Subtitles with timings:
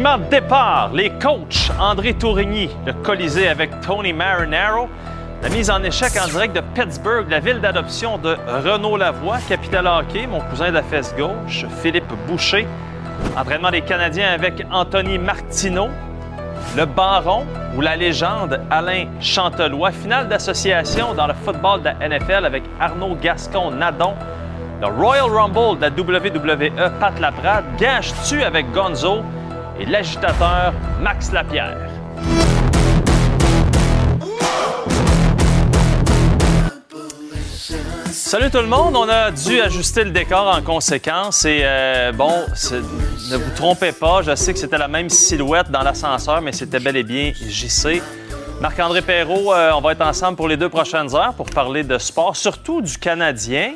[0.00, 4.88] L'alignement de départ, les coachs André Tourigny, le Colisée avec Tony Marinaro,
[5.42, 9.86] la mise en échec en direct de Pittsburgh, la ville d'adoption de Renaud Lavoie, Capital
[9.86, 12.66] Hockey, mon cousin de la fesse gauche, Philippe Boucher,
[13.36, 15.88] entraînement des Canadiens avec Anthony Martineau,
[16.78, 17.44] le Baron
[17.76, 23.18] ou la légende Alain Chantelois, finale d'association dans le football de la NFL avec Arnaud
[23.20, 24.14] Gascon-Nadon,
[24.80, 29.22] le Royal Rumble de la WWE, Pat Laprade, gage-tu avec Gonzo?
[29.80, 31.78] Et l'agitateur Max Lapierre.
[38.12, 42.46] Salut tout le monde, on a dû ajuster le décor en conséquence et euh, bon,
[43.30, 46.78] ne vous trompez pas, je sais que c'était la même silhouette dans l'ascenseur, mais c'était
[46.78, 48.02] bel et bien JC.
[48.60, 51.98] Marc-André Perrault, euh, on va être ensemble pour les deux prochaines heures pour parler de
[51.98, 53.72] sport, surtout du Canadien,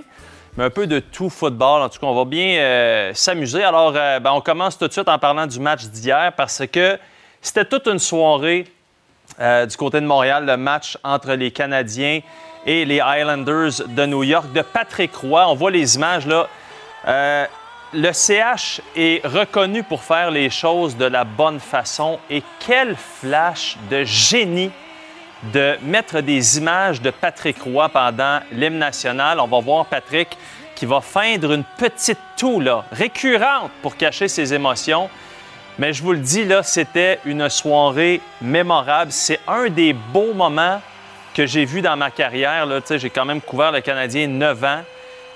[0.56, 1.82] mais un peu de tout football.
[1.82, 3.64] En tout cas, on va bien euh, s'amuser.
[3.64, 6.98] Alors, ben, on commence tout de suite en parlant du match d'hier parce que
[7.40, 8.66] c'était toute une soirée
[9.38, 12.20] du côté de Montréal, le match entre les Canadiens
[12.66, 15.46] et les Islanders de New York de Patrick Roy.
[15.48, 16.48] On voit les images là.
[17.06, 17.46] Euh,
[17.92, 23.76] le CH est reconnu pour faire les choses de la bonne façon et quel flash
[23.90, 24.70] de génie
[25.52, 29.40] de mettre des images de Patrick Roy pendant l'hymne national.
[29.40, 30.36] On va voir Patrick
[30.74, 35.08] qui va feindre une petite toux récurrente pour cacher ses émotions.
[35.78, 39.10] Mais je vous le dis, là, c'était une soirée mémorable.
[39.12, 40.80] C'est un des beaux moments
[41.34, 42.66] que j'ai vu dans ma carrière.
[42.88, 44.82] J'ai quand même couvert le Canadien 9 ans.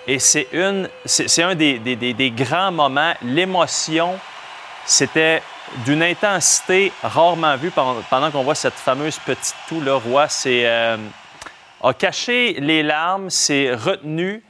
[0.06, 3.12] Et c'est, une, c'est, un des, des, grands moments.
[3.22, 4.19] L'émotion,
[4.87, 5.43] c'était
[5.84, 9.81] d'une intensité rarement vue pendant, qu'on voit cette fameuse petite toux.
[9.81, 10.97] Le roi c'est, euh,
[11.83, 14.43] a caché les larmes, s'est retenu.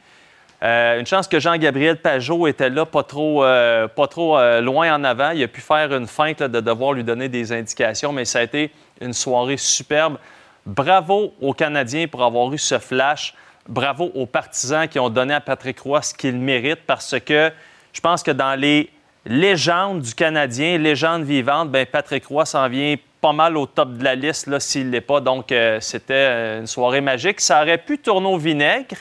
[0.62, 5.04] Euh, une chance que Jean-Gabriel Pajot était là, pas trop, euh, pas trop loin en
[5.04, 5.30] avant.
[5.30, 8.42] Il a pu faire une feinte de devoir lui donner des indications, mais ça a
[8.42, 10.18] été une soirée superbe.
[10.66, 13.34] Bravo aux Canadiens pour avoir eu ce flash.
[13.68, 17.52] Bravo aux partisans qui ont donné à Patrick Roy ce qu'il mérite parce que
[17.92, 18.90] je pense que dans les
[19.26, 24.04] légendes du Canadien, légendes vivantes, ben Patrick Roy s'en vient pas mal au top de
[24.04, 25.20] la liste s'il ne l'est pas.
[25.20, 27.40] Donc, euh, c'était euh, une soirée magique.
[27.40, 28.96] Ça aurait pu tourner au vinaigre.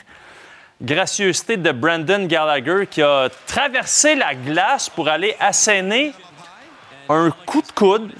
[0.80, 6.12] Gracieuseté de Brandon Gallagher qui a traversé la glace pour aller asséner
[7.08, 8.12] un coup de coude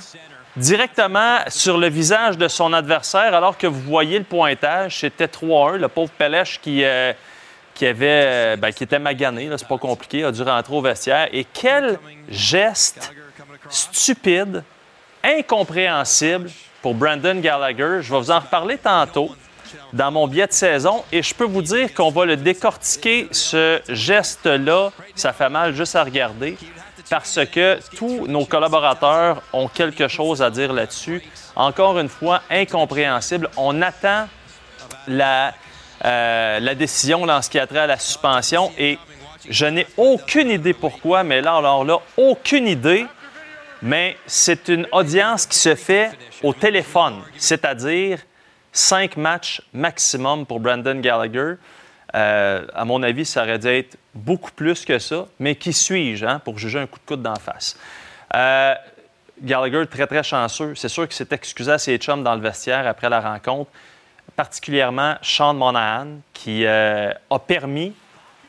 [0.57, 5.77] directement sur le visage de son adversaire, alors que vous voyez le pointage, c'était 3-1.
[5.77, 7.13] Le pauvre Pelèche qui, euh,
[7.79, 11.29] qui, avait, euh, ben, qui était magané, c'est pas compliqué, a dû rentrer au vestiaire.
[11.33, 13.13] Et quel geste
[13.71, 14.65] stupide,
[15.23, 16.51] incompréhensible
[16.83, 17.99] pour Brandon Gallagher.
[18.03, 19.31] Je vais vous en reparler tantôt
[19.93, 23.81] dans mon billet de saison et je peux vous dire qu'on va le décortiquer, ce
[23.89, 24.91] geste-là.
[25.15, 26.57] Ça fait mal juste à regarder
[27.09, 31.23] parce que tous nos collaborateurs ont quelque chose à dire là-dessus.
[31.55, 33.49] Encore une fois, incompréhensible.
[33.57, 34.27] On attend
[35.07, 35.55] la,
[36.05, 38.99] euh, la décision en ce qui a trait à la suspension et
[39.49, 43.07] je n'ai aucune idée pourquoi, mais là, alors là, aucune idée.
[43.81, 46.11] Mais c'est une audience qui se fait
[46.43, 48.19] au téléphone, c'est-à-dire
[48.73, 51.55] cinq matchs maximum pour Brandon Gallagher.
[52.15, 56.25] Euh, à mon avis, ça aurait dû être beaucoup plus que ça, mais qui suis-je
[56.27, 57.79] hein, pour juger un coup de coude d'en face?
[58.35, 58.75] Euh,
[59.41, 60.75] Gallagher, très, très chanceux.
[60.75, 63.71] C'est sûr qu'il s'est excusé à ses chums dans le vestiaire après la rencontre,
[64.39, 67.93] particulièrement Sean Monahan, qui euh, a permis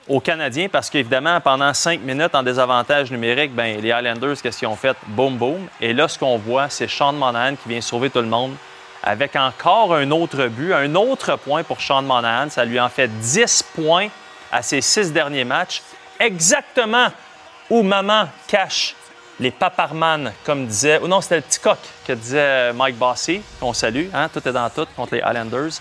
[0.07, 4.67] aux Canadiens, parce qu'évidemment, pendant cinq minutes en désavantage numérique, ben, les Highlanders, qu'est-ce qu'ils
[4.67, 4.95] ont fait?
[5.07, 5.67] Boum, boum.
[5.81, 8.53] Et là, ce qu'on voit, c'est Sean Monahan qui vient sauver tout le monde
[9.01, 12.51] avec encore un autre but, un autre point pour Sean Monahan.
[12.51, 14.09] Ça lui en fait 10 points
[14.51, 15.81] à ses six derniers matchs,
[16.19, 17.07] exactement
[17.67, 18.95] où maman cache
[19.39, 23.73] les paparman, comme disait, ou non, c'était le petit coq que disait Mike Bossy, qu'on
[23.73, 25.79] salue, hein, tout est dans tout contre les Islanders.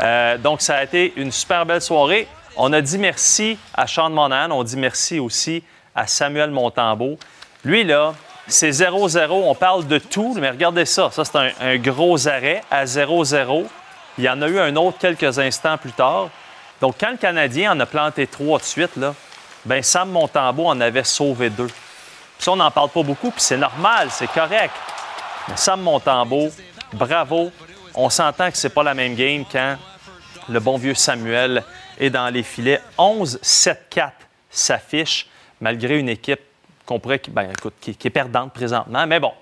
[0.00, 2.28] Euh, donc, ça a été une super belle soirée.
[2.56, 5.62] On a dit merci à Sean Monahan, on dit merci aussi
[5.94, 7.18] à Samuel Montambeau.
[7.64, 8.14] Lui, là,
[8.46, 12.84] c'est 0-0, on parle de tout, mais regardez ça, ça c'est un, gros arrêt à
[12.84, 13.64] 0-0.
[14.18, 16.28] Il y en a eu un autre quelques instants plus tard.
[16.80, 19.14] Donc, quand le Canadien en a planté trois de suite, là,
[19.64, 21.68] ben Sam Montembeau en avait sauvé deux.
[22.38, 24.74] Ça, on n'en parle pas beaucoup, puis c'est normal, c'est correct.
[25.48, 26.48] Mais Sam Montembeau,
[26.92, 27.50] bravo.
[27.94, 29.76] On s'entend que c'est pas la même game quand
[30.48, 31.64] le bon vieux Samuel
[31.98, 32.80] est dans les filets.
[32.98, 34.10] 11-7-4
[34.50, 35.26] s'affiche,
[35.60, 36.40] malgré une équipe
[36.84, 39.06] qu'on pourrait, ben, qui, qui, est perdante présentement.
[39.06, 39.32] Mais bon,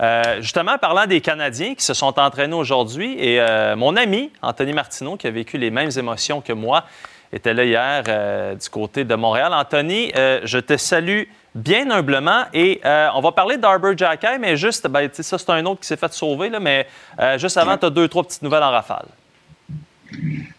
[0.00, 4.72] euh, justement, parlant des Canadiens qui se sont entraînés aujourd'hui, et euh, mon ami Anthony
[4.72, 6.84] Martineau, qui a vécu les mêmes émotions que moi,
[7.32, 9.52] était là hier euh, du côté de Montréal.
[9.54, 11.22] Anthony, je te salue
[11.54, 12.44] bien humblement.
[12.52, 15.86] Et euh, on va parler d'Arbor Jackay, mais juste, ben, ça, c'est un autre qui
[15.86, 16.86] s'est fait sauver, là, mais
[17.18, 19.06] euh, juste avant, tu as deux, trois petites nouvelles en rafale.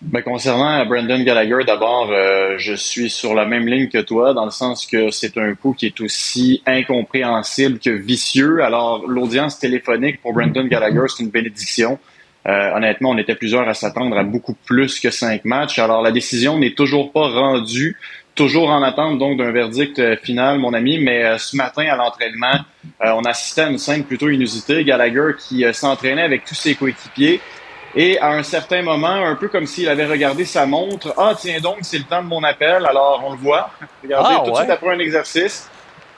[0.01, 4.45] Ben, concernant Brandon Gallagher, d'abord, euh, je suis sur la même ligne que toi, dans
[4.45, 8.63] le sens que c'est un coup qui est aussi incompréhensible que vicieux.
[8.63, 11.99] Alors, l'audience téléphonique pour Brandon Gallagher, c'est une bénédiction.
[12.45, 15.79] honnêtement, on était plusieurs à s'attendre à beaucoup plus que cinq matchs.
[15.79, 17.97] Alors, la décision n'est toujours pas rendue
[18.35, 20.99] toujours en attente donc d'un verdict euh, final, mon ami.
[20.99, 22.59] Mais euh, ce matin à l'entraînement,
[23.03, 24.83] euh, on assistait à une scène plutôt inusitée.
[24.83, 27.41] Gallagher qui s'entraînait avec tous ses coéquipiers.
[27.95, 31.59] Et à un certain moment, un peu comme s'il avait regardé sa montre, ah tiens
[31.59, 32.85] donc, c'est le temps de mon appel.
[32.87, 33.69] Alors on le voit.
[34.01, 35.69] Regardez, ah, tout de suite après un exercice,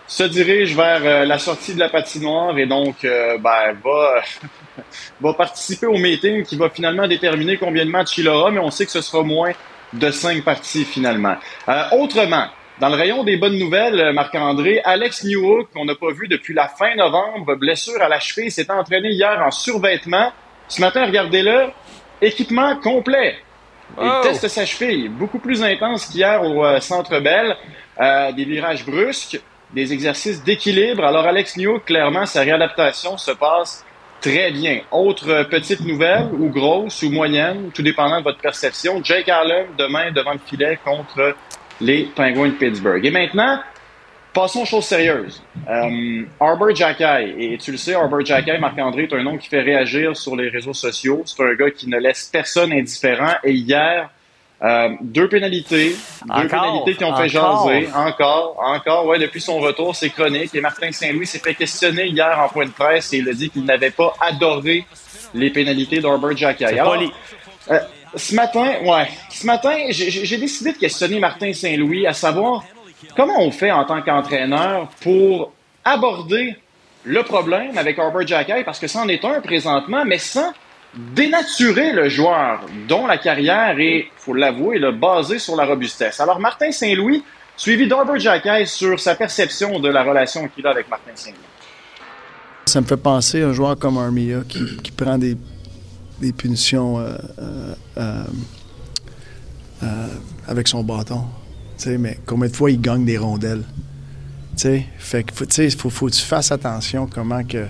[0.07, 4.21] se dirige vers la sortie de la patinoire et donc ben, va,
[5.19, 8.71] va participer au meeting qui va finalement déterminer combien de matchs il aura, mais on
[8.71, 9.51] sait que ce sera moins
[9.99, 11.35] de cinq parties finalement.
[11.69, 12.47] Euh, autrement,
[12.79, 16.53] dans le rayon des bonnes nouvelles, euh, Marc-André, Alex Newhook, qu'on n'a pas vu depuis
[16.53, 20.31] la fin novembre, blessure à la cheville, s'est entraîné hier en survêtement.
[20.67, 21.69] Ce matin, regardez-le,
[22.21, 23.35] équipement complet.
[24.01, 27.55] Il teste sa cheville, beaucoup plus intense qu'hier au euh, Centre Bell.
[28.35, 29.39] des virages brusques,
[29.73, 31.05] des exercices d'équilibre.
[31.05, 33.85] Alors Alex Newhook, clairement, sa réadaptation se passe
[34.25, 34.81] Très bien.
[34.91, 38.99] Autre petite nouvelle, ou grosse, ou moyenne, tout dépendant de votre perception.
[39.03, 41.35] Jake Allen, demain, devant le filet contre
[41.79, 43.05] les Penguins de Pittsburgh.
[43.05, 43.59] Et maintenant,
[44.33, 45.43] passons aux choses sérieuses.
[45.69, 49.61] Euh, Arbor Jackay, et tu le sais, Arbor Jackay, Marc-André, est un nom qui fait
[49.61, 51.21] réagir sur les réseaux sociaux.
[51.25, 53.35] C'est un gars qui ne laisse personne indifférent.
[53.43, 54.09] Et hier,
[54.63, 57.89] euh, deux pénalités, deux pénalités qui ont fait jaser.
[57.93, 60.55] Encore, encore, ouais, depuis son retour, c'est chronique.
[60.55, 63.49] Et Martin Saint-Louis s'est fait questionner hier en point de presse et il a dit
[63.49, 64.85] qu'il n'avait pas adoré
[65.33, 66.79] les pénalités d'Arbor Jackay.
[67.71, 67.79] Euh,
[68.15, 72.63] ce matin, ouais, ce matin, j'ai décidé de questionner Martin Saint-Louis à savoir
[73.15, 75.51] comment on fait en tant qu'entraîneur pour
[75.83, 76.55] aborder
[77.03, 80.53] le problème avec Arbor Jackay, parce que c'en est un présentement, mais sans
[80.95, 86.19] dénaturer le joueur dont la carrière est, faut l'avouer, basée sur la robustesse.
[86.19, 87.23] Alors, Martin Saint-Louis,
[87.57, 91.39] suivi d'Arbor Jacquet sur sa perception de la relation qu'il a avec Martin Saint-Louis.
[92.65, 95.37] Ça me fait penser à un joueur comme Armia qui, prend des,
[96.35, 97.15] punitions euh,
[97.97, 98.23] euh,
[99.83, 100.07] euh,
[100.47, 101.25] avec son bâton.
[101.85, 103.63] mais combien de fois il gagne des rondelles?
[104.57, 107.67] fait que, il faut, faut, que tu fasses attention comment que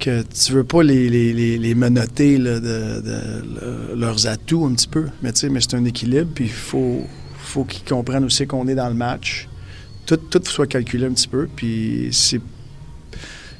[0.00, 5.06] que tu veux pas les, les, les, menotter de, leurs atouts un petit peu.
[5.22, 7.04] Mais, mais c'est un équilibre, puis il faut,
[7.38, 9.48] faut qu'ils comprennent aussi qu'on est dans le match.
[10.06, 12.40] Tout, tout soit calculé un petit peu, puis c'est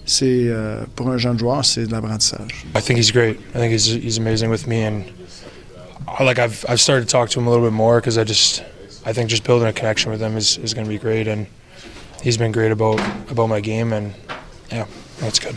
[0.07, 2.67] c'est euh, pour un jeune joueur, c'est de l'apprentissage.
[2.77, 3.39] I think he's great.
[3.55, 5.05] I think he's, he's amazing with me, and
[6.19, 8.65] like I've I've started to talk to him a little bit more because I just
[9.07, 11.47] I think just building a connection with him is, is going to be great, and
[12.23, 13.01] he's been great about
[13.31, 14.13] about my game, and
[14.73, 14.87] yeah,
[15.21, 15.55] that's good.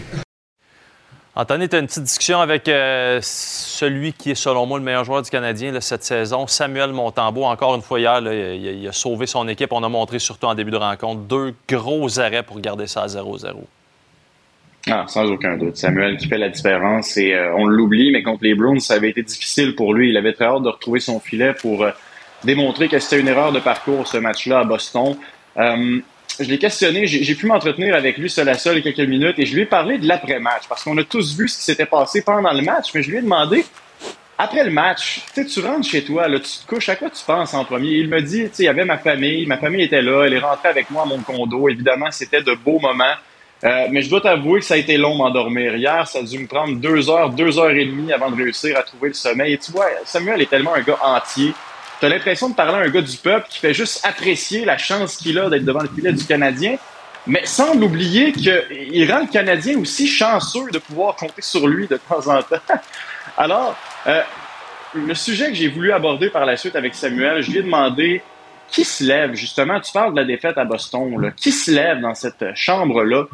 [1.35, 5.03] Anthony, tu as une petite discussion avec euh, celui qui est, selon moi, le meilleur
[5.03, 7.45] joueur du Canadien cette saison, Samuel Montembeau.
[7.45, 9.71] Encore une fois, hier, il, a, sauvé son équipe.
[9.71, 13.07] On a montré, surtout en début de rencontre, deux gros arrêts pour garder ça à
[13.07, 13.47] 0-0.
[14.91, 15.75] Ah, sans aucun doute.
[15.75, 17.17] Samuel qui fait la différence.
[17.17, 20.09] Et euh, on l'oublie, mais contre les Bruins, ça avait été difficile pour lui.
[20.09, 21.89] Il avait très hâte de retrouver son filet pour euh,
[22.43, 25.17] démontrer que c'était une erreur de parcours, ce match-là à Boston
[26.39, 29.55] je l'ai questionné, j'ai pu m'entretenir avec lui seul à seul quelques minutes et je
[29.55, 32.51] lui ai parlé de l'après-match parce qu'on a tous vu ce qui s'était passé pendant
[32.51, 33.65] le match, mais je lui ai demandé,
[34.37, 37.65] après le match, tu rentres chez toi, tu te couches, à quoi tu penses en
[37.65, 37.91] premier?
[37.91, 40.69] Il me dit, il y avait ma famille, ma famille était là, elle est rentrée
[40.69, 43.13] avec moi à mon condo, évidemment, c'était de beaux moments.
[43.63, 45.75] Euh, mais je dois t'avouer que ça a été long m'endormir.
[45.75, 48.77] Hier, ça a dû me prendre deux heures, deux heures et demie avant de réussir
[48.77, 49.53] à trouver le sommeil.
[49.53, 51.53] Et tu vois, Samuel est tellement un gars entier.
[52.03, 55.15] T'as l'impression de parler à un gars du peuple qui fait juste apprécier la chance
[55.15, 56.75] qu'il a d'être devant le filet du Canadien,
[57.25, 61.95] mais sans l'oublier qu'il rend le Canadien aussi chanceux de pouvoir compter sur lui de
[61.95, 62.57] temps en temps.
[63.37, 64.21] Alors, euh,
[64.93, 68.21] le sujet que j'ai voulu aborder par la suite avec Samuel, je lui ai demandé
[68.67, 72.15] qui se lève, justement, tu parles de la défaite à Boston, qui se lève dans
[72.15, 73.27] cette chambre-là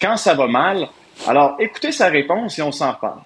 [0.00, 0.88] quand ça va mal?
[1.28, 3.20] Alors, écoutez sa réponse et on s'en parle.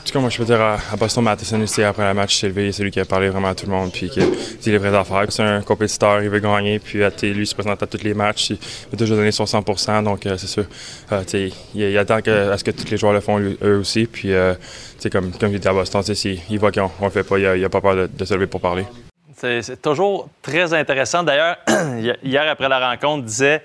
[0.00, 2.72] En tout moi, je peux dire à, Boston Matheson aussi, après le match, s'est levé,
[2.72, 4.78] c'est lui qui a parlé vraiment à tout le monde, puis qui a dit les
[4.78, 5.26] vraies affaires.
[5.28, 8.50] C'est un compétiteur, il veut gagner, puis lui, il se présente à tous les matchs,
[8.50, 8.58] il
[8.90, 10.64] veut toujours donner son 100% donc euh, c'est sûr.
[11.12, 11.22] Euh,
[11.74, 14.54] il, attend à ce que tous les joueurs le font eux aussi, puis euh,
[15.12, 16.02] comme, comme il dit à Boston,
[16.50, 18.60] il voit qu'on ne le fait pas, il n'a pas peur de, se lever pour
[18.60, 18.86] parler.
[19.36, 21.22] C'est toujours très intéressant.
[21.22, 21.56] D'ailleurs,
[22.24, 23.60] hier, après la rencontre, il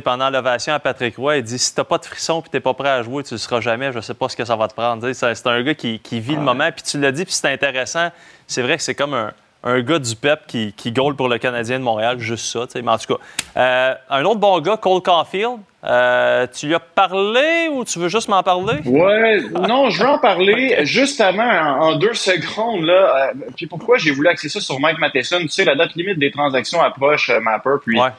[0.00, 2.74] pendant l'ovation à Patrick Roy, il dit si t'as pas de frisson et t'es pas
[2.74, 4.74] prêt à jouer, tu ne seras jamais, je sais pas ce que ça va te
[4.74, 5.12] prendre.
[5.12, 8.10] C'est un gars qui, vit le moment, puis tu l'as dit, puis c'est intéressant.
[8.46, 9.32] C'est vrai que c'est comme
[9.64, 12.66] un gars du PEP qui, qui goal pour le Canadien de Montréal, juste ça.
[12.74, 13.20] Mais en tout cas,
[13.56, 18.08] euh, un autre bon gars, Cole Caulfield, euh, tu lui as parlé ou tu veux
[18.08, 18.80] juste m'en parler?
[18.84, 22.84] Ouais, non, je veux en parler justement en, deux secondes.
[22.84, 23.30] Là.
[23.30, 25.40] Euh, puis pourquoi j'ai voulu axer ça sur Mike Matheson?
[25.42, 27.76] Tu sais, la date limite des transactions approche, Mapper.
[27.84, 28.10] Puis, ouais.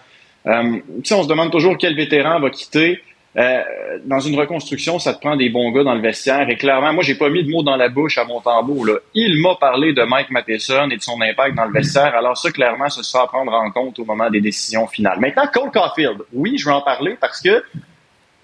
[0.45, 3.01] Sais, on se demande toujours quel vétéran va quitter.
[3.35, 3.63] Euh,
[4.05, 6.47] dans une reconstruction, ça te prend des bons gars dans le vestiaire.
[6.49, 8.85] Et clairement, moi, j'ai pas mis de mots dans la bouche à mon tambour.
[8.85, 8.93] Là.
[9.15, 12.15] Il m'a parlé de Mike Matheson et de son impact dans le vestiaire.
[12.15, 15.19] Alors ça, clairement, ce sera à prendre en compte au moment des décisions finales.
[15.19, 16.21] Maintenant, Cole Caulfield.
[16.31, 17.63] Oui, je veux en parler parce que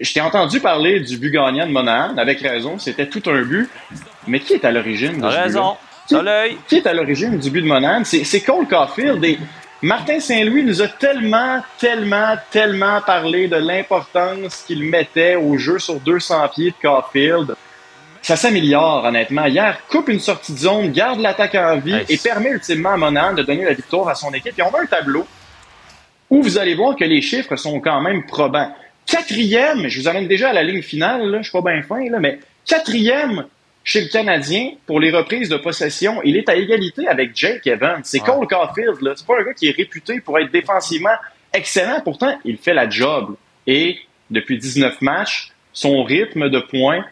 [0.00, 2.78] je t'ai entendu parler du but gagnant de Monahan, avec raison.
[2.78, 3.68] C'était tout un but.
[4.26, 5.76] Mais qui est à l'origine de ce raison.
[6.08, 6.16] Qui,
[6.66, 8.02] qui, est à l'origine du but de Monahan?
[8.04, 9.24] C'est Cole Caulfield.
[9.24, 9.38] Et
[9.82, 15.98] Martin Saint-Louis nous a tellement, tellement, tellement parlé de l'importance qu'il mettait au jeu sur
[15.98, 17.56] 200 pieds de Caulfield.
[18.20, 19.46] Ça s'améliore, honnêtement.
[19.46, 23.32] Hier, coupe une sortie de zone, garde l'attaque en vie et permet ultimement à Monan
[23.32, 24.58] de donner la victoire à son équipe.
[24.58, 25.26] Et on a un tableau
[26.28, 28.74] où vous allez voir que les chiffres sont quand même probants.
[29.06, 32.06] Quatrième, je vous amène déjà à la ligne finale, là, je suis pas bien fin,
[32.10, 33.46] là, mais quatrième
[33.82, 38.00] chez le Canadien, pour les reprises de possession, il est à égalité avec Jake Evans.
[38.04, 39.12] C'est Cole Caulfield, là.
[39.16, 41.16] C'est pas un gars qui est réputé pour être défensivement
[41.52, 42.00] excellent.
[42.02, 43.36] Pourtant, il fait la job.
[43.66, 43.98] Et
[44.30, 47.04] depuis 19 matchs, son rythme de points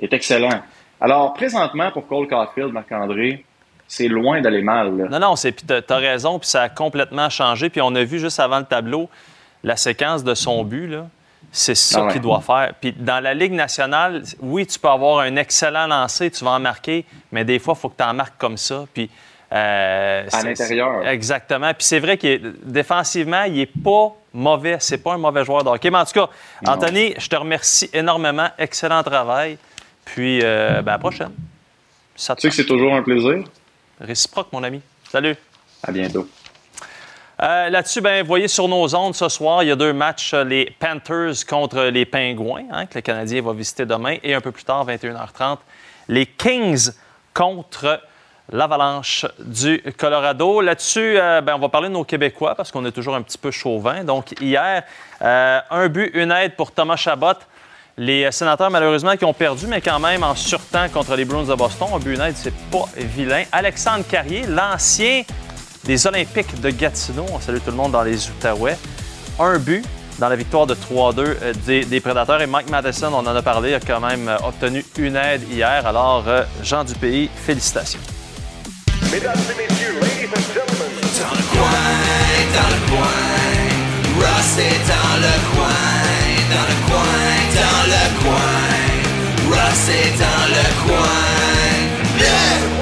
[0.00, 0.62] est excellent.
[1.00, 3.44] Alors, présentement, pour Cole Caulfield, Marc-André,
[3.86, 4.92] c'est loin d'aller mal.
[5.10, 7.70] Non, non, c'est, t'as raison, puis ça a complètement changé.
[7.70, 9.08] Puis on a vu juste avant le tableau
[9.62, 11.08] la séquence de son but, là.
[11.52, 12.74] C'est ça ah qu'il doit faire.
[12.80, 16.60] Puis dans la Ligue nationale, oui, tu peux avoir un excellent lancer, tu vas en
[16.60, 18.86] marquer, mais des fois, il faut que tu en marques comme ça.
[18.94, 19.10] Puis,
[19.52, 21.06] euh, à l'intérieur.
[21.08, 21.72] Exactement.
[21.74, 24.76] Puis c'est vrai que défensivement, il n'est pas mauvais.
[24.78, 25.90] C'est pas un mauvais joueur de hockey.
[25.90, 26.28] Mais en tout cas,
[26.66, 28.48] Anthony, je te remercie énormément.
[28.58, 29.58] Excellent travail.
[30.04, 31.32] Puis, euh, ben, à la prochaine.
[32.16, 33.44] tu sais que c'est toujours un plaisir.
[34.00, 34.80] Réciproque, mon ami.
[35.10, 35.34] Salut.
[35.82, 36.28] À bientôt.
[37.42, 40.44] Euh, là-dessus, ben, voyez sur nos ondes ce soir, il y a deux matchs, euh,
[40.44, 44.52] les Panthers contre les Pingouins, hein, que le Canadien va visiter demain, et un peu
[44.52, 45.56] plus tard, 21h30,
[46.08, 46.90] les Kings
[47.32, 48.02] contre
[48.52, 50.60] l'Avalanche du Colorado.
[50.60, 53.38] Là-dessus, euh, ben, on va parler de nos Québécois parce qu'on est toujours un petit
[53.38, 54.04] peu chauvin.
[54.04, 54.82] Donc, hier,
[55.20, 57.38] un but, une aide pour Thomas Chabot.
[57.96, 61.54] Les sénateurs, malheureusement, qui ont perdu, mais quand même en surtemps contre les Bruins de
[61.54, 61.88] Boston.
[61.94, 63.44] Un but, une aide, c'est pas vilain.
[63.52, 65.22] Alexandre Carrier, l'ancien
[65.84, 67.26] des Olympiques de Gatineau.
[67.32, 68.76] On salue tout le monde dans les Outaouais.
[69.38, 69.84] Un but
[70.20, 72.42] dans la victoire de 3-2 euh, des, Prédateurs.
[72.42, 75.86] Et Mike Madison, on en a parlé, a quand même euh, obtenu une aide hier.
[75.86, 78.00] Alors, euh, Jean du pays, félicitations.
[79.10, 80.90] Mesdames et messieurs, ladies and gentlemen.
[81.20, 81.90] Dans le coin,
[82.54, 83.30] dans le coin,
[84.20, 85.80] Ross est dans le coin,
[86.50, 87.20] dans le coin,
[87.56, 88.60] dans le coin,
[89.50, 91.20] Ross est dans le coin,
[92.18, 92.79] le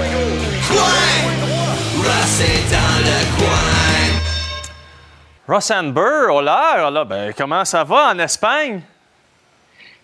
[5.46, 8.80] Ross Ross Burr, hola, là, ben, comment ça va en Espagne?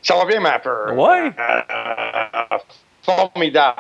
[0.02, 0.92] Ça va bien, Mapper.
[0.92, 1.32] Oui.
[1.38, 2.58] Euh,
[3.02, 3.76] formidable.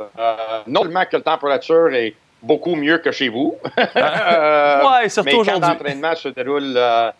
[0.00, 0.36] Euh,
[0.66, 3.56] non seulement que la température est beaucoup mieux que chez vous.
[3.78, 5.52] euh, oui, surtout aujourd'hui.
[5.52, 6.74] Mais le camp d'entraînement se déroule.
[6.76, 7.10] Euh,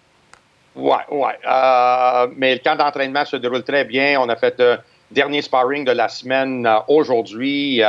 [0.74, 1.38] ouais, ouais.
[1.46, 4.20] Euh, mais le camp d'entraînement se déroule très bien.
[4.20, 4.78] On a fait le
[5.10, 7.82] dernier sparring de la semaine aujourd'hui.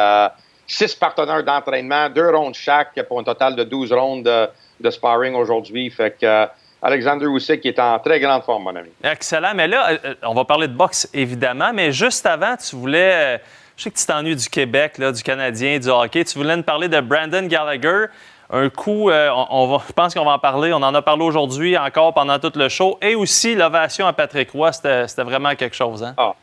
[0.67, 4.49] Six partenaires d'entraînement, deux rondes chaque pour un total de 12 rondes
[4.81, 5.89] de sparring aujourd'hui.
[5.89, 6.45] Fait que euh,
[6.81, 8.89] Alexander Usyk est en très grande forme, mon ami.
[9.03, 9.53] Excellent.
[9.55, 11.71] Mais là, euh, on va parler de boxe, évidemment.
[11.73, 13.35] Mais juste avant, tu voulais...
[13.35, 13.37] Euh,
[13.77, 16.23] je sais que tu t'ennuies du Québec, là, du Canadien, du hockey.
[16.23, 18.05] Tu voulais nous parler de Brandon Gallagher.
[18.53, 20.73] Un coup, on, va, je pense qu'on va en parler.
[20.73, 22.99] On en a parlé aujourd'hui encore pendant tout le show.
[23.01, 26.03] Et aussi, l'ovation à Patrick Roy, c'était vraiment quelque chose.
[26.03, 26.13] Hein?
[26.17, 26.33] Ah.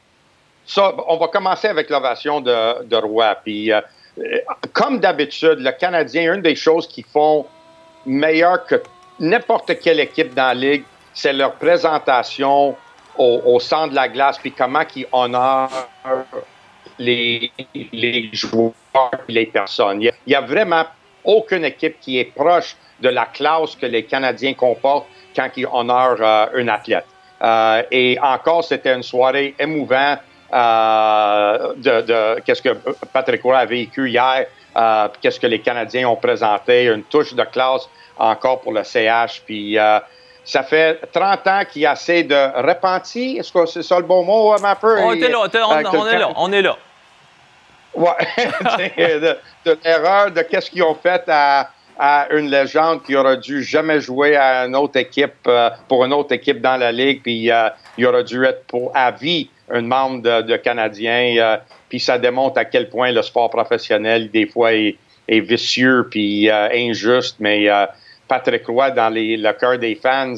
[0.66, 3.37] Ça, on va commencer avec l'ovation de, de Roy.
[3.44, 3.70] Puis,
[4.72, 7.46] comme d'habitude, le Canadien, une des choses qu'ils font
[8.06, 8.82] meilleur que
[9.20, 12.76] n'importe quelle équipe dans la ligue, c'est leur présentation
[13.18, 15.88] au, centre de la glace, puis comment ils honorent
[16.98, 18.72] les, les joueurs
[19.28, 20.02] et les personnes.
[20.02, 20.84] Il n'y a, vraiment
[21.25, 26.20] aucune équipe qui est proche de la classe que les Canadiens comportent quand ils honorent
[26.20, 27.06] euh, un athlète.
[27.42, 30.20] Euh, et encore, c'était une soirée émouvante
[30.52, 32.76] euh, de, de qu'est-ce que
[33.12, 34.46] Patrick Roy a vécu hier,
[35.20, 37.88] qu'est-ce que les Canadiens ont présenté, une touche de classe
[38.18, 39.42] encore pour le CH.
[39.44, 39.98] Puis euh,
[40.44, 43.40] ça fait 30 ans qu'il essaie de repentir.
[43.40, 44.96] Est-ce que c'est ça le bon mot, euh, Mapper?
[45.00, 46.76] On, est là, on, euh, est là, on est là.
[47.94, 48.10] Ouais,
[49.64, 51.70] de, l'erreur de qu'est-ce qu'ils ont fait à,
[52.30, 55.48] une légende qui aurait dû jamais jouer à une autre équipe,
[55.88, 57.50] pour une autre équipe dans la Ligue, puis
[57.96, 61.58] il aurait dû être pour à vie un membre de, de Canadien.
[61.88, 64.96] puis ça démontre à quel point le sport professionnel, des fois, est
[65.28, 67.68] vicieux puis injuste, mais
[68.28, 70.34] Patrick Roy, dans les, le cœur des fans,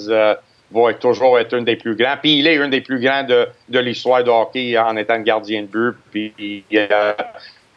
[0.73, 2.17] va toujours être un des plus grands.
[2.21, 5.67] Puis il est un des plus grands de, l'histoire de hockey en étant gardien de
[5.67, 5.97] but.
[6.11, 6.65] Puis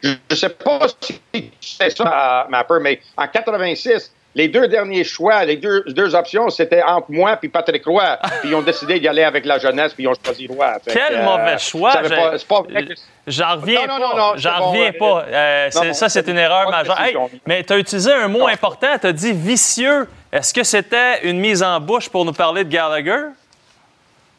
[0.04, 1.20] je ne sais pas si
[1.60, 6.82] c'est ça, Mapper, mais en 86, les deux derniers choix, les deux, deux options, c'était
[6.82, 8.18] entre moi et Patrick Roy.
[8.40, 10.78] Puis ils ont décidé d'y aller avec la jeunesse, puis ils ont choisi Roy.
[10.86, 11.92] Quel mauvais choix!
[13.26, 14.34] J'en reviens pas.
[14.36, 15.24] J'en reviens pas.
[15.28, 16.98] Euh, ça, c'est une erreur majeure.
[17.46, 18.98] mais tu as utilisé un mot important.
[19.00, 20.08] Tu as dit vicieux.
[20.32, 23.28] Est-ce que c'était une mise en bouche pour nous parler de Gallagher?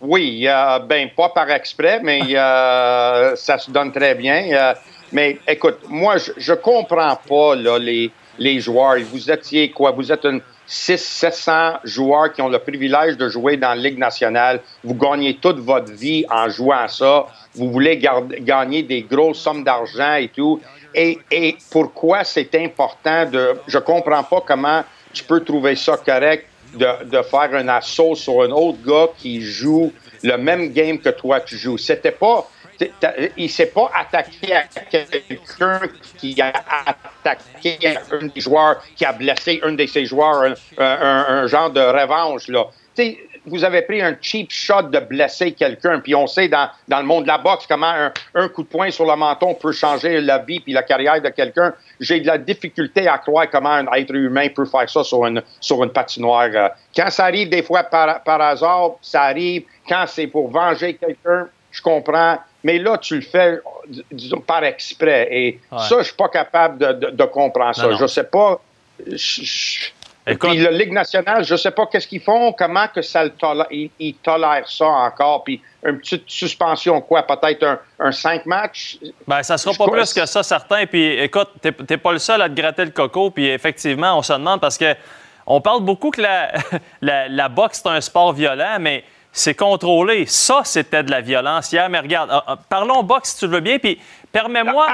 [0.02, 4.74] Oui, euh, ben pas par exprès, mais euh, ça se donne très bien.
[5.14, 8.98] mais écoute, moi, je, ne comprends pas là, les, les joueurs.
[9.12, 9.92] Vous étiez quoi?
[9.92, 14.62] Vous êtes une 600-700 joueurs qui ont le privilège de jouer dans la Ligue nationale.
[14.84, 17.28] Vous gagnez toute votre vie en jouant ça.
[17.54, 20.60] Vous voulez gagner des grosses sommes d'argent et tout.
[20.94, 23.54] Et, et pourquoi c'est important de...
[23.68, 28.42] Je comprends pas comment tu peux trouver ça correct de, de faire un assaut sur
[28.42, 31.78] un autre gars qui joue le même game que toi tu joues.
[31.78, 32.50] C'était pas
[33.38, 35.82] il s'est pas attaqué à quelqu'un
[36.18, 36.54] qui a
[36.86, 37.78] attaqué
[38.12, 42.48] un des joueurs, qui a blessé un de ses joueurs, un, genre de revanche.
[42.48, 42.66] Là.
[43.46, 47.06] vous avez pris un cheap shot de blesser quelqu'un, puis on sait dans, dans, le
[47.06, 50.40] monde de la boxe comment un, coup de poing sur le menton peut changer la
[50.40, 51.74] vie puis la carrière de quelqu'un.
[52.00, 55.42] J'ai de la difficulté à croire comment un être humain peut faire ça sur une,
[55.60, 56.50] sur une patinoire.
[56.54, 59.64] Euh, quand ça arrive des fois par hasard, ça arrive.
[59.88, 62.40] Quand c'est pour venger quelqu'un, je comprends.
[62.66, 63.60] Mais là, tu le fais,
[64.12, 65.28] disons, par exprès.
[65.30, 67.92] Et ça, je suis pas capable de, comprendre ça.
[67.92, 68.60] Je Je sais pas.
[69.06, 73.68] puis la Ligue nationale, je sais pas qu'est-ce qu'ils font, comment que ça le tolère,
[73.70, 78.98] ils, tolèrent ça encore, puis une petite suspension, quoi, peut-être un, cinq matchs.
[79.28, 80.88] Ben, ça sera pas plus que ça, certain.
[80.88, 84.34] Puis écoute, t'es pas le seul à te gratter le coco, puis effectivement, on se
[84.34, 84.96] demande parce que
[85.46, 86.52] on parle beaucoup que la,
[87.02, 89.04] la, la boxe, c'est un sport violent, mais
[89.36, 90.26] c'est contrôlé.
[90.28, 91.90] Ça, c'était de la violence hier.
[91.90, 94.00] Mais regarde, ah, ah, parlons boxe si tu veux bien, puis
[94.32, 94.88] permets-moi.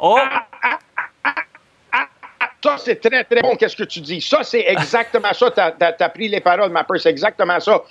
[0.00, 0.18] Oh!
[2.62, 4.22] Ça, c'est très, très bon, qu'est-ce que tu dis.
[4.22, 5.50] Ça, c'est exactement ça.
[5.50, 7.82] Tu as, pris les paroles, ma peur, c'est exactement ça.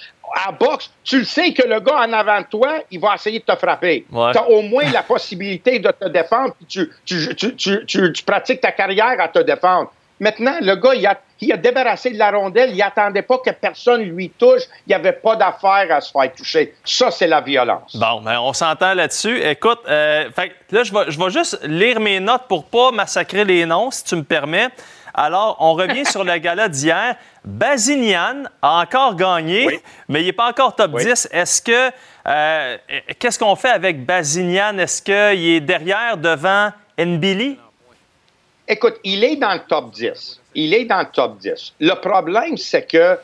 [0.44, 3.38] À boxe, tu le sais que le gars en avant de toi, il va essayer
[3.38, 4.08] de te frapper.
[4.12, 7.36] Tu as au moins la possibilité de te défendre, puis tu,
[7.86, 9.92] tu pratiques ta carrière à te défendre.
[10.24, 13.50] Maintenant, le gars, il a, il a débarrassé de la rondelle, il n'attendait pas que
[13.50, 16.74] personne lui touche, il n'y avait pas d'affaire à se faire toucher.
[16.86, 17.94] Ça, c'est la violence.
[17.98, 19.42] Bon, ben, on s'entend là-dessus.
[19.44, 20.30] Écoute, euh,
[20.72, 24.06] là, je vais, je vais juste lire mes notes pour pas massacrer les noms, si
[24.06, 24.70] tu me permets.
[25.14, 27.18] Alors, on revient sur le gala d'hier.
[27.44, 31.28] Bazinian a encore gagné, mais il n'est pas encore top 10.
[31.34, 31.92] Est-ce que.
[32.26, 32.78] Euh,
[33.20, 34.78] qu'est-ce qu'on fait avec Bazinian?
[34.78, 37.60] Est-ce qu'il est derrière, devant Nbili?
[38.68, 40.42] Écoute, il est dans le top 10.
[40.56, 41.74] Il est dans le top 10.
[41.80, 43.18] Le problème, c'est que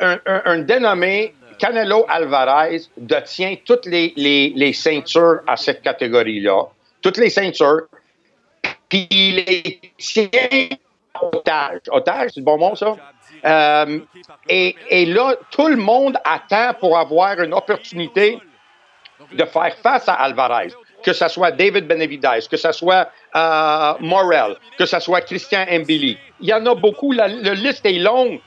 [0.00, 6.64] un, dénommé Canelo Alvarez détient toutes les, les, ceintures à cette catégorie-là.
[7.02, 7.82] Toutes les ceintures.
[8.88, 10.28] Puis il les tient
[11.20, 11.80] otage.
[11.90, 12.96] Otage, c'est le bon mot, ça?
[13.44, 14.00] Euh,
[14.48, 18.38] et, et, là, tout le monde attend pour avoir une opportunité
[19.32, 24.56] de faire face à Alvarez que ce soit David Benavidez, que ce soit euh, Morel,
[24.78, 26.18] que ce soit Christian Mbili.
[26.40, 27.12] Il y en a beaucoup.
[27.12, 28.40] La, liste est longue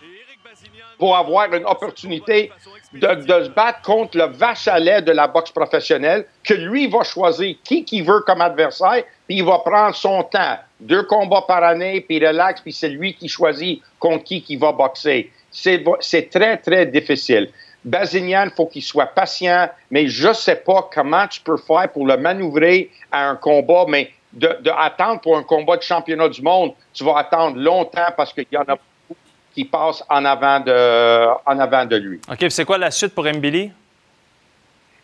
[0.97, 2.51] pour avoir une opportunité
[2.93, 7.03] de, se battre contre le vache à lait de la boxe professionnelle, que lui va
[7.03, 10.57] choisir qui qu'il veut comme adversaire, puis il va prendre son temps.
[10.79, 14.71] Deux combats par année, puis relax, puis c'est lui qui choisit contre qui il va
[14.71, 15.31] boxer.
[15.51, 17.49] C'est très, très difficile.
[17.85, 21.91] Bazinian, il faut qu'il soit patient, mais je ne sais pas comment tu peux faire
[21.91, 26.41] pour le manœuvrer à un combat, mais de, attendre pour un combat de championnat du
[26.41, 29.19] monde, tu vas attendre longtemps parce qu'il y en a beaucoup
[29.53, 32.19] qui passent en avant de, en avant de lui.
[32.29, 33.71] OK, c'est quoi la suite pour Mbili?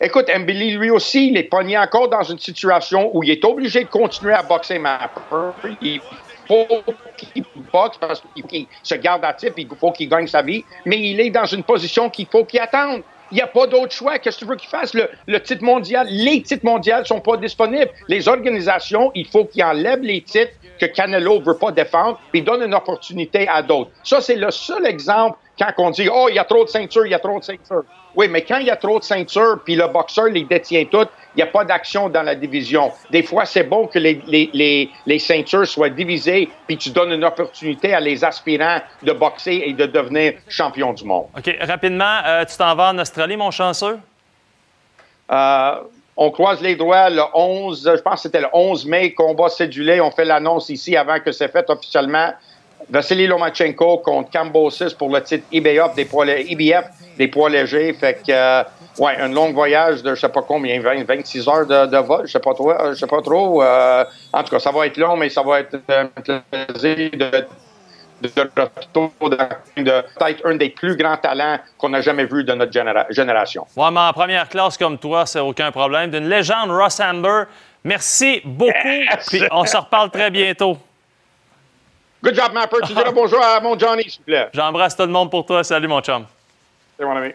[0.01, 3.83] Écoute, Mbili, lui aussi, il est pogné encore dans une situation où il est obligé
[3.83, 5.11] de continuer à boxer ma
[5.81, 5.99] Il
[6.49, 6.65] faut
[7.15, 11.19] qu'il boxe parce qu'il se garde actif, il faut qu'il gagne sa vie, mais il
[11.19, 13.03] est dans une position qu'il faut qu'il attende.
[13.31, 14.17] Il n'y a pas d'autre choix.
[14.17, 14.95] Qu'est-ce que tu veux qu'il fasse?
[14.95, 17.91] Le, titre mondial, les titres mondiaux ne sont pas disponibles.
[18.07, 22.41] Les organisations, il faut qu'ils enlèvent les titres que Canelo ne veut pas défendre, puis
[22.41, 23.91] donnent une opportunité à d'autres.
[24.03, 27.05] Ça, c'est le seul exemple quand on dit, oh, il y a trop de ceintures,
[27.05, 27.83] il y a trop de ceintures.
[28.15, 31.09] Oui, mais quand il y a trop de ceintures, puis le boxeur les détient toutes,
[31.35, 32.91] il n'y a pas d'action dans la division.
[33.11, 37.23] Des fois, c'est bon que les, les, les, ceintures soient divisées, puis tu donnes une
[37.23, 41.27] opportunité à les aspirants de boxer et de devenir champion du monde.
[41.37, 41.55] OK.
[41.61, 43.99] Rapidement, euh, tu t'en vas en Australie, mon chanceux?
[45.31, 45.75] Euh,
[46.21, 50.01] on croise les doigts le 11, je pense que c'était le 11 mai, combat cédulé.
[50.01, 52.34] On fait l'annonce ici avant que c'est fait officiellement.
[52.89, 57.93] Vassili Lomachenko contre Cambosis pour le titre IBF des poids, IBF des poids légers.
[57.93, 58.63] Fait que, euh,
[58.99, 62.34] ouais, un long voyage de je sais pas combien, 20, 26 heures de, vol, je
[62.34, 62.73] sais pas trop.
[62.89, 63.63] Je sais pas trop.
[63.63, 64.03] Euh,
[64.34, 66.10] en tout cas, ça va être long, mais ça va être un
[66.51, 67.45] plaisir de
[68.21, 72.71] de retour de, peut-être un des plus grands talents qu'on a jamais vu de notre
[73.10, 73.65] génération.
[73.75, 76.12] Ouais, mais en première classe comme toi, c'est aucun problème.
[76.12, 77.43] D'une légende, Ross Amber.
[77.84, 78.73] Merci beaucoup.
[79.27, 80.77] Puis on se reparle très bientôt.
[82.21, 82.77] Good job, Mapper.
[82.86, 84.49] Tu diras bonjour à mon Johnny, s'il vous plaît.
[84.53, 85.63] J'embrasse tout le monde pour toi.
[85.63, 86.25] Salut, mon chum.
[86.97, 87.32] Salut, mon ami.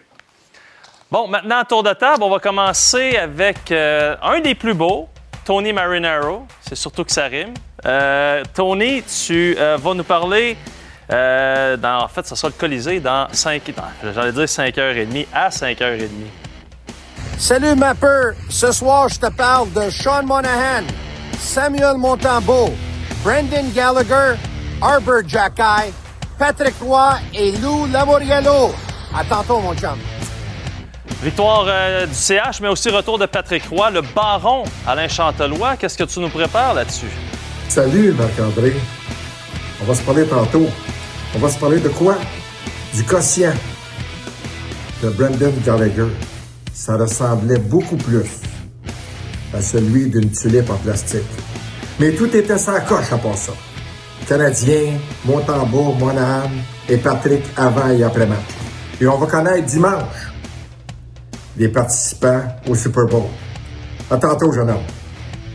[1.09, 5.07] Bon, maintenant, tour de table, on va commencer avec euh, un des plus beaux,
[5.43, 6.45] Tony Marinaro.
[6.61, 7.53] C'est surtout que ça rime.
[7.85, 10.57] Euh, Tony, tu euh, vas nous parler.
[11.09, 13.61] Dans, en fait, ça sera le Colisée dans 5
[14.13, 16.09] J'allais dire 5h30 à 5h30.
[17.37, 18.31] Salut, Mapper.
[18.49, 20.83] Ce soir, je te parle de Sean Monahan,
[21.37, 22.69] Samuel Montambeau,
[23.23, 24.37] Brendan Gallagher,
[24.81, 25.91] Arbor Jackay,
[26.39, 28.73] Patrick Roy et Lou Lamoriello.
[29.13, 29.97] À tantôt, mon chum.
[31.21, 35.75] Victoire euh, du CH, mais aussi retour de Patrick Roy, le baron Alain Chantelois.
[35.75, 37.11] Qu'est-ce que tu nous prépares là-dessus?
[37.67, 38.73] Salut, Marc-André.
[39.81, 40.67] On va se parler tantôt.
[41.35, 42.15] On va se parler de quoi?
[42.93, 43.53] Du quotient
[45.03, 46.07] de Brendan Gallagher.
[46.73, 48.39] Ça ressemblait beaucoup plus
[49.53, 51.23] à celui d'une tulipe en plastique.
[51.99, 53.51] Mais tout était sans coche à part ça.
[54.29, 54.93] Canadien,
[55.25, 56.49] Montembeau, Monahan
[56.87, 58.39] et Patrick avant et après match.
[59.01, 60.31] Et on va connaître dimanche
[61.57, 63.27] les participants au Super Bowl.
[64.09, 64.85] À tantôt, jeune homme.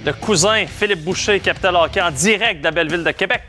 [0.05, 3.43] Le cousin Philippe Boucher, Capital Hockey, en direct de la belle ville de Québec.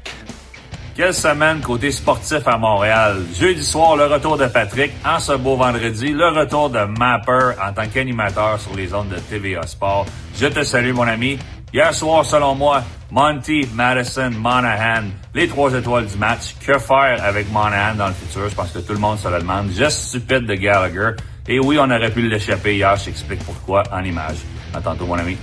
[0.93, 3.21] Quelle semaine côté sportif à Montréal.
[3.33, 4.91] Jeudi soir, le retour de Patrick.
[5.05, 9.17] En ce beau vendredi, le retour de Mapper en tant qu'animateur sur les ondes de
[9.17, 10.05] TVA Sport.
[10.35, 11.39] Je te salue, mon ami.
[11.73, 16.55] Hier soir, selon moi, Monty, Madison, Monahan, les trois étoiles du match.
[16.59, 18.49] Que faire avec Monahan dans le futur?
[18.49, 19.69] Je pense que tout le monde se le demande.
[19.69, 21.11] Juste stupide de Gallagher.
[21.47, 22.97] Et oui, on aurait pu l'échapper hier.
[22.97, 24.39] Je t'explique pourquoi en image.
[24.73, 25.37] À tantôt, mon ami.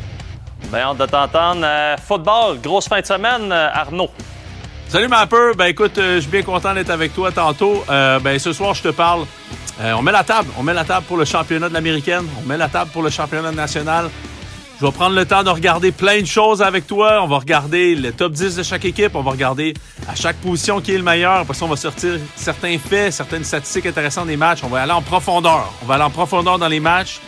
[0.71, 1.63] Bien, hâte de t'entendre.
[1.65, 4.11] Euh, football, grosse fin de semaine, euh, Arnaud.
[4.89, 5.53] Salut, Mapper.
[5.57, 7.85] Ben écoute, euh, je suis bien content d'être avec toi tantôt.
[7.89, 9.27] ben ce soir, je te parle.
[9.81, 10.49] on met la table.
[10.59, 12.25] On met la table pour le championnat de l'américaine.
[12.43, 14.09] On met la table pour le championnat national.
[14.81, 17.21] Je vais prendre le temps de regarder plein de choses avec toi.
[17.23, 19.17] On va regarder le top 10 de chaque équipe.
[19.17, 19.75] On va regarder
[20.09, 21.39] à chaque position qui est le meilleur.
[21.39, 24.61] Après ça, on va sortir certains faits, certaines statistiques intéressantes des matchs.
[24.63, 25.73] On va aller en profondeur.
[25.83, 27.21] On va aller en profondeur dans les matchs.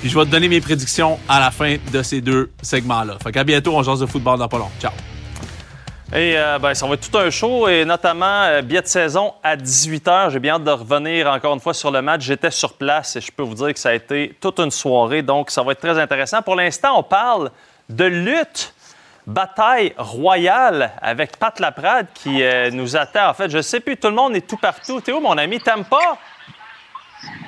[0.00, 3.16] Puis je vais te donner mes prédictions à la fin de ces deux segments-là.
[3.22, 4.48] Fait qu'à bientôt, on jase de football dans.
[4.78, 4.92] Ciao.
[6.10, 9.56] Et euh, ben, ça va être tout un show, et notamment euh, de saison à
[9.56, 10.30] 18h.
[10.30, 12.22] J'ai bien hâte de revenir encore une fois sur le match.
[12.22, 15.20] J'étais sur place et je peux vous dire que ça a été toute une soirée,
[15.20, 16.40] donc ça va être très intéressant.
[16.40, 17.50] Pour l'instant, on parle
[17.90, 18.72] de lutte,
[19.26, 23.28] bataille royale avec Pat Laprade qui euh, nous attend.
[23.28, 25.02] En fait, je sais plus, tout le monde est tout partout.
[25.02, 26.16] Théo, mon ami, t'aimes pas?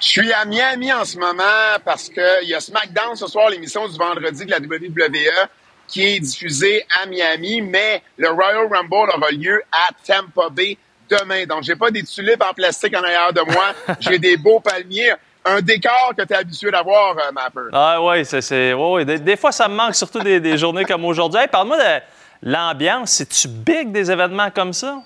[0.03, 3.89] Je suis à Miami en ce moment parce qu'il y a SmackDown ce soir, l'émission
[3.89, 5.49] du vendredi de la WWE
[5.91, 10.79] qui est diffusé à Miami, mais le Royal Rumble aura lieu à Tampa Bay
[11.11, 11.45] demain.
[11.47, 13.75] Donc, j'ai pas des tulipes en plastique en arrière de moi.
[14.01, 15.13] j'ai des beaux palmiers.
[15.45, 17.71] Un décor que tu es habitué d'avoir, euh, Mapper.
[17.73, 18.75] Ah oui, c'est...
[18.75, 21.41] Ouais, des, fois, ça me manque, surtout des, journées comme aujourd'hui.
[21.51, 22.03] Parle-moi de
[22.43, 23.13] l'ambiance.
[23.13, 24.99] C'est-tu big des événements comme ça?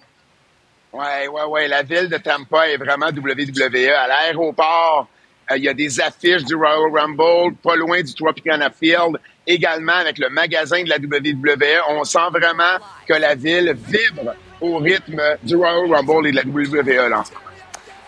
[0.92, 1.68] Oui, oui, oui.
[1.68, 3.90] La ville de Tampa est vraiment WWE.
[3.90, 5.08] À l'aéroport,
[5.50, 9.92] euh, il y a des affiches du Royal Rumble, pas loin du Tropicana Field également
[9.92, 11.82] avec le magasin de la WWE.
[11.90, 16.42] On sent vraiment que la ville vibre au rythme du Royal Rumble et de la
[16.42, 17.24] WWE là,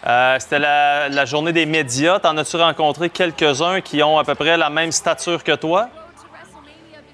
[0.06, 2.20] euh, C'était la, journée des médias.
[2.20, 5.88] T'en as-tu rencontré quelques-uns qui ont à peu près la même stature que toi?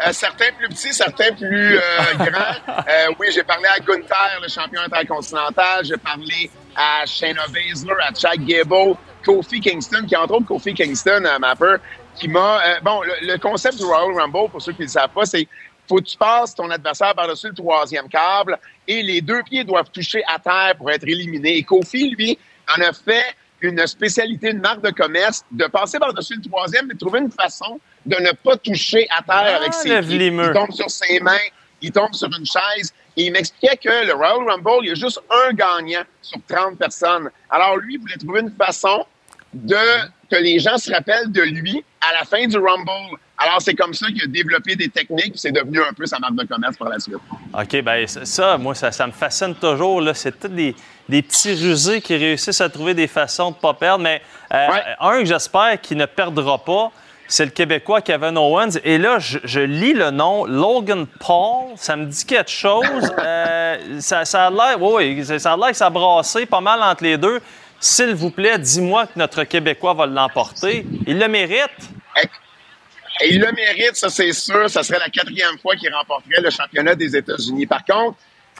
[0.06, 1.80] Euh, certains plus petits, certains plus euh,
[2.18, 2.74] grands.
[3.18, 5.84] oui, j'ai parlé à Gunther, le champion intercontinental.
[5.84, 11.22] J'ai parlé à Shayna Baszler, à Chad Gable, Kofi Kingston, qui entre autres Kofi Kingston,
[11.40, 11.76] Mapper,
[12.14, 12.60] qui m'a.
[12.64, 15.46] Euh, bon, le, concept du Royal Rumble, pour ceux qui ne le savent pas, c'est
[15.88, 19.90] faut que tu passes ton adversaire par-dessus le troisième câble et les deux pieds doivent
[19.90, 21.56] toucher à terre pour être éliminés.
[21.56, 22.38] Et Kofi, lui,
[22.76, 23.24] en a fait
[23.60, 27.80] une spécialité, une marque de commerce, de passer par-dessus le troisième, de trouver une façon
[28.06, 30.26] de ne pas toucher à terre avec ah, ses pieds.
[30.26, 31.36] Il tombe sur ses mains,
[31.80, 32.92] il tombe sur une chaise.
[33.18, 36.78] Et il m'expliquait que le Royal Rumble, il y a juste un gagnant sur 30
[36.78, 37.28] personnes.
[37.50, 39.04] Alors lui, il voulait trouver une façon
[39.52, 39.76] de
[40.30, 43.18] que les gens se rappellent de lui à la fin du Rumble.
[43.38, 46.34] Alors, c'est comme ça qu'il a développé des techniques, c'est devenu un peu sa marque
[46.34, 47.16] de commerce par la suite.
[47.54, 50.02] OK, bien, ça, moi, ça, me fascine toujours.
[50.14, 50.74] C'est tous des,
[51.08, 54.04] petits rusés qui réussissent à trouver des façons de ne pas perdre.
[54.04, 54.68] Mais euh,
[55.00, 56.92] un que j'espère qu'il ne perdra pas,
[57.28, 58.80] c'est le Québécois Kevin Owens.
[58.82, 61.76] Et là, je, lis le nom Logan Paul.
[61.76, 63.12] Ça me dit quelque chose.
[63.18, 67.18] Euh, ça, a l'air, oui, ça a l'air que ça a pas mal entre les
[67.18, 67.40] deux.
[67.78, 70.86] S'il vous plaît, dis-moi que notre Québécois va l'emporter.
[71.06, 71.70] Il le mérite.
[73.20, 74.70] Et il le mérite, ça c'est sûr.
[74.70, 77.66] Ça serait la quatrième fois qu'il remporterait le championnat des États-Unis.
[77.66, 78.16] Par contre,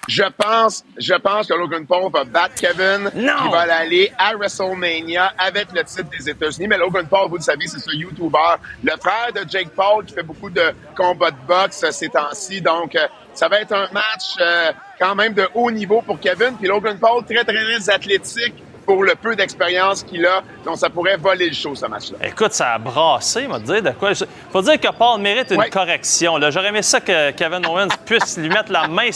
[0.07, 3.11] je pense, je pense que Logan Paul va battre Kevin.
[3.15, 3.33] Non!
[3.45, 6.69] Il va aller à WrestleMania avec le titre des États-Unis.
[6.69, 10.15] Mais Logan Paul, vous le savez, c'est ce YouTuber, le frère de Jake Paul qui
[10.15, 12.61] fait beaucoup de combats de boxe euh, ces temps-ci.
[12.63, 16.57] Donc, euh, ça va être un match euh, quand même de haut niveau pour Kevin.
[16.59, 18.55] Puis Logan Paul, très, très, très athlétique
[18.89, 20.43] pour le peu d'expérience qu'il a.
[20.65, 22.27] Donc, ça pourrait voler le show, ce match-là.
[22.27, 24.13] Écoute, ça a brassé, m'a dire de quoi.
[24.51, 25.69] Faut dire que Paul mérite une Ouais.
[25.69, 26.41] correction.
[26.51, 29.11] J'aurais aimé ça que Kevin Owens puisse lui mettre la main,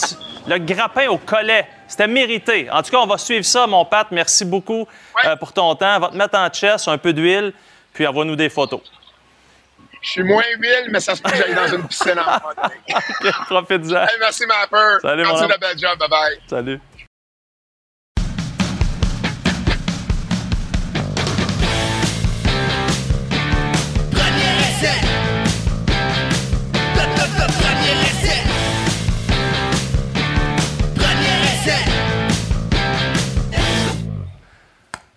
[0.45, 1.67] le grappin au collet.
[1.87, 2.69] C'était mérité.
[2.69, 4.05] En tout cas, on va suivre ça, mon Pat.
[4.11, 4.87] Merci beaucoup
[5.25, 5.95] euh, pour ton temps.
[5.97, 7.51] On va te mettre en chest, un peu d'huile,
[7.95, 8.81] puis envoie-nous des photos.
[10.03, 13.33] Je suis moins huile, mais ça se peut que j'aille dans une piscine en mode.
[13.47, 14.01] Profite-en.
[14.03, 14.97] Hey, merci, Mapper.
[15.01, 15.47] Salut, mon Merci homme.
[15.47, 15.97] de la belle job.
[15.99, 16.37] Bye-bye.
[16.47, 16.79] Salut.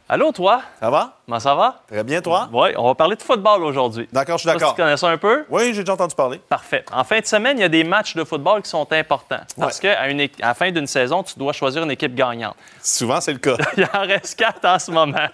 [0.09, 0.63] Allô, toi?
[0.79, 1.15] Ça va?
[1.27, 1.81] Comment ça va?
[1.89, 2.49] Très bien, toi?
[2.53, 4.09] Oui, on va parler de football aujourd'hui.
[4.13, 4.69] D'accord, je suis d'accord.
[4.69, 5.45] si tu connais ça un peu?
[5.51, 6.39] Oui, j'ai déjà entendu parler.
[6.49, 6.85] Parfait.
[6.93, 9.41] En fin de semaine, il y a des matchs de football qui sont importants.
[9.59, 12.55] Parce qu'à une à la fin d'une saison, tu dois choisir une équipe gagnante.
[12.81, 13.57] Souvent, c'est le cas.
[13.77, 15.27] Il en reste quatre en ce moment.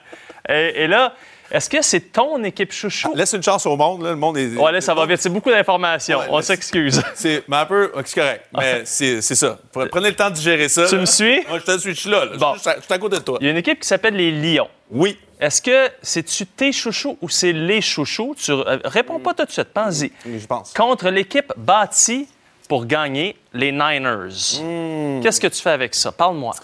[0.48, 1.14] Et, et là,
[1.50, 3.12] est-ce que c'est ton équipe chouchou?
[3.14, 4.10] Laisse une chance au monde, là.
[4.10, 4.56] Le monde est.
[4.56, 5.20] Ouais, là, ça va vite.
[5.20, 6.18] C'est beaucoup d'informations.
[6.20, 7.02] Ouais, On s'excuse.
[7.14, 7.92] C'est mais un peu.
[8.06, 8.44] C'est correct.
[8.56, 9.58] Mais c'est ça.
[9.74, 10.86] Pre- Prenez le temps de digérer ça.
[10.86, 11.00] Tu là.
[11.02, 11.40] me suis?
[11.48, 11.94] Moi, je te suis.
[11.94, 12.24] Je suis là.
[12.24, 12.36] là.
[12.38, 12.54] Bon.
[12.54, 13.38] Je suis à- je suis à côté de toi.
[13.40, 14.68] Il y a une équipe qui s'appelle les Lions.
[14.90, 15.18] Oui.
[15.40, 18.34] Est-ce que c'est-tu tes chouchous ou c'est les chouchous?
[18.38, 20.12] Tu euh, réponds pas tout de suite, pense-y.
[20.24, 20.72] Je pense.
[20.72, 22.28] Contre l'équipe bâtie
[22.68, 24.60] pour gagner les Niners.
[24.62, 25.20] Hmm.
[25.20, 26.12] Qu'est-ce que tu fais avec ça?
[26.12, 26.54] Parle-moi.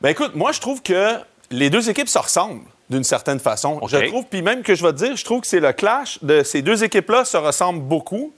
[0.00, 1.14] Ben écoute, moi, je trouve que
[1.52, 3.80] les deux équipes se ressemblent d'une certaine façon.
[3.86, 6.18] Je trouve, puis même que je vais te dire, je trouve que c'est le clash
[6.22, 8.32] de ces deux équipes-là se ressemblent beaucoup.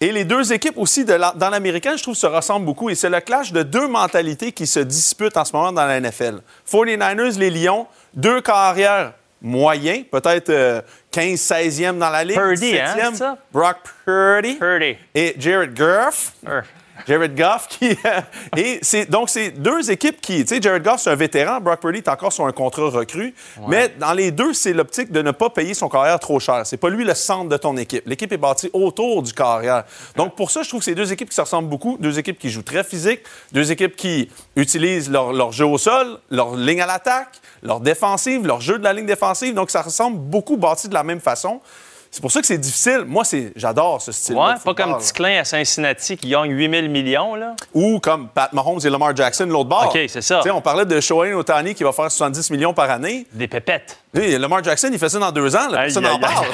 [0.00, 2.88] Et les deux équipes aussi de la- dans l'américain, je trouve, se ressemblent beaucoup.
[2.88, 5.96] Et c'est le clash de deux mentalités qui se disputent en ce moment dans la
[6.00, 6.38] NFL.
[6.70, 10.80] 49ers, les Lions, deux carrières moyens, peut-être euh,
[11.12, 12.36] 15-16e dans la ligue.
[12.36, 13.38] Purdy, hein, 17e, c'est ça?
[13.52, 14.54] Brock Purdy.
[14.54, 14.96] Purdy.
[15.16, 16.32] Et Jared Goff.
[17.06, 17.96] Jared Goff qui.
[18.56, 20.44] et c'est donc c'est deux équipes qui.
[20.44, 21.60] Tu sais, Jared Goff, c'est un vétéran.
[21.60, 23.34] Brock Purdy est encore sur un contrat recru.
[23.68, 26.62] Mais dans les deux, c'est l'optique de ne pas payer son carrière trop cher.
[26.64, 28.02] C'est pas lui le centre de ton équipe.
[28.06, 29.84] L'équipe est bâtie autour du carrière.
[30.16, 31.96] Donc pour ça, je trouve que c'est deux équipes qui se ressemblent beaucoup.
[32.00, 33.20] Deux équipes qui jouent très physique.
[33.52, 38.46] Deux équipes qui utilisent leur, leur jeu au sol, leur ligne à l'attaque, leur défensive,
[38.46, 39.54] leur jeu de la ligne défensive.
[39.54, 41.60] Donc ça ressemble beaucoup bâti de la même façon.
[42.10, 43.04] C'est pour ça que c'est difficile.
[43.06, 44.34] Moi, c'est j'adore ce style.
[44.34, 47.54] Ouais, pas comme Ticlin à Cincinnati qui gagne 8000 millions, là.
[47.74, 49.88] Ou comme Pat Mahomes et Lamar Jackson, l'autre bord.
[49.94, 50.36] OK, c'est ça.
[50.38, 53.26] Tu sais, on parlait de Shohei Otani qui va faire 70 millions par année.
[53.32, 53.98] Des pépettes.
[54.14, 55.68] Oui, Lamar Jackson, il fait ça dans deux ans.
[55.70, 55.78] là.
[55.82, 56.46] Personne n'en parle.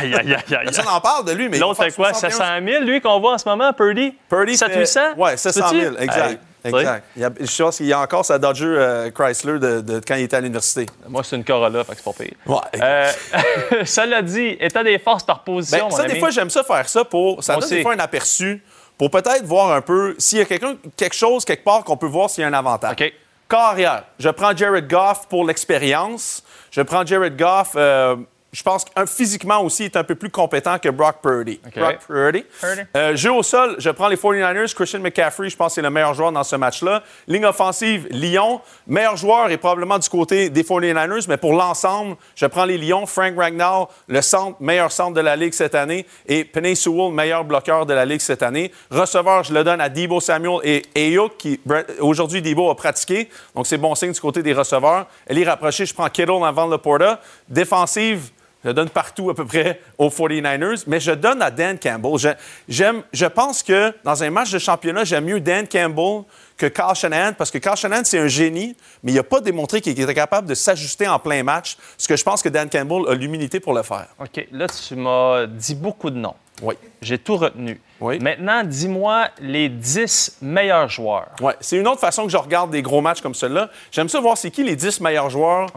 [0.64, 1.49] Personne n'en parle de lui.
[1.49, 2.09] mais L'autre fait quoi?
[2.12, 2.33] 71.
[2.33, 4.12] 700 000, lui, qu'on voit en ce moment, Purdy?
[4.29, 5.01] Purdy 7 fait- 800?
[5.17, 6.03] Ouais, 700 000, Peux-tu?
[6.03, 6.40] exact.
[6.64, 7.05] Exact.
[7.16, 10.00] Il y a, je pense qu'il y a encore sa Dodger euh, Chrysler de, de
[10.07, 10.87] quand il était à l'université.
[11.09, 12.35] Moi, c'est une Corolla, fait que c'est pas pire.
[12.46, 12.81] Ouais.
[12.83, 13.11] Euh,
[13.85, 16.14] cela dit, état des forces par position, Ben, mon ça, ami.
[16.14, 17.42] des fois, j'aime ça faire ça pour.
[17.44, 18.62] Ça donne des fois un aperçu
[18.96, 22.07] pour peut-être voir un peu s'il y a quelqu'un, quelque chose quelque part qu'on peut
[22.07, 22.92] voir s'il y a un avantage.
[22.92, 23.12] OK.
[23.48, 24.05] Carrière.
[24.18, 26.42] Je prends Jared Goff pour l'expérience.
[26.70, 27.72] Je prends Jared Goff.
[27.77, 28.16] euh,
[28.55, 31.61] je pense que physiquement aussi, il est un peu plus compétent que Brock Purdy.
[31.67, 31.77] OK.
[31.77, 32.45] Brock Purdy.
[32.61, 32.83] Purdy.
[32.97, 34.73] Euh, jeu au sol, je prends les 49ers.
[34.73, 37.03] Christian McCaffrey, je pense que c'est le meilleur joueur dans ce match-là.
[37.27, 38.61] Ligne offensive, Lyon.
[38.87, 43.07] Meilleur joueur est probablement du côté des 49ers, mais pour l'ensemble, je prends les Lions.
[43.07, 46.07] Frank Ragnall, le centre, meilleur centre de la Ligue cette année.
[46.27, 48.71] Et Penny Sewell, meilleur bloqueur de la Ligue cette année.
[48.88, 51.61] Receveur, je le donne à Debo Samuel et Ayuk, qui
[51.99, 53.29] aujourd'hui, Debo a pratiqué.
[53.57, 55.09] Donc, c'est bon signe du côté des receveurs.
[55.27, 57.21] Elle est rapprochée, je prends Kittle avant le Porta.
[57.49, 58.31] Défensive,
[58.64, 62.18] je donne partout à peu près aux 49ers, mais je donne à Dan Campbell.
[62.18, 62.29] Je,
[62.68, 66.22] j'aime, je pense que dans un match de championnat, j'aime mieux Dan Campbell
[66.57, 69.81] que Carl Shanahan parce que Carl Shanahan, c'est un génie, mais il n'a pas démontré
[69.81, 73.03] qu'il était capable de s'ajuster en plein match, ce que je pense que Dan Campbell
[73.09, 74.07] a l'humilité pour le faire.
[74.18, 76.35] OK, là, tu m'as dit beaucoup de noms.
[76.62, 76.75] Oui.
[77.03, 77.81] J'ai tout retenu.
[78.01, 78.19] Oui.
[78.19, 81.29] Maintenant, dis-moi les 10 meilleurs joueurs.
[81.40, 83.71] Ouais, c'est une autre façon que je regarde des gros matchs comme ceux-là.
[83.90, 85.69] J'aime ça voir c'est qui les 10 meilleurs joueurs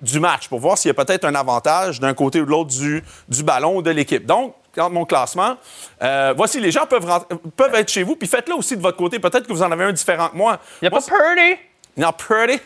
[0.00, 2.70] du match pour voir s'il y a peut-être un avantage d'un côté ou de l'autre
[2.70, 4.24] du, du ballon ou de l'équipe.
[4.24, 5.56] Donc, dans mon classement,
[6.02, 8.96] euh, voici, les gens peuvent, rentrer- peuvent être chez vous, puis faites-le aussi de votre
[8.96, 9.18] côté.
[9.18, 10.58] Peut-être que vous en avez un différent que moi.
[10.80, 11.58] Il n'y a Moi, pas Purdy?
[11.96, 12.58] Non, Purdy.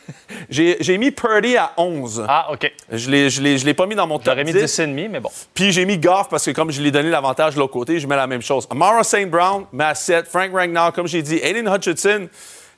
[0.48, 2.24] J'ai mis Purdy à 11.
[2.28, 2.70] Ah, OK.
[2.92, 4.58] Je je l'ai pas mis dans mon top J'aurais mis 10.
[4.80, 5.30] 10,5, mais bon.
[5.52, 7.98] Puis j'ai mis Goff parce que comme je lui ai donné l'avantage de l'autre côté,
[7.98, 8.68] je mets la même chose.
[8.70, 9.28] Amara St.
[9.28, 10.28] Brown, 7.
[10.28, 11.40] Frank Ragnar, comme j'ai dit.
[11.42, 12.28] Aiden Hutchinson,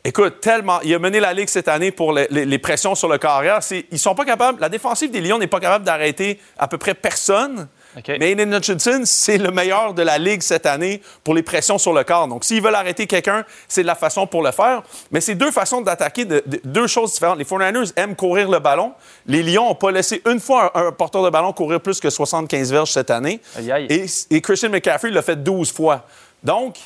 [0.04, 0.80] écoute, tellement.
[0.82, 3.61] Il a mené la Ligue cette année pour les, les- les pressions sur le carrière.
[3.90, 4.58] Ils sont pas capables.
[4.61, 7.68] La défensive des Lions n'est pas capable d'arrêter à peu près personne.
[8.18, 11.92] Mais Aiden Hutchinson, c'est le meilleur de la Ligue cette année pour les pressions sur
[11.92, 12.29] le corps.
[12.29, 14.83] Donc, s'ils veulent arrêter quelqu'un, c'est de la façon pour le faire.
[15.11, 17.38] Mais c'est deux façons d'attaquer, de- de- deux choses différentes.
[17.38, 18.92] Les 49ers aiment courir le ballon.
[19.27, 22.11] Les Lions n'ont pas laissé une fois un, un porteur de ballon courir plus que
[22.11, 23.40] 75 verges cette année.
[23.57, 23.87] Aïe, aïe.
[23.90, 26.05] Et, et Christian McCaffrey l'a fait 12 fois.
[26.42, 26.77] Donc,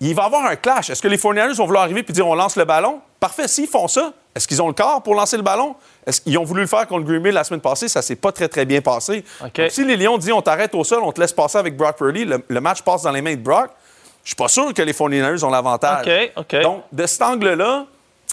[0.00, 0.90] il va y avoir un clash.
[0.90, 3.00] Est-ce que les 49ers vont vouloir arriver et dire on lance le ballon?
[3.20, 5.74] Parfait, s'ils font ça, est-ce qu'ils ont le corps pour lancer le ballon?
[6.06, 7.88] Est-ce qu'ils ont voulu le faire contre Green Bay la semaine passée?
[7.88, 9.24] Ça s'est pas très, très bien passé.
[9.40, 11.96] Donc, si les Lions disent on t'arrête au sol, on te laisse passer avec Brock
[11.96, 13.70] Purdy, le, le match passe dans les mains de Brock,
[14.24, 16.04] je suis pas sûr que les 49ers ont l'avantage.
[16.62, 17.86] Donc, de cet angle-là,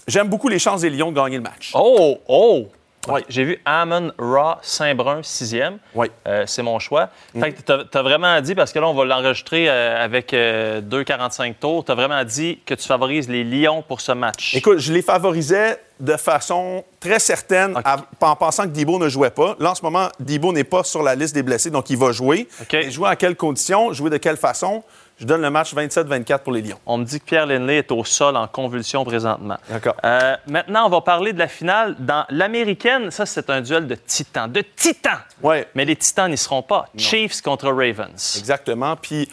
[0.08, 1.72] j'aime beaucoup les chances des Lions de gagner le match.
[1.74, 2.68] Oh, oh!
[3.08, 3.24] Ouais.
[3.30, 5.78] J'ai vu Amon Ra Saint-Brun, sixième.
[5.96, 6.08] Oui.
[6.28, 7.10] Euh, c'est mon choix.
[7.34, 7.40] Mm.
[7.42, 10.82] Fait que t'as, t'as vraiment dit, parce que là, on va l'enregistrer euh, avec euh,
[10.82, 14.54] 2,45 tours, t'as vraiment dit que tu favorises les Lions pour ce match.
[14.56, 19.30] Écoute, je les favorisais de façon très certaine à- en pensant que Debo ne jouait
[19.32, 19.56] pas.
[19.60, 22.12] Là, en ce moment, Debo n'est pas sur la liste des blessés, donc il va
[22.12, 22.48] jouer.
[22.62, 22.74] OK.
[22.74, 24.84] Et jouer à quelles conditions, jouer de quelle façon?
[25.20, 26.80] Je donne le match 27-24 pour les Lions.
[26.86, 29.58] On me dit que Pierre Lindley est au sol en convulsion présentement.
[29.70, 29.96] D'accord.
[30.06, 31.98] Euh, maintenant, on va parler de la finale.
[32.00, 34.50] Dans l'américaine, ça, c'est un duel de titans.
[34.50, 35.20] De titans!
[35.44, 35.68] Ouais.
[35.76, 36.88] Mais les titans n'y seront pas.
[36.96, 38.38] Chiefs contre Ravens.
[38.40, 38.96] Exactement.
[38.96, 39.28] Puis,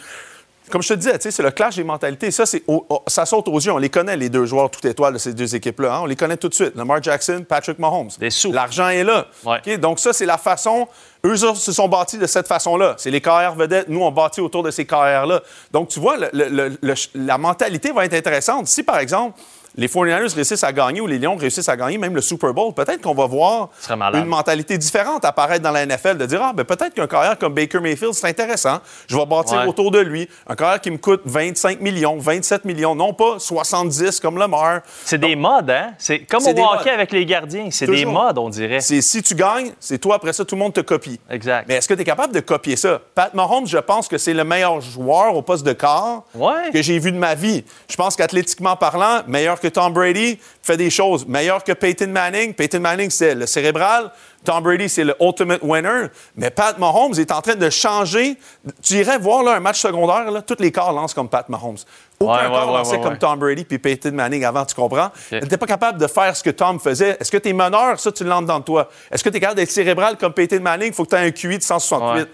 [0.71, 2.29] comme je te disais, c'est le clash des mentalités.
[2.31, 3.71] Ça, c'est au- au- ça saute aux yeux.
[3.71, 5.95] On les connaît, les deux joueurs tout étoiles de ces deux équipes-là.
[5.95, 5.99] hein.
[6.03, 6.75] On les connaît tout de suite.
[6.75, 8.09] Lamar Jackson, Patrick Mahomes.
[8.19, 8.51] Des sous.
[8.51, 9.27] L'argent est là.
[9.45, 9.77] Ouais.
[9.77, 10.87] Donc, ça, c'est la façon.
[11.25, 12.95] Eux se sont bâtis de cette façon-là.
[12.97, 13.89] C'est les carrières vedettes.
[13.89, 15.41] Nous, on bâtit autour de ces carrières-là.
[15.71, 18.67] Donc, tu vois, le- le- le- le- la mentalité va être intéressante.
[18.67, 19.37] Si, par exemple,
[19.77, 22.73] les 49ers réussissent à gagner ou les Lions réussissent à gagner même le Super Bowl,
[22.73, 23.69] peut-être qu'on va voir
[24.13, 27.53] une mentalité différente apparaître dans la NFL, de dire, ah, ben peut-être qu'un carrière comme
[27.53, 28.79] Baker Mayfield, c'est intéressant.
[29.07, 29.65] Je vais bâtir Ouais.
[29.67, 30.27] autour de lui.
[30.47, 34.81] Un carrière qui me coûte 25 millions, 27 millions, non pas 70 comme Lamar.
[35.05, 35.91] C'est des modes, hein?
[35.97, 36.87] C'est comme au hockey modes.
[36.87, 37.69] avec les gardiens.
[37.71, 38.81] C'est des modes, on dirait.
[38.81, 41.19] C'est si tu gagnes, c'est toi, après ça, tout le monde te copie.
[41.29, 41.65] Exact.
[41.67, 42.99] Mais est-ce que tu es capable de copier ça?
[43.15, 46.71] Pat Mahomes, je pense que c'est le meilleur joueur au poste de quart Ouais.
[46.73, 47.63] que j'ai vu de ma vie.
[47.89, 51.25] Je pense qu'athlétiquement parlant, meilleur que Tom Brady, fait des choses.
[51.27, 52.53] Meilleur que Peyton Manning.
[52.53, 54.11] Peyton Manning, c'est le cérébral.
[54.43, 56.07] Tom Brady, c'est le ultimate winner.
[56.35, 58.37] Mais Pat Mahomes est en train de changer.
[58.81, 61.77] Tu irais voir là, un match secondaire, là, tous les quarts lancent comme Pat Mahomes.
[62.19, 63.17] Aucun Ouais, ouais, lançait ouais, comme.
[63.17, 65.09] Tom Brady puis Peyton Manning avant, tu comprends?
[65.29, 67.17] Tu n'étais pas capable de faire ce que Tom faisait.
[67.19, 67.99] Est-ce que tu es meneur?
[67.99, 68.89] Ça, tu l'entres dans toi.
[69.11, 70.89] Est-ce que tu es capable d'être cérébral comme Peyton Manning?
[70.89, 72.21] Il faut que tu aies un QI de 168.
[72.21, 72.25] Ouais.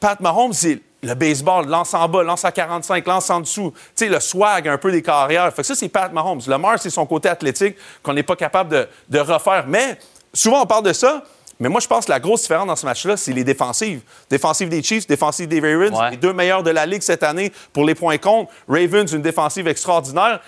[0.00, 3.72] Pat Mahomes, c'est le baseball, lance en bas, lance à 45, lance en dessous.
[3.96, 5.52] Tu sais, le swag un peu des carrières.
[5.54, 6.40] Fait que ça, c'est Pat Mahomes.
[6.46, 9.64] Le Mars, c'est son côté athlétique qu'on n'est pas capable de, de refaire.
[9.66, 9.98] Mais
[10.34, 11.22] souvent, on parle de ça.
[11.58, 14.00] Mais moi, je pense que la grosse différence dans ce match-là, c'est les défensives.
[14.30, 16.10] Défensive des Chiefs, défensive des Ravens, Ouais.
[16.12, 18.50] les deux meilleurs de la Ligue cette année pour les points contre.
[18.66, 20.40] Ravens, une défensive extraordinaire.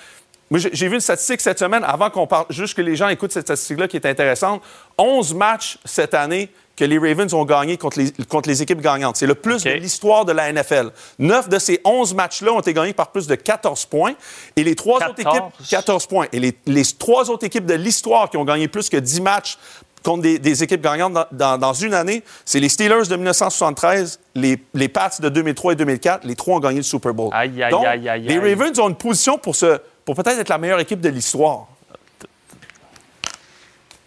[0.52, 3.32] Moi, j'ai vu une statistique cette semaine, avant qu'on parle, juste que les gens écoutent
[3.32, 4.60] cette statistique-là qui est intéressante.
[4.98, 9.16] 11 matchs cette année que les Ravens ont gagné contre les, contre les équipes gagnantes.
[9.16, 10.90] C'est le plus de l'histoire de la NFL.
[11.18, 14.12] Neuf de ces 11 matchs-là ont été gagnés par plus de 14 points.
[14.56, 15.36] Et les trois autres 14.
[15.38, 16.26] équipes, 14 points.
[16.32, 19.56] Et les, les trois autres équipes de l'histoire qui ont gagné plus que 10 matchs
[20.02, 24.18] contre des, des équipes gagnantes dans, dans- dans une année, c'est les Steelers de 1973,
[24.34, 26.24] les, les Pats de 2003 et 2004.
[26.24, 27.30] Les trois ont gagné le Super Bowl.
[27.32, 28.38] Aïe, aïe, Donc, aïe, aïe, les.
[28.38, 31.66] Ravens ont une position pour, se, pour peut-être être la meilleure équipe de l'histoire.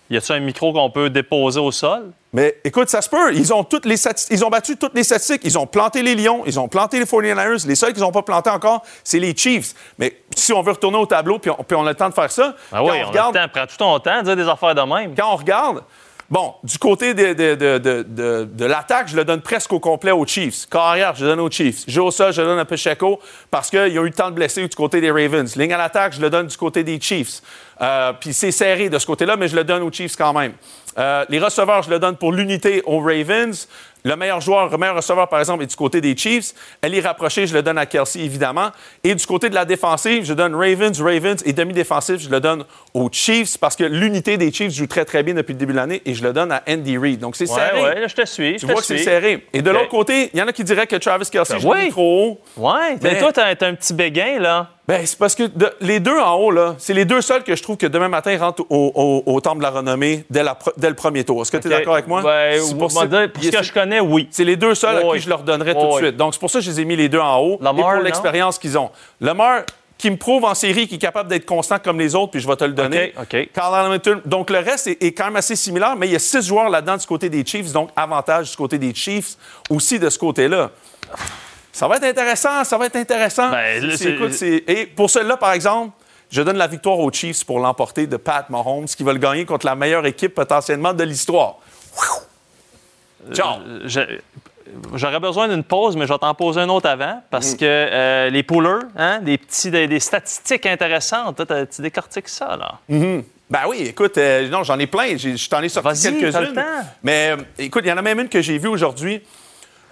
[0.10, 2.12] Y a-t-il un micro qu'on peut déposer au sol?
[2.31, 3.34] Mais écoute, ça se peut.
[3.34, 3.95] Ils ont, toutes les
[4.29, 5.41] ils ont battu toutes les statistiques.
[5.45, 7.65] Ils ont planté les Lions, ils ont planté les 49ers.
[7.65, 9.74] Les seuls qu'ils n'ont pas planté encore, c'est les Chiefs.
[9.97, 12.13] Mais si on veut retourner au tableau, puis on, puis on a le temps de
[12.13, 13.47] faire ça, Ah oui, on on, a regarde, le temps.
[13.51, 15.15] Prends tout ton temps, dire des affaires de même.
[15.15, 15.82] quand on regarde,
[16.30, 20.67] bon, du côté de, l'attaque, je le donne presque au complet aux Chiefs.
[20.69, 21.84] Carrière, je le donne aux Chiefs.
[21.88, 23.19] Jeu au sol, je le donne à Pacheco
[23.51, 25.55] parce qu'ils ont eu temps de blesser du côté des Ravens.
[25.55, 27.41] Ligne à l'attaque, je le donne du côté des Chiefs.
[27.82, 30.53] Euh, Puis c'est serré de ce côté-là, mais je le donne aux Chiefs quand même.
[30.97, 33.67] Euh, les receveurs, je le donne pour l'unité aux Ravens.
[34.06, 36.53] Le meilleur joueur, le meilleur receveur, par exemple, est du côté des Chiefs.
[36.82, 38.70] Elle est rapprochée, je le donne à Kelsey, évidemment.
[39.03, 41.41] Et du côté de la défensive, je donne Ravens, Ravens.
[41.43, 45.24] Et demi-défensif, je le donne aux Chiefs parce que l'unité des Chiefs joue très, très
[45.24, 47.20] bien depuis le début de l'année et je le donne à Andy Reid.
[47.20, 47.99] Donc, c'est Ouais, serré.
[48.01, 48.58] là, je te suis.
[48.58, 49.45] Tu vois que c'est serré.
[49.53, 51.84] Et de l'autre côté, il y en a qui diraient que Travis Kelsey, Ben l'ai
[51.86, 51.89] oui.
[51.89, 52.62] trop haut.
[52.62, 54.70] Ouais, mais Mais- toi, t'as un petit béguin, là.
[54.88, 57.55] Ben, c'est parce que de- les deux en haut, là, c'est les deux seuls que
[57.55, 60.53] je trouve que demain matin rentrent au, au- au temple de la renommée dès, la
[60.53, 61.41] pre- dès le premier tour.
[61.41, 62.21] Est-ce que tu es d'accord avec moi?
[62.21, 64.27] Ben, C'est pour va ça- dire, pour ce que je connais, oui.
[64.29, 66.17] C'est les deux seuls à qui je leur donnerais tout de suite.
[66.17, 67.57] Donc, c'est pour ça que je les ai mis les deux en haut.
[67.61, 68.91] Lamar, et pour l'expérience qu'ils ont.
[69.21, 69.61] Lamar,
[69.97, 72.47] qui me prouve en série qu'il est capable d'être constant comme les autres, puis je
[72.47, 73.13] vais te le donner.
[73.17, 73.49] OK, OK.
[73.53, 74.21] Carl Hamilton.
[74.25, 76.69] Donc, le reste est, est quand même assez similaire, mais il y a six joueurs
[76.69, 79.36] là-dedans du côté des Chiefs, donc avantage du côté des Chiefs
[79.69, 80.69] aussi de ce côté-là.
[81.76, 83.49] Ça va être intéressant, ça va être intéressant.
[83.51, 85.91] Ben, là, écoute, Et pour celui-là, par exemple,
[86.32, 89.43] je donne la victoire aux Chiefs pour l'emporter de Pat Mahomes, qui va le gagner
[89.45, 91.55] contre la meilleure équipe potentiellement de l'histoire.
[93.34, 93.59] Ciao!
[93.67, 94.19] Euh, je-
[94.95, 97.57] J'aurais besoin d'une pause, mais je vais t'en poser une autre avant parce Mm.
[97.57, 102.28] que euh, les poolers, hein, des, petits, des, des statistiques intéressantes, toi, t'as- tu décortiques
[102.28, 102.80] ça, là.
[102.89, 103.23] Mhm.
[103.49, 105.15] Ben oui, écoute, euh, non, j'en ai plein.
[105.17, 106.55] Je t'en ai sorti Vas-y, t'as le quelques-unes.
[106.55, 106.88] temps.
[107.03, 109.21] Mais euh, écoute, il y en a même une que j'ai vue aujourd'hui.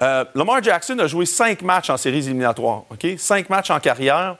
[0.01, 2.83] Euh, Lamar Jackson a joué cinq matchs en séries éliminatoires.
[2.89, 3.07] OK?
[3.17, 4.37] Cinq matchs en carrière.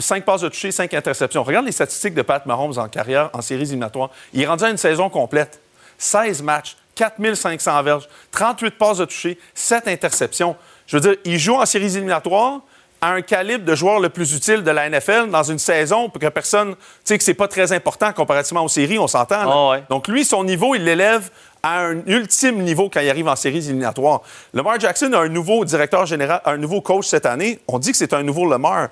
[0.00, 1.44] Cinq passes de toucher, cinq interceptions.
[1.44, 4.10] Regarde les statistiques de Pat Mahomes en carrière, en séries éliminatoires.
[4.32, 5.60] Il est rendu à une saison complète.
[5.98, 10.56] 16 matchs, 4500 verges, 38 passes de toucher, 7 interceptions.
[10.86, 12.60] Je veux dire, il joue en séries éliminatoires
[13.00, 16.20] à un calibre de joueur le plus utile de la NFL dans une saison pour
[16.20, 19.36] que personne, tu sais, que c'est pas très important comparativement aux séries, on s'entend.
[19.40, 19.84] Ah ouais.
[19.88, 21.30] Donc lui, son niveau, il l'élève
[21.62, 24.22] à un ultime niveau quand il arrive en séries éliminatoires.
[24.54, 27.60] Lamar Jackson a un nouveau directeur général, un nouveau coach cette année.
[27.68, 28.88] On dit que c'est un nouveau Lamar.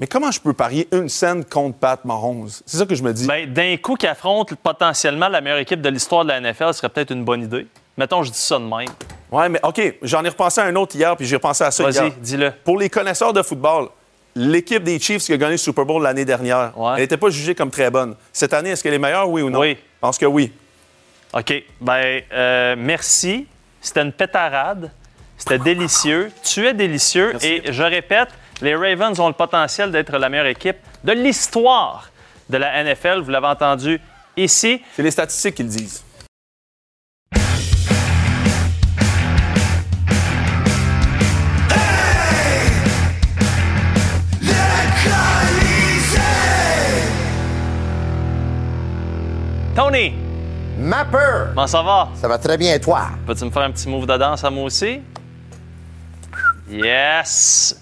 [0.00, 2.48] Mais comment je peux parier une scène contre Pat Mahomes?
[2.64, 3.26] C'est ça que je me dis.
[3.26, 6.72] Ben, d'un coup qui affronte potentiellement la meilleure équipe de l'histoire de la NFL, ce
[6.78, 7.66] serait peut-être une bonne idée.
[7.98, 8.88] Mettons, je dis ça de même.
[9.30, 11.82] Ouais, mais OK, j'en ai repensé à un autre hier, puis j'ai repensé à ça
[11.84, 12.12] Vas-y, hier.
[12.18, 12.50] dis-le.
[12.64, 13.88] Pour les connaisseurs de football,
[14.34, 16.92] l'équipe des Chiefs qui a gagné le Super Bowl l'année dernière, Ouais.
[16.94, 18.14] elle n'était pas jugée comme très bonne.
[18.32, 19.60] Cette année, est-ce qu'elle est meilleure, oui ou non?
[19.60, 19.74] Oui.
[19.76, 20.50] Je pense que oui.
[21.34, 21.52] OK.
[21.80, 23.46] Ben, euh, merci.
[23.82, 24.90] C'était une pétarade.
[25.36, 26.32] C'était délicieux.
[26.42, 27.34] Tu es délicieux.
[27.42, 28.28] Et je répète,
[28.62, 32.10] les Ravens ont le potentiel d'être la meilleure équipe de l'histoire
[32.48, 33.20] de la NFL.
[33.20, 34.00] Vous l'avez entendu
[34.36, 34.82] ici.
[34.94, 36.04] C'est les statistiques qui le disent.
[49.74, 50.12] Tony,
[50.78, 52.08] Mapper, comment ça va?
[52.14, 53.08] ça va très bien, toi?
[53.26, 55.00] Peux-tu me faire un petit move de danse à moi aussi?
[56.68, 57.80] Yes!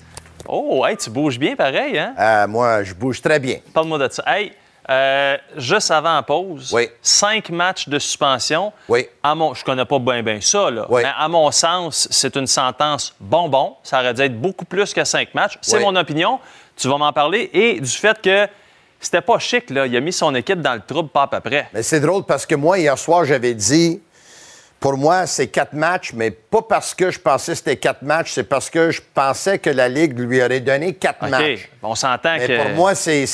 [0.49, 2.15] Oh, hey, tu bouges bien pareil, hein?
[2.19, 3.59] Euh, moi, je bouge très bien.
[3.75, 4.23] Parle-moi de ça.
[4.27, 4.53] Hey,
[4.91, 6.89] euh, juste avant la pause, Oui.
[7.03, 8.73] cinq matchs de suspension.
[8.89, 9.07] Oui.
[9.23, 10.87] À mon, je connais pas bien bien ça, là.
[10.89, 11.03] Oui.
[11.05, 13.75] mais à mon sens, c'est une sentence bonbon.
[13.83, 15.59] Ça aurait dû être beaucoup plus que cinq matchs.
[15.61, 16.41] C'est mon opinion.
[16.77, 17.51] Tu vas m'en parler.
[17.53, 18.49] Et du fait que
[18.99, 19.87] c'était pas chic, là.
[19.87, 21.69] Il a mis son équipe dans le trouble pas à peu près.
[21.75, 24.01] Mais c'est drôle parce que moi, hier soir, j'avais dit,
[24.81, 28.33] pour moi, c'est quatre matchs, mais pas parce que je pensais que c'était quatre matchs,
[28.35, 31.31] c'est parce que je pensais que la Ligue lui aurait donné quatre OK.
[31.31, 31.69] matchs.
[31.83, 32.63] On s'entend que.
[32.63, 33.25] pour moi, c'est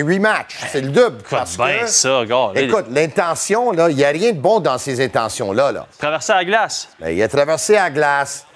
[0.00, 0.56] huit matchs.
[0.72, 1.18] C'est le double.
[1.28, 2.52] parce ben que- ça, gars.
[2.54, 5.72] Là, Écoute, l'intention, là, il n'y a rien de bon dans ces intentions-là.
[5.72, 5.86] Là.
[5.98, 6.88] Traverser la glace.
[6.98, 8.46] Ben, il a traversé la glace,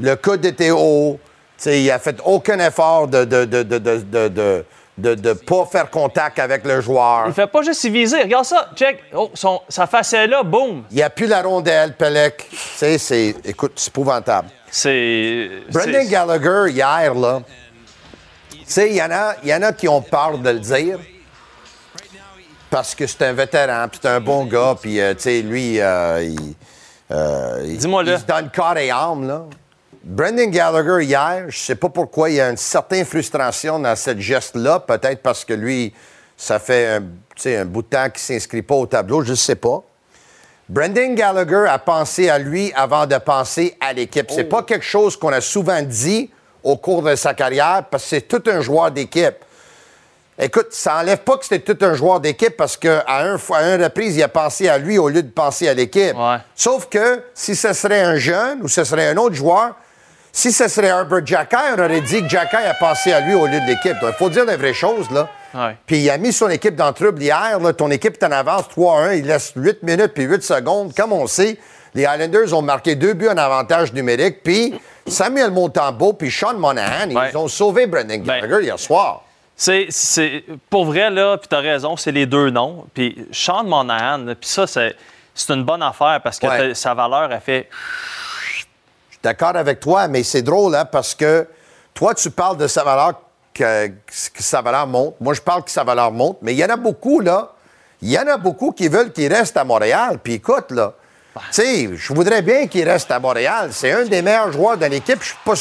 [0.00, 1.20] le coude était haut,
[1.66, 4.64] il a fait aucun effort de de, de, de,
[4.98, 7.24] de, de pas faire contact avec le joueur.
[7.28, 8.22] Il fait pas juste y viser.
[8.22, 8.68] Regarde ça.
[8.74, 9.02] Check.
[9.14, 10.42] Oh, son, sa face est là.
[10.42, 10.84] Boum.
[10.90, 12.46] Il n'y a plus la rondelle, Pelec.
[12.52, 13.34] Sais, c'est.
[13.44, 14.48] Écoute, c'est épouvantable.
[14.70, 15.48] C'est.
[15.72, 17.40] Brendan c'est- Gallagher, hier, là.
[18.50, 20.98] Tu sais, il y, en a- y en a qui ont peur de le dire.
[22.70, 25.80] Parce que c'est un vétéran, puis c'est un bon gars, puis, euh, tu sais, lui,
[25.80, 26.54] euh, il.
[27.10, 27.74] euh, il-.
[27.76, 29.44] Il se donne corps et âme, là.
[30.02, 34.20] Brendan Gallagher, hier, je sais pas pourquoi, il y a une certaine frustration dans cette
[34.20, 34.80] geste-là.
[34.80, 35.92] Peut-être parce que lui,
[36.36, 37.00] ça fait
[37.46, 39.82] un, bout de temps qu'il s'inscrit pas au tableau, je sais pas.
[40.68, 44.30] Brendan Gallagher a pensé à lui avant de penser à l'équipe.
[44.30, 46.30] C'est pas quelque chose qu'on a souvent dit
[46.62, 49.36] au cours de sa carrière parce que c'est tout un joueur d'équipe.
[50.40, 53.82] Écoute, ça enlève pas que c'était tout un joueur d'équipe parce qu'à un, à une
[53.82, 56.16] reprise, il a pensé à lui au lieu de penser à l'équipe.
[56.16, 56.36] Ouais.
[56.54, 59.74] Sauf que si ce serait un jeune ou ce serait un autre joueur,
[60.38, 63.46] si ce serait Herbert Jacky, on aurait dit que Jacky a pensé à lui au
[63.46, 63.98] lieu de l'équipe.
[64.00, 65.28] Donc, il faut dire les vraies choses, là.
[65.52, 65.76] Ouais.
[65.84, 67.58] Puis il a mis son équipe dans le trouble hier.
[67.58, 67.72] là.
[67.72, 69.16] Ton équipe est en avance 3-1.
[69.18, 70.94] Il laisse 8 minutes puis 8 secondes.
[70.94, 71.58] Comme on sait,
[71.92, 74.44] les Highlanders ont marqué deux buts en avantage numérique.
[74.44, 74.78] Puis
[75.08, 77.30] Samuel Montembeau puis Sean Monahan, Ouais.
[77.32, 79.22] ils ont sauvé Brendan Gallagher hier soir.
[79.56, 82.84] C'est, c'est- pour vrai, là, puis t'as raison, c'est les deux noms.
[82.94, 84.94] Puis Sean Monahan, puis ça, c'est,
[85.34, 86.74] c'est une bonne affaire parce que Ouais.
[86.74, 87.68] sa valeur, elle fait...
[89.18, 91.44] Suis d'accord avec toi, mais c'est drôle, hein, parce que
[91.92, 93.14] toi, tu parles de sa valeur,
[93.52, 95.16] que, que sa valeur monte.
[95.20, 97.50] Moi, je parle que sa valeur monte, mais il y en a beaucoup, là.
[98.00, 100.20] Il y en a beaucoup qui veulent qu'il reste à Montréal.
[100.22, 100.94] Puis écoute, là,
[101.34, 103.70] tu sais, je voudrais bien qu'il reste à Montréal.
[103.72, 105.18] C'est un des meilleurs joueurs de l'équipe.
[105.20, 105.54] Je suis pas,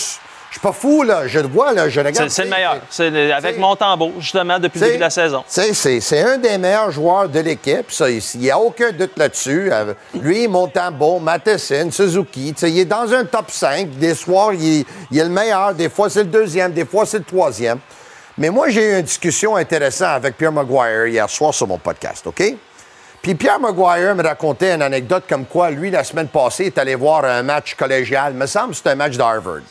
[0.50, 1.28] je suis pas fou, là.
[1.28, 1.90] Je le vois, là.
[1.90, 2.16] Je regarde.
[2.16, 2.78] C'est, c'est le meilleur.
[2.90, 5.44] C'est avec c'est- Montembeau, justement, depuis le début de la saison.
[5.48, 7.92] C'est c'est un des meilleurs joueurs de l'équipe.
[7.92, 9.70] ça, Il n'y a aucun doute là-dessus.
[9.72, 13.90] Euh, Lui, Montembeau, Matheson, Suzuki, il est dans un top 5.
[13.98, 15.74] Des soirs, il, est- il est le meilleur.
[15.74, 16.72] Des fois, c'est le deuxième.
[16.72, 17.80] Des fois, c'est le troisième.
[18.38, 22.26] Mais moi, j'ai eu une discussion intéressante avec Pierre Maguire hier soir sur mon podcast,
[22.28, 22.44] OK?
[23.22, 26.94] Puis Pierre Maguire me racontait une anecdote comme quoi, lui, la semaine passée, est allé
[26.96, 28.34] voir un match collégial.
[28.34, 29.62] me semble que c'était un match d'Harvard.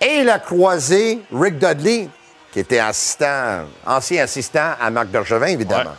[0.00, 2.08] Et il a croisé Rick Dudley,
[2.52, 5.96] qui était assistant, ancien assistant à Marc Bergevin, évidemment.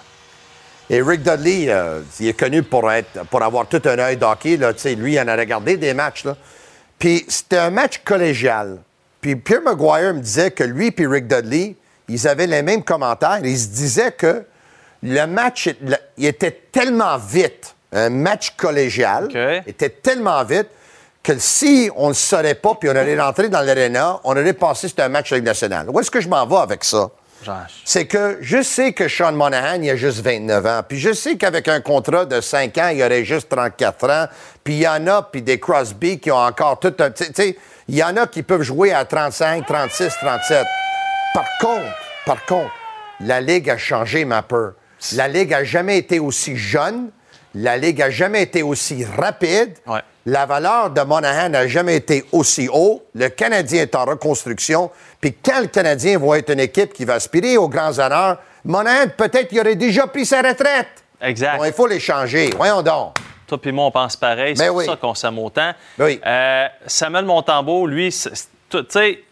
[0.90, 4.58] Et Rick Dudley, euh, il est connu pour, être, pour avoir tout un œil d'hockey.
[4.96, 6.24] Lui, il en a regardé des matchs.
[6.24, 6.38] Là.
[6.98, 8.78] Puis c'était un match collégial.
[9.20, 11.76] Puis Pierre Maguire me disait que lui et Rick Dudley,
[12.08, 13.40] ils avaient les mêmes commentaires.
[13.44, 14.46] Ils se disaient que
[15.04, 19.28] le match le- il était tellement vite, un match collégial
[19.68, 20.68] était tellement vite
[21.28, 24.84] que si on ne saurait pas puis on allait rentrer dans l'aréna, on aurait pensé
[24.84, 25.90] que c'était un match de Ligue nationale.
[25.90, 27.10] Où est-ce que je m'en vais avec ça?
[27.84, 30.82] C'est que je sais que Sean Monahan, il a juste 29 ans.
[30.88, 34.26] Puis je sais qu'avec un contrat de 5 ans, il aurait juste 34 ans.
[34.64, 37.12] Puis il y en a, puis des Crosby qui ont encore tout un...
[37.12, 37.58] Tu sais,
[37.90, 40.66] il y en a qui peuvent jouer à 35, 36, 37.
[41.34, 42.72] Par contre, par contre,
[43.20, 44.74] la Ligue a changé, ma peur.
[45.14, 47.10] La Ligue a jamais été aussi jeune.
[47.60, 49.74] La Ligue a jamais été aussi rapide.
[50.28, 53.04] La valeur de Monahan n'a jamais été aussi haut.
[53.16, 54.92] Le Canadien est en reconstruction.
[55.20, 59.08] Puis quand le Canadien va être une équipe qui va aspirer aux grands honneurs, Monahan,
[59.16, 61.04] peut-être qu'il aurait déjà pris sa retraite.
[61.20, 61.58] Exact.
[61.58, 62.52] Bon, il faut les changer.
[62.56, 63.16] Voyons donc.
[63.48, 64.56] Toi puis moi, on pense pareil.
[64.56, 64.86] C'est Ben pour oui.
[64.86, 65.72] ça qu'on s'aime autant.
[65.98, 66.22] Oui.
[66.24, 68.10] Euh, Samuel Montembeau, lui,
[68.70, 69.24] tu sais,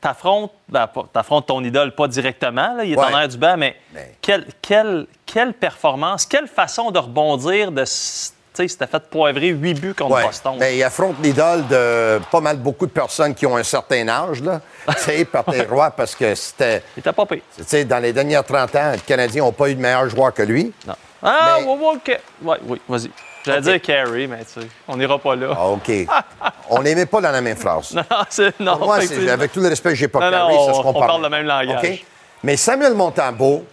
[0.00, 3.04] t'affrontes, ben, t'affrontes ton idole pas directement, là, il est Ouais.
[3.12, 3.76] en air du banc, mais
[4.22, 7.82] quelle, quelle, quelle performance, quelle façon de rebondir de...
[7.82, 10.24] s- Tu sais, c'était fait poivrer 8 buts contre Ouais.
[10.24, 10.56] Boston.
[10.58, 14.42] Ben, il affronte l'idole de pas mal beaucoup de personnes qui ont un certain âge,
[14.42, 14.60] là.
[14.88, 16.82] tu sais, par tes rois, parce que c'était.
[16.96, 17.42] Il était pas pire.
[17.56, 20.34] Tu sais, dans les dernières 30 ans, les Canadiens n'ont pas eu de meilleur joueur
[20.34, 20.72] que lui.
[20.86, 20.94] Non.
[21.22, 22.20] Ah, ouais, OK.
[22.42, 23.10] Oui, vas-y.
[23.44, 25.48] J'allais dire Carey, mais tu sais, on n'ira pas là.
[25.56, 25.90] Ah, OK.
[26.70, 27.92] on les met pas dans la même phrase.
[27.94, 30.66] Non, c'est- non, Pour moi, avec tout le respect que j'ai pas Non, Carey, non,
[30.66, 31.02] ça se on- compare.
[31.02, 31.78] on parle le même langage.
[31.82, 32.04] OK?
[32.42, 33.64] Mais Samuel Montembeau,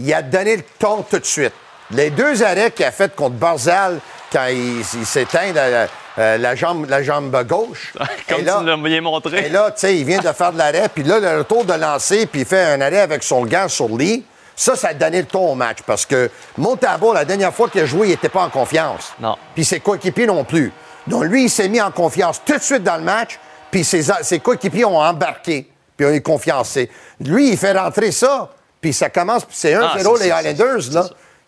[0.00, 1.52] il a donné le ton tout de suite.
[1.90, 3.98] Les deux arrêts qu'il a fait contre Barzal
[4.32, 5.86] quand il, il s'éteint la, la-
[6.18, 7.92] euh, la jambe, la jambe gauche.
[8.28, 9.46] Comme Et là- tu l'as bien montré.
[9.46, 11.74] Et là, tu sais, il vient de faire de l'arrêt, puis là, le retour de
[11.74, 14.24] lancer, puis il fait un arrêt avec son gant sur le lit.
[14.56, 17.80] Ça, ça a donné le ton au match parce que Montembeau, la dernière fois qu'il
[17.80, 19.12] a joué, il n'était pas en confiance.
[19.20, 19.36] Non.
[19.54, 20.72] Puis ses coéquipiers non plus.
[21.06, 23.38] Donc lui, il s'est mis en confiance tout de suite dans le match,
[23.70, 26.78] puis ses, ses coéquipiers ont embarqué, puis ont eu confiance.
[27.20, 28.50] Lui, il fait rentrer ça,
[28.80, 31.04] puis ça commence, puis c'est 1-0 Ah, les Highlanders, là.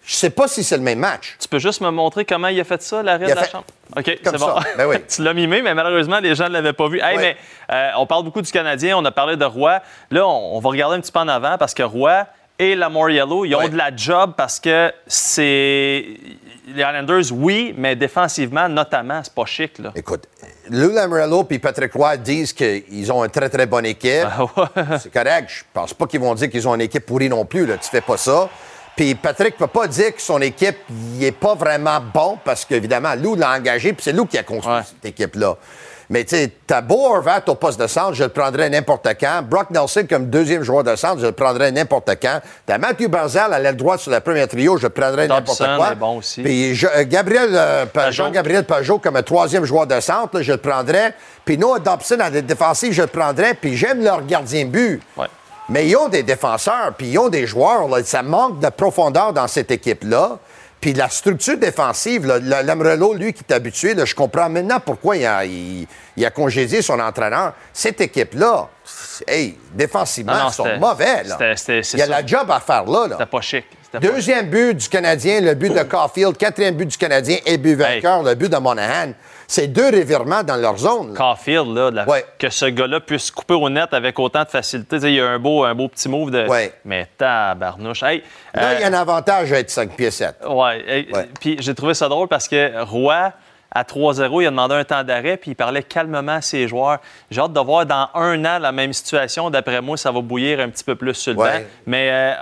[0.07, 1.37] Je sais pas si c'est le même match.
[1.41, 3.65] Tu peux juste me montrer comment il a fait ça, l'arrêt de la fait chambre?
[3.97, 4.55] OK, comme c'est bon.
[4.79, 4.97] Ben oui.
[5.09, 7.01] tu l'as mimé, mais malheureusement, les gens ne l'avaient pas vu.
[7.03, 7.37] Hey, mais
[7.73, 9.81] euh, on parle beaucoup du Canadien, on a parlé de Roy.
[10.13, 12.25] Là, on, on va regarder un petit peu en avant parce que Roy
[12.59, 16.07] et Lamoriello, ils ont de la job parce que c'est.
[16.69, 19.93] Les Islanders, oui, mais défensivement, notamment, c'est pas chic, là.
[19.95, 20.25] Écoute,
[20.69, 24.25] Lou Lamoriello puis Patrick Roy disent qu'ils ont une très, très bonne équipe.
[24.25, 25.49] Ah C'est correct.
[25.49, 27.67] Je pense pas qu'ils vont dire qu'ils ont une équipe pourrie non plus.
[27.67, 27.77] Là.
[27.79, 28.49] Tu fais pas ça.
[28.97, 33.37] Puis Patrick peut pas dire que son équipe n'est pas vraiment bon parce qu'évidemment, Lou
[33.37, 35.57] l'a engagé puis c'est Lou qui a construit cette équipe-là.
[36.11, 39.43] Mais tu sais, t'as beau Horvat au poste de centre, je le prendrais n'importe quand.
[39.43, 42.41] Brock Nelson comme deuxième joueur de centre, je le prendrais n'importe quand.
[42.65, 45.93] T'as Matthew Barzal à l'aile droite sur la première trio, je le prendrais n'importe quoi.
[45.93, 46.43] est bon aussi.
[46.43, 50.59] Puis je- euh, Gabriel, euh, Jean-Gabriel Pajot comme troisième joueur de centre, là, je le
[50.59, 51.15] prendrais.
[51.45, 53.55] Puis Noah Dobson à la défensive, je le prendrais.
[53.55, 55.03] Puis j'aime leur gardien de but.
[55.69, 57.89] Mais ils ont des défenseurs, puis ils ont des joueurs.
[57.89, 58.03] là.
[58.05, 60.39] Ça manque de profondeur dans cette équipe-là.
[60.81, 65.25] Puis la structure défensive, Lamrello, lui, qui est habitué, là, je comprends maintenant pourquoi il
[65.27, 67.55] a, il- il a congédié son entraîneur.
[67.73, 68.69] Cette équipe-là,
[69.27, 71.25] hey, défensivement, Non, non, ils sont mauvais.
[71.25, 71.37] Là.
[71.95, 72.21] Il y a ça.
[72.21, 73.07] la job à faire là.
[73.09, 73.17] là.
[73.19, 73.65] C'était pas chic.
[74.01, 76.37] Deuxième but du Canadien, le but de Caulfield.
[76.37, 79.13] Quatrième but du Canadien et but vainqueur, le but de Monahan.
[79.49, 81.13] C'est deux revirements dans leur zone.
[81.13, 81.17] là.
[81.17, 82.05] Caulfield, là,
[82.39, 84.97] que ce gars-là puisse couper au net avec autant de facilité.
[85.03, 86.47] Il y a un beau, un beau petit move de.
[86.47, 86.73] Ouais.
[86.85, 88.03] Mais tabarnouche.
[88.03, 88.23] Hey,
[88.55, 90.37] Là, euh, il y a un avantage à être 5 pieds 7.
[90.49, 90.85] Ouais.
[90.87, 91.09] hey,
[91.41, 93.33] Puis j'ai trouvé ça drôle parce que Roy,
[93.71, 96.99] à 3-0, il a demandé un temps d'arrêt puis il parlait calmement à ses joueurs.
[97.31, 99.51] J'ai hâte de voir dans un an la même situation.
[99.51, 101.59] D'après moi, ça va bouillir un petit peu plus sur le Ouais.
[101.61, 101.65] banc.
[101.87, 102.33] Mais euh,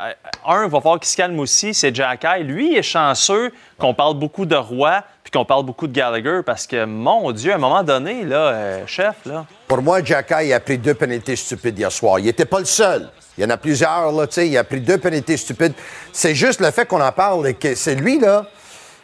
[0.47, 2.45] un, va falloir qu'il se calme aussi, c'est Jack Eye.
[2.45, 5.03] Lui, il est chanceux qu'on parle beaucoup de Roy
[5.35, 8.87] qu'on parle beaucoup de Gallagher parce que, mon Dieu, à un moment donné, là, euh,
[8.87, 9.45] chef, là.
[9.68, 12.18] Pour moi, Jacky a pris deux pénalités stupides hier soir.
[12.20, 13.09] Il n'était pas le seul.
[13.37, 14.49] Il y en a plusieurs, là, tu sais.
[14.49, 15.72] Il a pris deux pénalités stupides.
[16.12, 18.47] C'est juste le fait qu'on en parle et que c'est lui, là.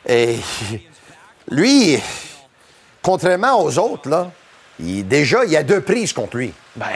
[0.09, 0.37] Et
[1.51, 1.99] lui,
[3.03, 4.31] contrairement aux autres, là,
[4.79, 6.53] il- déjà, il y a deux prises contre lui.
[6.77, 6.87] Ben,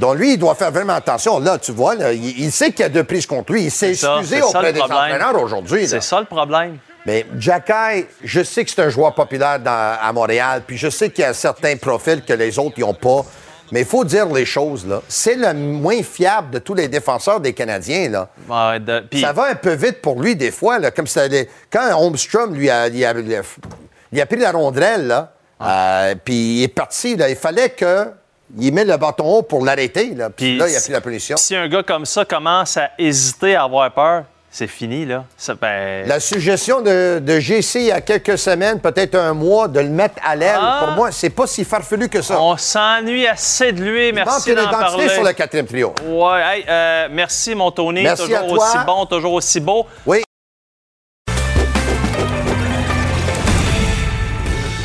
[0.00, 1.38] Donc, lui, il doit faire vraiment attention.
[1.38, 3.64] Là, tu vois, là, il, il sait qu'il y a deux prises contre lui.
[3.64, 5.86] Il s'est excusé auprès des entraîneurs aujourd'hui.
[5.86, 6.78] C'est ça le problème.
[7.06, 11.10] Mais Jacky, je sais que c'est un joueur populaire dans- à Montréal, puis je sais
[11.10, 13.24] qu'il y a certains profils que les autres n'ont pas.
[13.72, 15.00] mais il faut dire les choses, là.
[15.08, 18.28] C'est le moins fiable de tous les défenseurs des Canadiens, là.
[18.46, 20.90] Ouais, de- puis- Ça va un peu vite pour lui, des fois, là.
[20.90, 23.14] Comme ça, les- quand Holmstrom, lui, a, il a,
[24.12, 25.32] il a pris la rondelle, là,
[25.62, 27.30] euh, puis il est parti, là.
[27.30, 28.08] Il fallait que.
[28.58, 30.28] Il met le bâton haut pour l'arrêter, là.
[30.28, 31.38] Puis là, il a pris la punition.
[31.38, 34.24] Si un gars comme ça commence à hésiter à avoir peur,
[34.54, 35.24] c'est fini, là.
[35.38, 39.66] Ça, ben, La suggestion de, de GC il y a quelques semaines, peut-être un mois,
[39.66, 40.82] de le mettre à l'aile, Ah!
[40.84, 42.38] pour moi, c'est pas si farfelu que ça.
[42.38, 44.08] On s'ennuie assez de lui.
[44.08, 45.08] Il manque Merci une d'en parler.
[45.08, 45.94] sur le quatrième trio.
[46.06, 48.02] Ouais, hey, euh, merci, mon Tony.
[48.02, 48.58] Merci toujours à toi.
[48.68, 49.86] aussi bon, toujours aussi beau.
[50.04, 50.22] Oui.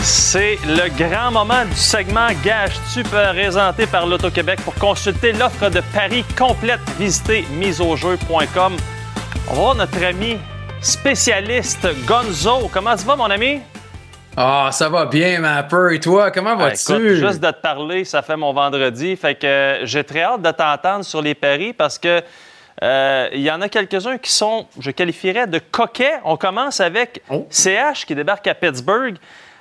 [0.02, 4.60] C'est le grand moment du segment Gage-tu présenté par l'Auto-Québec.
[4.64, 8.78] Pour consulter l'offre de Paris complète, visitez miseaujeu.com.
[9.50, 10.38] On va voir notre ami
[10.82, 12.70] spécialiste Gonzo.
[12.72, 13.62] Comment tu vas, mon ami?
[14.36, 15.92] Ah, ça va bien, ma peur.
[15.92, 17.16] Et toi, comment Ah, vas-tu?
[17.18, 19.16] juste de te parler, ça fait mon vendredi.
[19.16, 22.22] Fait que euh, j'ai très hâte de t'entendre sur les paris parce que
[22.84, 26.20] euh, il y en a quelques-uns qui sont, je qualifierais de coquets.
[26.24, 27.48] On commence avec Oh.
[27.50, 29.16] CH qui débarque à Pittsburgh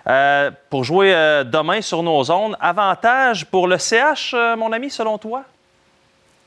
[0.09, 1.13] euh, pour jouer
[1.47, 2.57] demain sur nos zones.
[2.61, 5.43] Avantage pour le CH, mon ami, selon toi?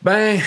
[0.04, 0.40] Ben,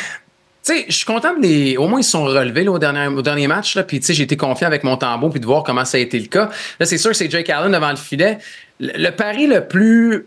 [0.65, 1.77] tu sais, je suis content de les.
[1.77, 3.75] Au moins, ils se sont relevés là, au, dernier, au dernier match.
[3.75, 5.99] Là, puis, tu sais, j'ai été confiant avec mon tambour puis de voir comment ça
[5.99, 6.51] a été le cas.
[6.79, 8.39] Là, c'est sûr que c'est Jake Allen devant le filet.
[8.79, 10.27] Le, pari le plus.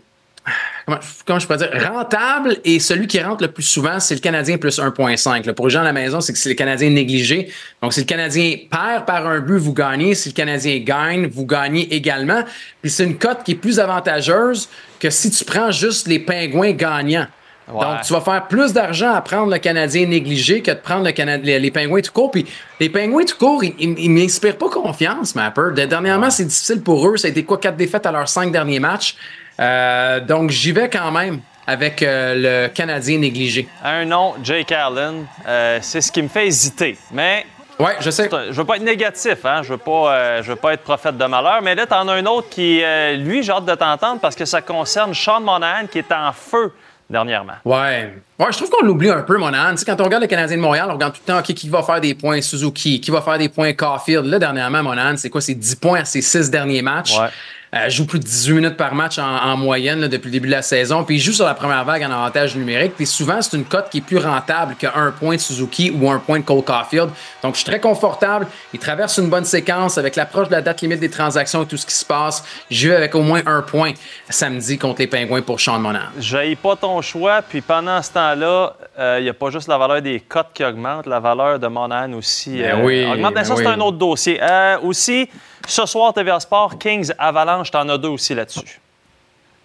[1.24, 1.70] Comment, je peux dire?
[1.90, 5.46] Rentable et celui qui rentre le plus souvent, c'est le Canadien plus 1,5.
[5.46, 5.54] là.
[5.54, 7.50] Pour les gens à la maison, c'est que c'est le Canadien négligé.
[7.80, 10.14] Donc, si le Canadien perd par un but, vous gagnez.
[10.14, 12.44] Si le Canadien gagne, vous gagnez également.
[12.82, 14.68] Puis, c'est une cote qui est plus avantageuse
[15.00, 17.26] que si tu prends juste les pingouins gagnants.
[17.68, 17.80] Ouais.
[17.84, 21.36] Donc, tu vas faire plus d'argent à prendre le Canadien négligé que de prendre le
[21.42, 22.30] les, les pingouins tout court.
[22.30, 22.46] Puis
[22.78, 25.72] les pingouins tout court, ils, ils m'inspirent pas confiance, ma peur.
[25.72, 27.16] De- Dernièrement, c'est difficile pour eux.
[27.16, 29.16] Ça a été quoi, quatre défaites à leurs cinq derniers matchs?
[29.58, 33.66] Euh, donc, j'y vais quand même avec euh, le Canadien négligé.
[33.82, 36.96] Un nom, Jake Allen, euh, c'est ce qui me fait hésiter.
[37.10, 37.46] Mais
[37.80, 38.30] Ouais, je sais.
[38.32, 39.62] je veux pas être négatif, hein?
[39.62, 42.12] je veux pas, je veux pas être prophète de malheur, mais là, tu en as
[42.14, 42.80] un autre qui,
[43.18, 46.72] lui, j'ai hâte de t'entendre parce que ça concerne Sean Monahan qui est en feu
[47.08, 47.54] dernièrement.
[47.64, 48.14] Ouais.
[48.38, 49.74] Ouais, je trouve qu'on l'oublie un peu, mon âne.
[49.74, 51.54] Tu sais, quand on regarde le Canadien de Montréal, on regarde tout le temps OK,
[51.54, 54.26] qui va faire des points Suzuki, qui va faire des points Caulfield?
[54.26, 55.40] Là, dernièrement, mon âne, c'est quoi?
[55.40, 57.18] C'est 10 points à ses 6 derniers matchs.
[57.18, 57.28] Ouais.
[57.76, 60.48] Euh, joue plus de 18 minutes par match en, en moyenne là, depuis le début
[60.48, 61.04] de la saison.
[61.04, 62.94] Puis il joue sur la première vague en avantage numérique.
[62.96, 66.18] Puis souvent, c'est une cote qui est plus rentable qu'un point de Suzuki ou un
[66.18, 67.10] point de Cole Caulfield.
[67.42, 68.46] Donc, je suis très confortable.
[68.72, 71.76] Il traverse une bonne séquence avec l'approche de la date limite des transactions et tout
[71.76, 72.44] ce qui se passe.
[72.70, 73.92] Je vais avec au moins un point
[74.28, 76.10] samedi contre les Pingouins pour Sean Monahan.
[76.18, 78.74] Je pas ton choix, puis pendant ce temps-là,
[79.18, 82.12] il n'y a pas juste la valeur des cotes qui augmente, la valeur de Monahan
[82.14, 83.34] aussi Ben euh, oui, augmente.
[83.34, 83.72] Mais ben ça, c'est oui.
[83.72, 84.38] un autre dossier.
[84.42, 85.28] Euh, aussi,
[85.66, 88.80] ce soir, TVA Sport, Kings Avalanche, t'en as deux aussi là-dessus.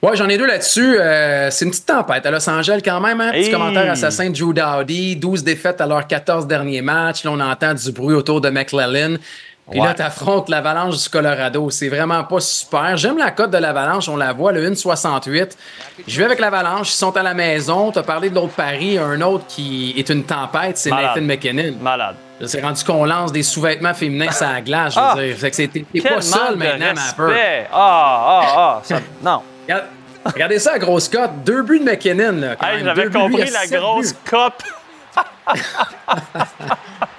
[0.02, 0.98] Ouais, j'en ai deux là-dessus.
[1.00, 3.22] Euh, c'est une petite tempête à Los Angeles quand même.
[3.22, 3.30] Hein?
[3.34, 3.52] Petit Hey!
[3.52, 5.16] commentaire assassin de Drew Dowdy.
[5.16, 7.24] 12 défaites à leurs 14 derniers matchs.
[7.24, 9.18] Là, on entend du bruit autour de McClellan.
[9.72, 9.88] Puis Ouais.
[9.88, 11.70] là, t'affrontes l'Avalanche du Colorado.
[11.70, 12.98] C'est vraiment pas super.
[12.98, 14.10] J'aime la cote de l'Avalanche.
[14.10, 15.58] On la voit, le 1,68.
[16.08, 16.92] Je vais avec l'Avalanche.
[16.94, 17.92] Ils sont à la maison.
[17.92, 18.98] T'as parlé de l'autre pari.
[18.98, 20.90] Un autre qui est une tempête, c'est.
[20.92, 21.76] Nathan McKinnon.
[21.82, 22.16] Malade.
[22.46, 24.96] C'est rendu qu'on lance des sous-vêtements féminins sur la glace.
[24.96, 25.16] Je veux Ah!
[25.16, 25.38] dire.
[25.38, 27.32] Fait que t'es pas seul maintenant, ma peur.
[27.72, 27.78] Ah,
[28.28, 28.82] ah, ah.
[28.84, 29.42] ça- non.
[29.68, 29.86] Regarde-
[30.26, 31.32] Regardez ça, la grosse cote.
[31.46, 32.34] Deux buts de McKinnon.
[32.40, 32.84] Là, Hey.
[32.84, 34.66] J'avais compris la grosse buts.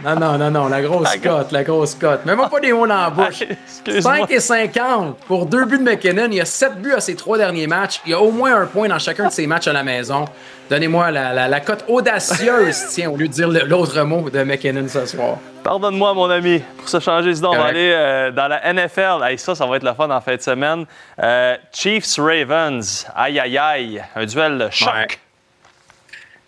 [0.04, 2.24] Non, non, non, non, la grosse cote, la grosse cote.
[2.24, 3.42] Mets-moi pas des mots dans la bouche.
[3.42, 4.16] Excuse-moi.
[4.26, 6.26] 5 et 50 pour deux buts de McKinnon.
[6.28, 8.00] Il y a 7 buts à ses trois derniers matchs.
[8.04, 10.24] Il y a au moins un point dans chacun de ses matchs à la maison.
[10.70, 14.88] Donnez-moi la, la, la cote audacieuse, tiens, au lieu de dire l'autre mot de McKinnon
[14.88, 15.36] ce soir.
[15.62, 16.60] Pardonne-moi, mon ami.
[16.78, 19.22] Pour se changer d'idée, on va aller euh, dans la NFL.
[19.22, 20.84] Hey, ça, ça va être le fun en fin de semaine.
[21.22, 23.06] Euh, Chiefs-Ravens.
[23.14, 24.02] Aïe, aïe, aïe.
[24.16, 24.88] Un duel choc.
[24.92, 25.06] Ouais.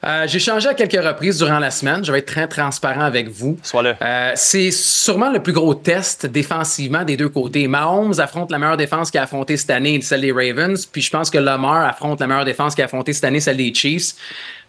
[0.04, 2.04] Euh, J'ai changé à quelques reprises durant la semaine.
[2.04, 3.58] Je vais être très transparent avec vous.
[3.62, 3.94] Sois-le.
[4.02, 7.66] Euh, c'est sûrement le plus gros test défensivement des deux côtés.
[7.68, 10.84] Mahomes affronte la meilleure défense qu'il a affrontée cette année, celle des Ravens.
[10.86, 13.56] Puis je pense que Lamar affronte la meilleure défense qu'il a affrontée cette année, celle
[13.56, 14.14] des Chiefs.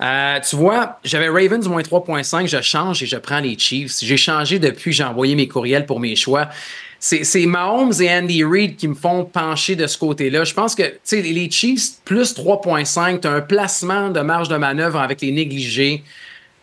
[0.01, 3.99] Euh, tu vois, j'avais Ravens moins 3.5, je change et je prends les Chiefs.
[4.01, 6.49] J'ai changé depuis que j'ai envoyé mes courriels pour mes choix.
[7.07, 10.43] C'est Mahomes et Andy Reid qui me font pencher de ce côté-là.
[10.43, 10.81] Je pense que
[11.11, 16.03] les Chiefs, plus 3.5, tu as un placement de marge de manœuvre avec les négligés.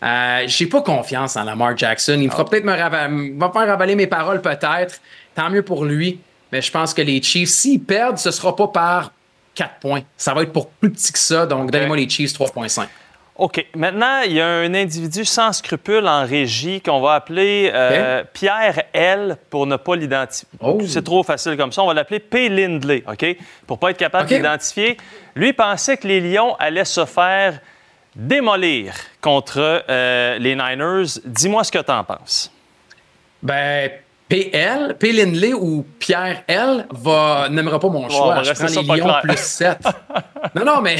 [0.03, 2.16] Euh, j'ai pas confiance en Lamar Jackson.
[2.18, 5.01] Il me fera peut-être me, va faire ravaler mes paroles, peut-être.
[5.36, 6.18] Tant mieux pour lui.
[6.51, 9.12] Mais je pense que les Chiefs, s'ils perdent, ce sera pas par
[9.55, 10.03] 4 points.
[10.16, 11.47] Ça va être pour plus petit que ça.
[11.47, 12.88] Donc, donnez-moi les Chiefs 3.5.
[13.37, 13.64] OK.
[13.74, 18.83] Maintenant, il y a un individu sans scrupule en régie qu'on va appeler euh, Pierre
[18.93, 20.49] L pour ne pas l'identifier.
[20.61, 20.78] Oh.
[20.87, 21.83] C'est trop facile comme ça.
[21.83, 22.49] On va l'appeler P.
[22.51, 23.24] Lindley, OK?
[23.66, 24.35] Pour pas être capable OK.
[24.35, 24.99] d'identifier.
[25.35, 27.59] Lui pensait que les Lions allaient se faire
[28.14, 31.18] démolir contre euh, les Niners.
[31.24, 32.53] Dis-moi ce que tu en penses.
[33.43, 33.91] Ben,
[34.33, 35.12] PL, P.
[35.12, 38.43] Lindley ou Pierre L va n'aimera pas mon on choix.
[38.43, 39.78] Je prends les Lions plus 7.
[40.55, 40.97] non, non, mais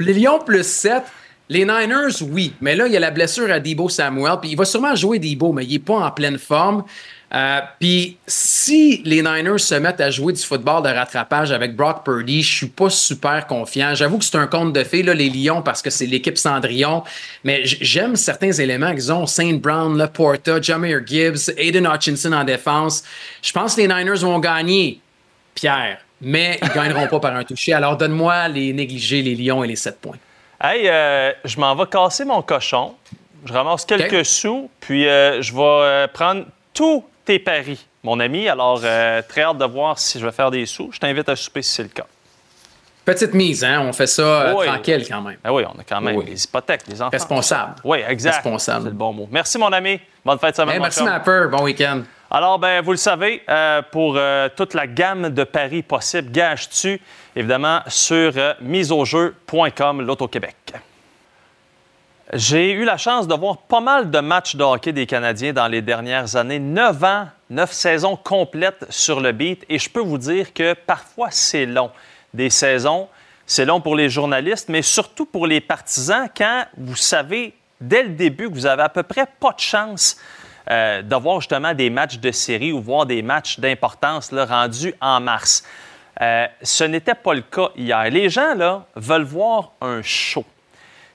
[0.00, 1.04] les Lions plus 7.
[1.48, 2.52] Les Niners, oui.
[2.60, 4.38] Mais là, il y a la blessure à Debo Samuel.
[4.40, 6.82] Puis il va sûrement jouer Debo, mais il n'est pas en pleine forme.
[7.34, 12.04] Euh, puis si les Niners se mettent à jouer du football de rattrapage avec Brock
[12.04, 13.94] Purdy, je suis pas super confiant.
[13.94, 17.02] J'avoue que c'est un conte de fées, là, les Lions, parce que c'est l'équipe Cendrillon.
[17.42, 19.26] Mais j'aime certains éléments qu'ils ont.
[19.26, 23.02] Saint Brown, Laporta, Jameer Gibbs, Aiden Hutchinson en défense.
[23.42, 25.00] Je pense que les Niners vont gagner,
[25.54, 25.98] Pierre.
[26.20, 27.72] Mais ils gagneront pas par un toucher.
[27.72, 30.16] Alors donne-moi les négligés, les Lions et les 7 points.
[30.62, 32.94] Hey, euh, je m'en vais casser mon cochon.
[33.44, 38.48] Je ramasse quelques sous, puis euh, je vais prendre tous tes paris, mon ami.
[38.48, 40.90] Alors, euh, très hâte de voir si je vais faire des sous.
[40.92, 42.06] Je t'invite à souper si c'est le cas.
[43.04, 43.82] Petite mise, hein?
[43.86, 44.66] On fait ça euh, Oui.
[44.66, 45.36] tranquille quand même.
[45.44, 46.24] Ah oui, on a quand même Oui.
[46.26, 47.10] les hypothèques, les enfants.
[47.12, 47.74] Responsable.
[47.84, 48.36] Oui, exact.
[48.36, 48.84] Responsable.
[48.84, 49.28] C'est le bon mot.
[49.30, 50.00] Merci, mon ami.
[50.24, 50.74] Bonne fête de semaine.
[50.76, 51.08] Hey, merci, chum.
[51.08, 51.46] Mapper.
[51.50, 52.02] Bon week-end.
[52.30, 57.00] Alors, ben, vous le savez, euh, pour euh, toute la gamme de paris possibles, gage-tu,
[57.36, 60.56] évidemment, sur miseaujeu.com, l'Auto-Québec.
[62.32, 65.68] J'ai eu la chance de voir pas mal de matchs de hockey des Canadiens dans
[65.68, 66.58] les dernières années.
[66.58, 69.64] Neuf ans, neuf saisons complètes sur le beat.
[69.68, 71.92] Et je peux vous dire que parfois, c'est long.
[72.34, 73.06] Des saisons,
[73.46, 78.08] c'est long pour les journalistes, mais surtout pour les partisans quand vous savez dès le
[78.08, 80.16] début que vous avez à peu près pas de chance
[80.68, 85.20] euh, de voir justement des matchs de série ou voir des matchs d'importance rendus en
[85.20, 85.62] mars.
[86.20, 88.10] Euh, ce n'était pas le cas hier.
[88.10, 90.44] Les gens là, veulent voir un show.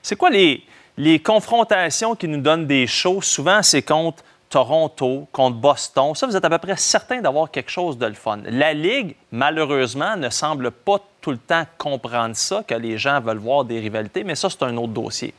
[0.00, 0.64] C'est quoi les,
[0.96, 3.22] les confrontations qui nous donnent des shows?
[3.22, 6.14] Souvent, c'est contre Toronto, contre Boston.
[6.14, 8.40] Ça, vous êtes à peu près certain d'avoir quelque chose de le fun.
[8.44, 13.38] La Ligue, malheureusement, ne semble pas tout le temps comprendre ça, que les gens veulent
[13.38, 15.32] voir des rivalités, mais ça, c'est un autre dossier.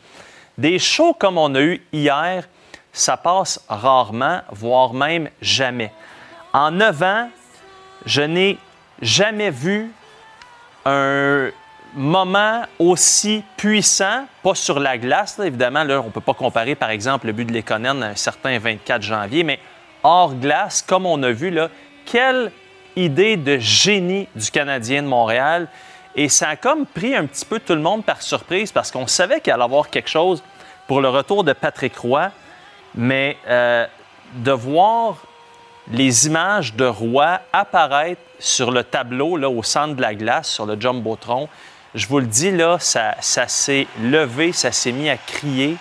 [0.57, 2.47] Des shows comme on a eu hier,
[2.91, 5.91] ça passe rarement, voire même jamais.
[6.53, 7.29] En neuf ans,
[8.05, 8.57] je n'ai
[9.01, 9.91] jamais vu
[10.85, 11.49] un
[11.95, 16.89] moment aussi puissant, pas sur la glace, évidemment, là, on ne peut pas comparer, par
[16.89, 19.59] exemple, le but de Lekonen à un certain 24 janvier, mais
[20.03, 21.69] hors glace, comme on a vu, là,
[22.05, 22.51] quelle
[22.95, 25.67] idée de génie du Canadien de Montréal.
[26.15, 29.07] Et ça a comme pris un petit peu tout le monde par surprise parce qu'on
[29.07, 30.43] savait qu'il allait avoir quelque chose
[30.87, 32.29] pour le retour de Patrick Roy,
[32.93, 33.87] mais euh,
[34.35, 35.17] de voir
[35.91, 40.65] les images de Roy apparaître sur le tableau là, au centre de la glace, sur
[40.65, 41.49] le Jumbotron,
[41.95, 45.77] je vous le dis, là, ça, s'est levé, ça s'est mis à crier.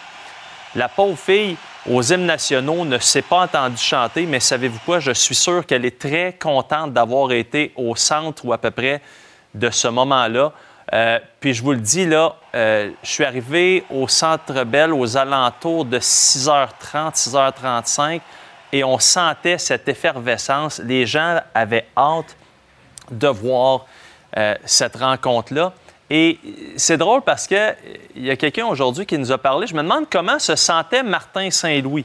[0.75, 1.57] La pauvre fille,
[1.89, 5.01] aux hymnes nationaux, ne s'est pas entendue chanter, mais savez-vous quoi?
[5.01, 9.01] Je suis sûr qu'elle est très contente d'avoir été au centre ou à peu près
[9.55, 10.53] de ce moment-là.
[10.93, 15.17] Euh, puis je vous le dis, là, euh, je suis arrivé au Centre Bell aux
[15.17, 18.21] alentours de 6h30, 6h35,
[18.73, 20.79] et on sentait cette effervescence.
[20.81, 22.37] Les gens avaient hâte
[23.11, 23.87] de voir
[24.37, 25.73] euh, cette rencontre-là.
[26.15, 26.39] Et
[26.77, 27.75] c'est drôle parce qu'il
[28.17, 29.67] y a quelqu'un aujourd'hui qui nous a parlé.
[29.67, 32.05] Je me demande comment se sentait Martin Saint-Louis.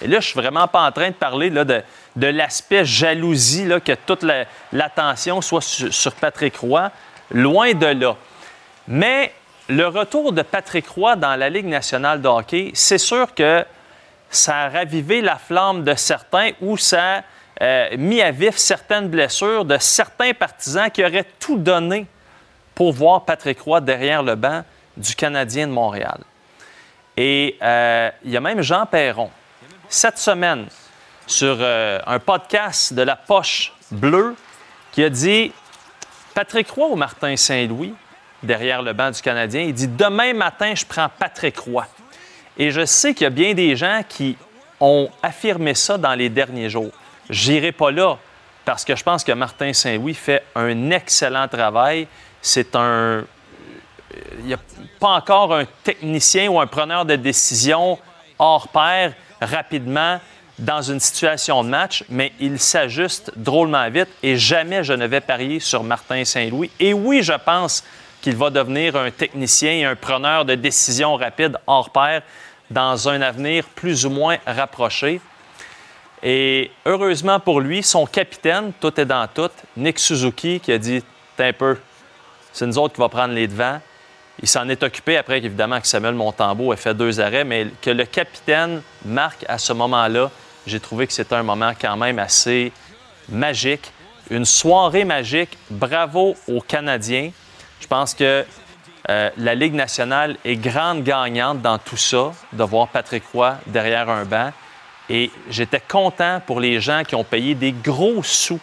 [0.00, 1.82] Et là, je suis vraiment pas en train de parler là, de,
[2.16, 6.90] l'aspect jalousie, que toute la- l'attention soit sur, sur Patrick Roy.
[7.30, 8.16] Loin de là.
[8.88, 9.34] Mais
[9.68, 13.66] le retour de Patrick Roy dans la Ligue nationale de hockey, c'est sûr que
[14.30, 17.22] ça a ravivé la flamme de certains ou ça a
[17.60, 22.06] euh, mis à vif certaines blessures de certains partisans qui auraient tout donné
[22.82, 24.64] pour voir Patrick Roy derrière le banc
[24.96, 26.18] du Canadien de Montréal.
[27.16, 29.30] Et euh, il y a même Jean Perron,
[29.88, 30.66] cette semaine,
[31.24, 34.34] sur euh, un podcast de la Poche Bleue,
[34.90, 35.52] qui a dit
[36.34, 37.94] Patrick Roy ou Martin Saint-Louis,
[38.42, 41.86] derrière le banc du Canadien, il dit Demain matin, je prends Patrick Roy.
[42.58, 44.36] Et je sais qu'il y a bien des gens qui
[44.80, 46.90] ont affirmé ça dans les derniers jours.
[47.30, 48.18] J'irai pas là
[48.64, 52.08] parce que je pense que Martin Saint-Louis fait un excellent travail.
[52.42, 53.24] C'est un.
[54.40, 54.58] Il n'y a
[55.00, 57.98] pas encore un technicien ou un preneur de décision
[58.38, 60.20] hors pair rapidement
[60.58, 65.20] dans une situation de match, mais il s'ajuste drôlement vite et jamais je ne vais
[65.20, 66.70] parier sur Martin Saint-Louis.
[66.78, 67.82] Et oui, je pense
[68.20, 72.22] qu'il va devenir un technicien et un preneur de décision rapide hors pair
[72.70, 75.20] dans un avenir plus ou moins rapproché.
[76.22, 81.02] Et heureusement pour lui, son capitaine, tout est dans tout, Nick Suzuki, qui a dit
[81.38, 81.76] un peu,
[82.52, 83.80] c'est nous autres qui va prendre les devants.
[84.40, 87.90] il s'en est occupé après, évidemment, que Samuel Montembeau ait fait deux arrêts, mais que
[87.90, 90.30] le capitaine marque à ce moment-là,
[90.66, 92.72] j'ai trouvé que c'était un moment quand même assez
[93.28, 93.92] magique.
[94.30, 95.58] Une soirée magique.
[95.70, 97.30] Bravo aux Canadiens.
[97.80, 98.44] Je pense que
[99.10, 104.08] euh, la Ligue nationale est grande gagnante dans tout ça, de voir Patrick Roy derrière
[104.08, 104.52] un banc.
[105.10, 108.60] Et j'étais content pour les gens qui ont payé des gros sous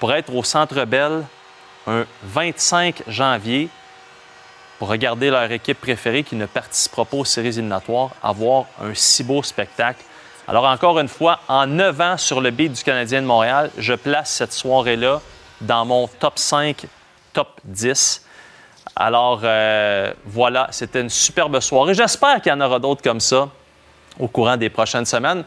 [0.00, 1.22] pour être au Centre Bell
[1.86, 3.68] un 25 janvier
[4.78, 9.22] pour regarder leur équipe préférée qui ne participera pas aux séries éliminatoires, avoir un si
[9.22, 10.02] beau spectacle.
[10.46, 13.94] Alors encore une fois, en 9 ans sur le beat du Canadien de Montréal, je
[13.94, 15.20] place cette soirée-là
[15.60, 16.86] dans mon top 5,
[17.32, 18.26] top 10.
[18.96, 21.94] Alors euh, voilà, c'était une superbe soirée.
[21.94, 23.48] J'espère qu'il y en aura d'autres comme ça
[24.18, 25.44] au courant des prochaines semaines.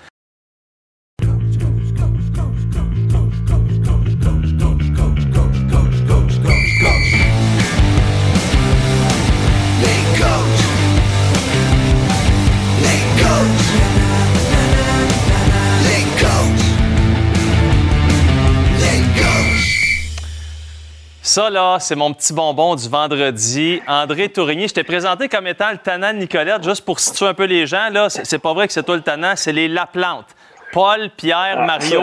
[21.27, 23.81] Ça, là, c'est mon petit bonbon du vendredi.
[23.85, 27.33] André Tourigny, je t'ai présenté comme étant le tannant de Nicolette, juste pour situer un
[27.33, 27.89] peu les gens.
[27.91, 30.27] Là, c'est pas vrai que c'est toi le tannant, c'est les Laplante.
[30.71, 32.01] Paul, Pierre, Ah, Mario,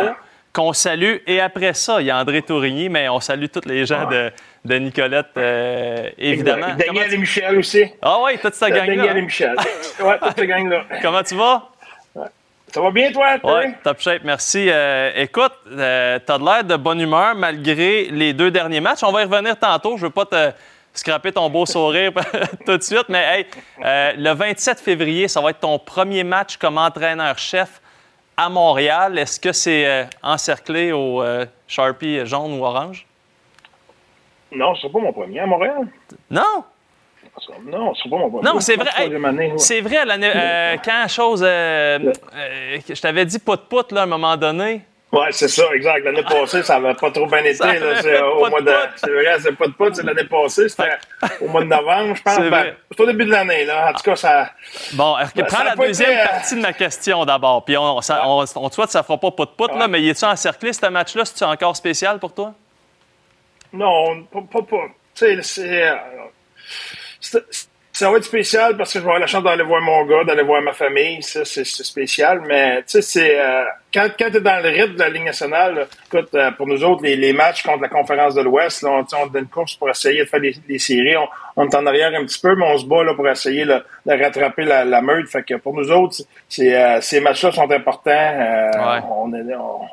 [0.53, 1.17] qu'on salue.
[1.27, 4.31] Et après ça, il y a André Tourigny, mais on salue tous les gens de,
[4.67, 6.75] de Nicolette, euh, évidemment.
[6.77, 7.83] Daniel tu- et Michel aussi.
[8.03, 8.95] Ah oui, toute cette gang-là.
[8.95, 9.57] Daniel et Michel.
[10.03, 10.83] Ouais, toute cette gang-là.
[11.03, 11.71] Comment tu vas?
[12.75, 13.37] Ça va bien, toi?
[13.45, 14.67] Oui, top shape, merci.
[14.69, 19.05] Euh, écoute, euh, t'as de l'air de bonne humeur malgré les deux derniers matchs.
[19.05, 19.97] On va y revenir tantôt.
[19.97, 20.51] Je veux pas te
[20.93, 22.11] scraper ton beau sourire
[22.67, 23.47] tout de suite, mais hey,
[23.85, 27.81] euh, le 27 février, ça va être ton premier match comme entraîneur-chef
[28.37, 29.21] à Montréal.
[29.21, 31.23] Est-ce que c'est encerclé au
[31.69, 33.07] Sharpie jaune ou orange?
[34.51, 35.87] Non, ce sera pas mon premier à Montréal.
[36.29, 36.65] Non?
[38.43, 38.91] Non, c'est vrai.
[39.53, 39.59] Ouais.
[39.59, 41.43] C'est vrai, l'année, euh, quand chose.
[41.45, 41.99] euh,
[42.35, 44.83] euh, je t'avais dit put-put, là, à un moment donné.
[45.13, 46.05] Ouais, c'est ça, exact.
[46.05, 47.59] L'année passée, ça n'avait pas trop bien été.
[47.65, 47.71] Là.
[48.05, 48.73] euh, au mois de.
[48.97, 50.69] C'est vrai, c'est pas de pote, c'est l'année passée.
[50.69, 50.91] C'était
[51.41, 52.35] au mois de novembre, je pense.
[52.35, 53.91] C'est Ben, c'est au début de l'année, là.
[53.91, 54.51] En tout cas, ça.
[54.95, 57.65] Bon, Ben, prends ça la deuxième été, partie de ma question d'abord.
[57.65, 60.09] Puis on, ça- on, on te souhaite que ça fera pas put-put, là, mais y
[60.09, 61.25] est-tu encerclé, ce match-là?
[61.25, 62.53] C'est-tu encore spécial pour toi?
[63.73, 64.41] Non, pas.
[64.53, 64.87] pas, pas.
[65.15, 65.93] Tu sais, c'est.
[67.93, 70.25] Ça va être spécial parce que je vais avoir la chance d'aller voir mon gars,
[70.25, 71.23] d'aller voir ma famille.
[71.23, 72.41] Ça, c'est spécial.
[72.47, 73.41] Mais, tu sais, c'est.
[73.41, 73.65] euh,
[73.95, 76.67] quand quand tu es dans le rythme de la Ligue nationale, là, écoute, euh, pour
[76.67, 79.47] nous autres, les, les matchs contre la Conférence de l'Ouest, là, on, on dans une
[79.47, 81.17] course pour essayer de faire des, des séries.
[81.17, 83.65] On, on est en arrière un petit peu, mais on se bat là, pour essayer
[83.65, 85.29] là, de rattraper la, la meute.
[85.29, 86.17] Fait que pour nous autres,
[86.49, 88.11] c'est, euh, ces matchs-là sont importants.
[88.11, 88.71] Euh,
[89.11, 89.43] on, est,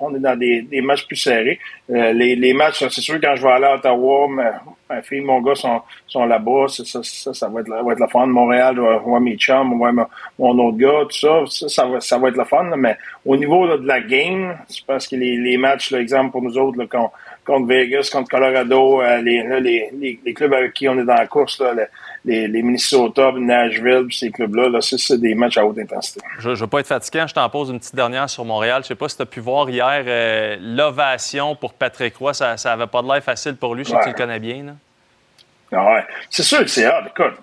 [0.01, 1.59] on, est dans des, des matchs plus serrés.
[1.91, 4.53] Euh, les, les matchs, c'est sûr, quand je vais aller à Ottawa, ma,
[4.89, 6.65] ma fille, mon gars sont, sont là-bas.
[6.69, 8.25] Ça, ça, ça, ça va être, va être la fun.
[8.25, 10.07] Montréal, je vais voir mes chums, voir mon,
[10.39, 11.43] mon autre gars, tout ça.
[11.45, 12.63] Ça, ça, va, ça va être la fun.
[12.63, 12.75] là.
[12.75, 16.31] Mais au niveau là, de la game, je pense que les, les matchs, là, exemple
[16.31, 17.13] pour nous autres, là, contre,
[17.45, 21.03] contre Vegas, contre Colorado, euh, les, là, les, les, les clubs avec qui on est
[21.03, 21.73] dans la course, là,
[22.25, 26.21] les, Minnesota, Nashville, ces clubs-là, là, c'est des matchs à haute intensité.
[26.39, 28.81] Je ne veux pas être fatiguant, je t'en pose une petite dernière sur Montréal.
[28.83, 32.33] Je sais pas si tu as pu voir hier euh, l'ovation pour Patrick Roy.
[32.33, 33.83] Ça n'avait pas de l'air facile pour lui.
[33.83, 34.75] Je sais que tu le connais bien.
[35.71, 36.03] Ah ouais.
[36.29, 37.07] C'est sûr que c'est hard.
[37.07, 37.37] Écoute,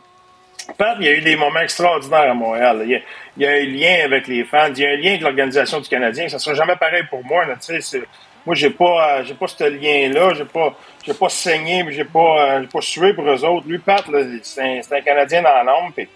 [0.76, 2.82] Pat, il y a eu des moments extraordinaires à Montréal.
[2.84, 3.00] Il y, a,
[3.36, 5.80] il y a un lien avec les fans, il y a un lien avec l'organisation
[5.80, 6.28] du Canadien.
[6.28, 7.44] Ça ne sera jamais pareil pour moi.
[7.46, 7.56] Là,
[8.46, 10.34] moi, j'ai pas, j'ai pas ce lien-là.
[10.34, 13.66] J'ai pas, j'ai pas saigné, mais j'ai pas, euh, pas sué pour eux autres.
[13.66, 14.04] Lui, Pat,
[14.42, 16.08] c'est un, un Canadien dans puis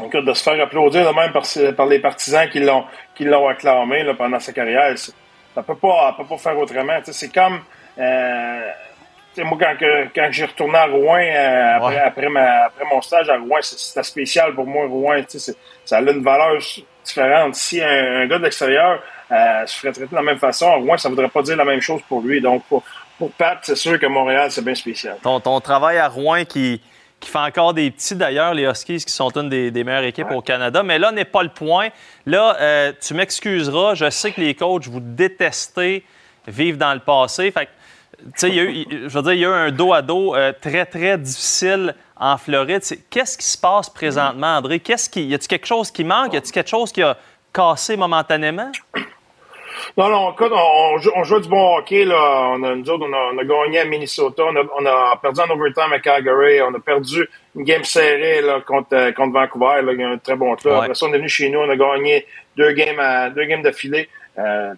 [0.00, 1.44] Écoute, de se faire applaudir de même par,
[1.76, 5.12] par les partisans qui l'ont, qui l'ont acclamé là, pendant sa carrière, ça
[5.62, 6.98] peut pas, peut pas faire autrement.
[7.04, 7.60] C'est comme,
[7.98, 8.70] euh,
[9.42, 9.74] moi, quand,
[10.14, 14.02] quand j'ai retourné à Rouen, euh, après, après, ma- après mon stage à Rouen, c'était
[14.02, 15.16] spécial pour moi, Rouen.
[15.84, 16.58] Ça a une valeur
[17.04, 17.54] différente.
[17.54, 17.86] Si un,
[18.22, 21.08] un gars de l'extérieur euh, se ferait traiter de la même façon, à Rouen, ça
[21.08, 22.40] ne voudrait pas dire la même chose pour lui.
[22.40, 22.82] Donc, pour,
[23.18, 25.16] pour Pat, c'est sûr que Montréal, c'est bien spécial.
[25.22, 26.80] Ton, ton travail à Rouen qui,
[27.20, 30.30] qui fait encore des petits, d'ailleurs, les Huskies qui sont une des, des meilleures équipes
[30.30, 30.82] au Canada.
[30.82, 31.88] Mais là n'est pas le point.
[32.26, 36.04] Là, euh, tu m'excuseras, je sais que les coachs, vous détestez
[36.46, 37.50] vivre dans le passé.
[37.50, 37.70] Fait que,
[38.36, 40.34] sais, il y a eu- il- je veux dire, il y a eu un dos-à-dos
[40.34, 42.82] euh, très, très difficile en Floride.
[43.10, 44.80] Qu'est-ce qui se passe présentement, André?
[44.80, 46.32] Qu'est-ce qui, y a-t-il quelque chose qui manque?
[46.32, 47.16] Y a-t-il quelque chose qui a
[47.52, 48.70] cassé momentanément?
[49.96, 52.04] Non, non, écoute, on, on joue, on joue du bon hockey.
[52.04, 52.52] Là.
[52.54, 54.42] On a, nous autres, on a, on a gagné à Minnesota.
[54.44, 56.62] On a, on a perdu en overtime à Calgary.
[56.62, 59.82] On a perdu une game serrée là, contre, euh, contre Vancouver.
[59.82, 59.92] Là.
[59.92, 60.74] Il y a un très bon club.
[60.74, 60.80] Ouais.
[60.80, 61.58] Après ça, on est venu chez nous.
[61.58, 62.24] On a gagné
[62.56, 64.08] deux games, à, deux games d'affilée.
[64.38, 64.72] Euh,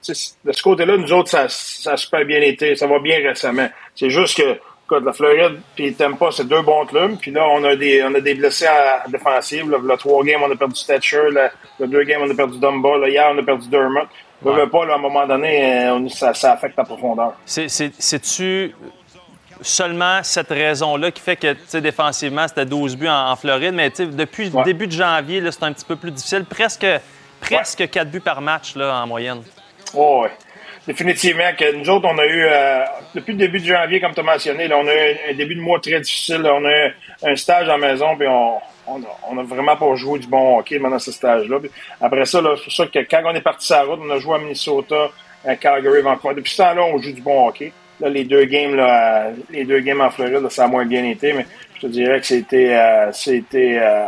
[0.45, 2.77] de ce côté-là, nous autres, ça, ça a super bien été.
[2.77, 3.69] Ça va bien récemment.
[3.95, 4.53] C'est juste que
[4.85, 7.17] écoute, la Floride puis Tampa, c'est deux bons clubs.
[7.19, 9.71] Puis là, on a des, on a des blessés à, à défensive.
[9.71, 11.23] Là, le trois games, on a perdu Stetcher.
[11.31, 11.49] Le,
[11.81, 12.99] le deux games, on a perdu Dumba.
[12.99, 14.09] Là, hier, on a perdu Dermott.
[14.45, 17.33] Je veux pas, là, à un moment donné, euh, on- ça, ça affecte la profondeur.
[17.47, 18.75] C'est- c'est- C'est-tu
[19.63, 24.51] seulement cette raison-là qui fait que, défensivement, c'était 12 buts en, en Floride, mais depuis
[24.51, 26.45] le début de janvier, là, c'est un petit peu plus difficile.
[26.45, 26.87] Presque,
[27.41, 29.43] presque 4 buts par match, là, en moyenne.
[29.95, 30.31] Oh, ouais.
[30.87, 32.85] Définitivement nous autres, on a eu, euh,
[33.15, 35.61] depuis le début de janvier, comme tu as mentionné, on a eu un, début de
[35.61, 36.43] mois très difficile.
[36.45, 40.21] On a eu un stage à la maison, puis on, on, a, vraiment pas joué
[40.21, 41.59] du bon hockey pendant ce stage-là.
[42.01, 44.19] Après ça, c'est pour ça que quand on est parti sur la route, on a
[44.19, 45.11] joué à Minnesota,
[45.45, 46.35] à Calgary, Vancouver.
[46.37, 47.73] Depuis ce temps-là, on joue du bon hockey.
[47.99, 48.81] Là, les deux games,
[49.51, 52.27] les deux games en Floride, ça a moins bien été, mais je te dirais que
[52.27, 54.07] c'était, euh, c'était euh,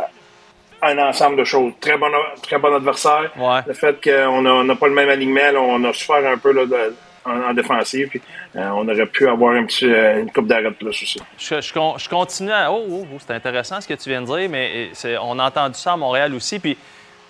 [0.81, 1.73] un ensemble de choses.
[1.79, 2.07] Très bon,
[2.41, 3.31] très bon adversaire.
[3.67, 6.65] Le fait qu'on n'a pas le même alignement, là, on a souffert un peu là,
[6.65, 8.07] de- en, en défensive.
[8.09, 8.21] Puis,
[8.55, 11.19] euh, on aurait pu avoir un petit, euh, une coupe d'arrêt de plus aussi.
[11.37, 12.71] Je, je con- je continue à.
[12.71, 15.45] Oh, oh, oh, c'est intéressant ce que tu viens de dire, mais euh, on a
[15.45, 16.59] entendu ça à Montréal aussi.
[16.59, 16.77] Puis,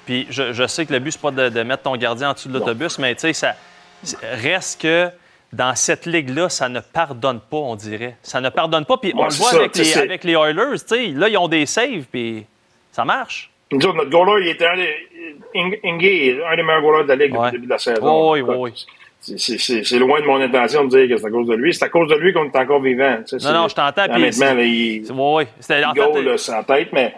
[0.06, 2.34] puis je, je sais que le but, c'est pas de, de mettre ton gardien en
[2.34, 3.56] dessous de l'autobus, mais tu sais, ça
[4.24, 5.10] reste que
[5.52, 8.16] dans cette ligue-là, ça ne pardonne pas, on dirait.
[8.22, 8.97] Ça ne pardonne pas.
[8.97, 10.80] Puis on Ouais, le voit ça, avec, les, avec les Oilers.
[10.80, 12.45] tu sais, Là, ils ont des saves, puis
[12.92, 13.50] ça marche?
[13.72, 14.96] Nous autres, notre goaler, il était un des.
[15.54, 18.32] Ing- Ingay, un des meilleurs goalers de la Ligue depuis le début de la saison.
[18.32, 18.74] Oui, oui,
[19.84, 21.74] c'est- loin de mon intention de dire que c'est à cause de lui.
[21.74, 23.18] C'est à cause de lui qu'on est encore vivant.
[23.44, 24.08] Non, non, je t'entends.
[24.16, 25.44] Honnêtement, il, c'est- oui,
[25.92, 27.14] il goal, en tête, mais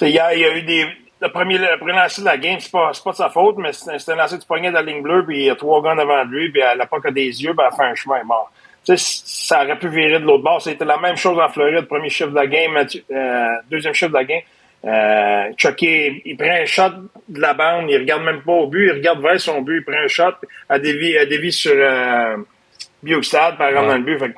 [0.00, 0.86] hier, il y a eu des.
[1.20, 3.72] Le premier, le premier lancer de la game, c'est pas, pas de sa faute, mais
[3.72, 5.94] c'est un lancer du poignet de la ligne bleue, puis il y a trois gars
[5.94, 8.52] devant lui, puis elle n'a pas que des yeux, puis elle fait un chemin mort.
[8.84, 10.60] Tu sais, ça aurait pu virer de l'autre bord.
[10.60, 14.16] C'était la même chose en Floride, premier chiffre de la game, euh, deuxième chiffre de
[14.18, 14.42] la game.
[14.86, 16.90] Euh, Chucky, il prend un shot
[17.28, 19.84] de la bande, il regarde même pas au but, il regarde vers son but, il
[19.84, 20.34] prend un shot,
[20.68, 22.36] à dévie, à dévie sur euh,
[23.02, 24.18] Bukestad, par exemple, dans le but.
[24.18, 24.34] Fait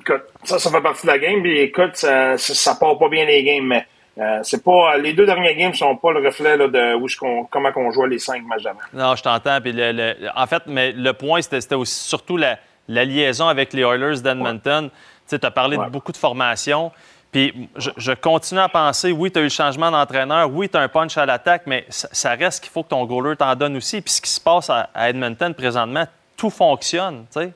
[0.00, 1.42] écoute, ça, ça fait partie de la game.
[1.42, 3.86] Puis écoute, ça, ça, ça part pas bien les games, mais
[4.18, 4.96] euh, c'est pas.
[4.98, 7.06] Les deux dernières games sont pas le reflet là, de où
[7.50, 8.78] comment qu'on joue les cinq matchs d'avant.
[8.92, 9.60] Non, je t'entends.
[9.62, 13.82] Puis le- le- en fait, mais le point, c'était surtout la, la liaison avec les
[13.82, 14.90] Oilers d'Edmonton.
[15.28, 16.92] Tu as parlé de beaucoup de formation.
[17.32, 20.76] Puis je, je continue à penser, oui, tu as eu le changement d'entraîneur, oui, tu
[20.76, 23.76] as un punch à l'attaque, mais ça, reste qu'il faut que ton goaler t'en donne
[23.76, 24.00] aussi.
[24.00, 26.04] Puis ce qui se passe à, à Edmonton présentement,
[26.36, 27.52] tout fonctionne, tu sais.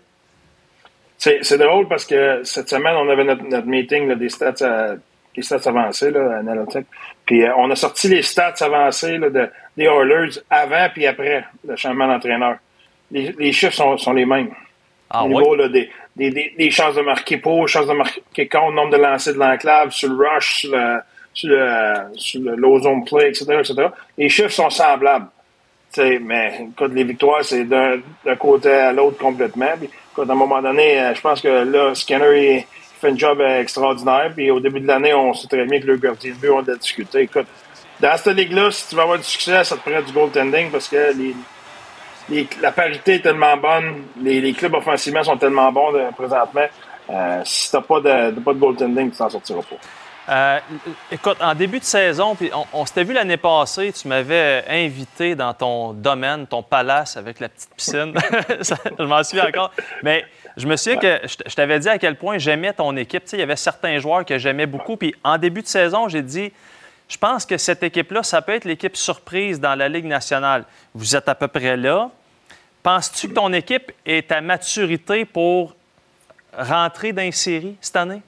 [1.21, 4.95] C'est, drôle parce que cette semaine, on avait notre, meeting des stats, à-
[5.43, 6.87] stats avancés, là, Analytics.
[7.27, 12.07] Puis euh, on a sorti les stats de, des Oilers avant puis après le changement
[12.07, 12.57] d'entraîneur.
[13.11, 14.51] Les, chiffres sont les mêmes.
[15.13, 18.49] Ah Au niveau là, des, des, des, des chances de marquer pour, chances de marquer
[18.49, 21.01] contre, nombre de lancers de l'enclave, sur le rush, sur le,
[21.35, 23.89] sur le, sur le low zone play, etc., etc.
[24.17, 25.27] Les chiffres sont semblables.
[25.93, 28.01] Tu sais, mais écoute, les victoires, c'est d'un
[28.39, 29.73] côté à l'autre complètement.
[29.77, 32.65] Puis, écoute, à un moment donné, euh, je pense que là, Skinner, il
[33.01, 34.31] fait un job extraordinaire.
[34.33, 36.61] Puis au début de l'année, on sait très bien que le gardien de but, on
[36.61, 37.23] a discuté.
[37.23, 37.47] Écoute,
[37.99, 40.89] dans cette ligue-là, si tu veux avoir du succès, ça te prend du goaltending parce
[40.89, 41.35] que les,
[42.61, 46.67] la parité est tellement bonne, les, clubs offensivement sont tellement bons euh, présentement.
[47.11, 49.77] Euh, si t'as pas de, pas de goaltending, tu t'en sortiras pas.
[50.29, 50.61] Euh,
[51.11, 55.35] écoute, en début de saison, puis on, on s'était vu l'année passée, tu m'avais invité
[55.35, 58.15] dans ton domaine, ton palace avec la petite piscine.
[58.99, 59.73] Je m'en souviens encore.
[60.05, 60.25] Mais
[60.57, 63.25] je me souviens que je t'avais dit à quel point j'aimais ton équipe.
[63.25, 64.97] Tu sais, il y avait certains joueurs que j'aimais beaucoup.
[64.97, 66.53] Puis en début de saison, j'ai dit,
[67.09, 70.65] je pense que cette équipe-là, ça peut être l'équipe surprise dans la Ligue nationale.
[70.95, 72.11] Vous êtes à peu près là.
[72.83, 75.75] Penses-tu que ton équipe est à maturité pour
[76.57, 78.23] rentrer dans les séries cette année?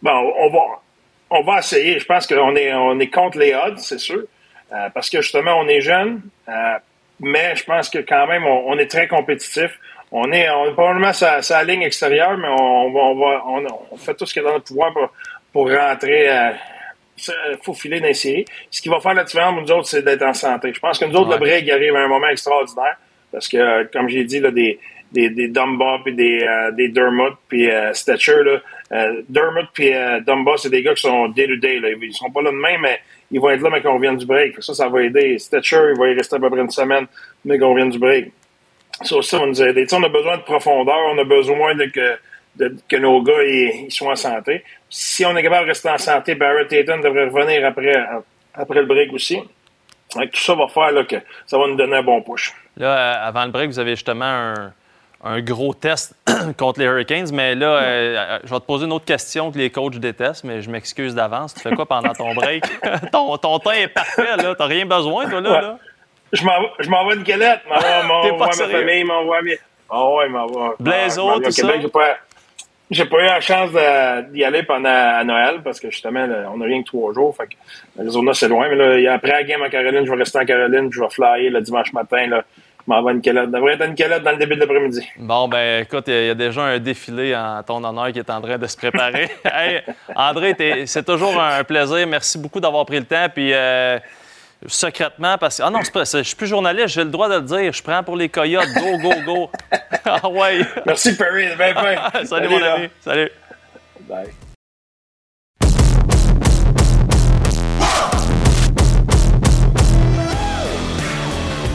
[0.00, 0.60] Bon, on va,
[1.30, 1.98] on va essayer.
[1.98, 4.22] Je pense qu'on est, on est contre les odds, c'est sûr.
[4.72, 6.22] Euh, parce que justement, on est jeune.
[6.48, 6.52] euh,
[7.20, 9.78] mais je pense que quand même, on, on est très compétitif.
[10.10, 13.66] On est, on est probablement sa, sa ligne extérieure, mais on, va, on, va, on,
[13.92, 15.08] on fait tout ce qui est dans notre pouvoir pour,
[15.52, 16.50] pour rentrer, euh,
[17.62, 18.44] faufiler dans les séries.
[18.70, 20.72] Ce qui va faire la différence pour nous autres, c'est d'être en santé.
[20.74, 21.34] Je pense que nous autres, Ouais.
[21.38, 22.96] le break arrive à un moment extraordinaire.
[23.32, 24.78] Parce que, euh, comme j'ai dit, là, des,
[25.10, 28.60] des, des Dumba puis des, euh, des Dermott puis euh, Stetcher, là,
[28.92, 31.80] euh, Dermott puis euh, Dumba, c'est des gars qui sont day-to-day.
[31.80, 31.88] là.
[32.00, 34.62] Ils sont pas là demain, mais ils vont être là, mais qu'on revienne du break.
[34.62, 35.38] Ça, ça va aider.
[35.38, 37.06] Stetcher, il va y rester à peu près une semaine,
[37.44, 38.30] mais qu'on revienne du break.
[39.02, 39.86] Ça aussi, ça va nous aider.
[39.92, 42.18] On a besoin de profondeur, on a besoin de que,
[42.56, 44.62] de- que nos gars ils, soient en santé.
[44.90, 47.96] Si on est capable de rester en santé, Barrett Tatum devrait revenir après,
[48.54, 49.38] après le break aussi.
[50.14, 51.16] Que tout ça va faire là, que
[51.46, 52.52] ça va nous donner un bon push.
[52.76, 54.72] Là, euh, avant le break, vous avez justement un,
[55.24, 56.14] un gros test
[56.58, 59.58] contre les Hurricanes, mais là, euh, euh, je vais te poser une autre question que
[59.58, 61.54] les coachs détestent, mais je m'excuse d'avance.
[61.54, 62.64] Tu fais quoi pendant ton break?
[63.12, 64.54] ton, ton temps est parfait, là.
[64.56, 65.50] T'as rien besoin, toi, là?
[65.50, 65.60] Ouais.
[65.60, 65.78] là?
[66.32, 68.78] Je m'en je m'en vais une galette, m'envoie m'envoie ma sérieux?
[68.78, 69.58] famille, m'envoie mes.
[69.90, 70.76] Ah ouais, m'envoie.
[70.80, 71.68] Blaiseau, m'envoie tout ça?
[72.90, 73.70] j'ai pas- eu la chance
[74.30, 77.36] d'y aller pendant à Noël parce que justement, là, on a rien que trois jours.
[77.36, 78.66] Fait que Arizona, c'est loin.
[78.70, 81.10] Mais là, après la game en Caroline, je vais rester en Caroline puis je vais
[81.10, 82.26] flyer le dimanche matin.
[82.26, 82.44] Là.
[82.86, 83.50] Je m'en vais à une calotte.
[83.50, 85.06] devrait être à une calotte dans le début de l'après-midi.
[85.18, 88.40] Bon, ben écoute, il y, a déjà un défilé en ton honneur qui est en
[88.40, 89.28] train de se préparer.
[89.44, 89.82] Hey,
[90.16, 90.56] André,
[90.86, 92.06] c'est toujours un plaisir.
[92.06, 93.26] Merci beaucoup d'avoir pris le temps.
[93.32, 93.98] Puis, euh,
[94.66, 95.62] secrètement, parce que.
[95.62, 97.72] Ah non, pas, je suis plus journaliste, j'ai le droit de le dire.
[97.72, 98.68] Je prends pour les coyotes.
[98.74, 99.50] Go, go, go.
[100.04, 100.60] ah ouais.
[100.86, 101.46] Merci, Perry.
[101.56, 101.98] Ben, ben.
[102.12, 102.74] Salut, Salut, mon là.
[102.74, 102.88] ami.
[103.00, 103.30] Salut.
[104.08, 104.51] Bye.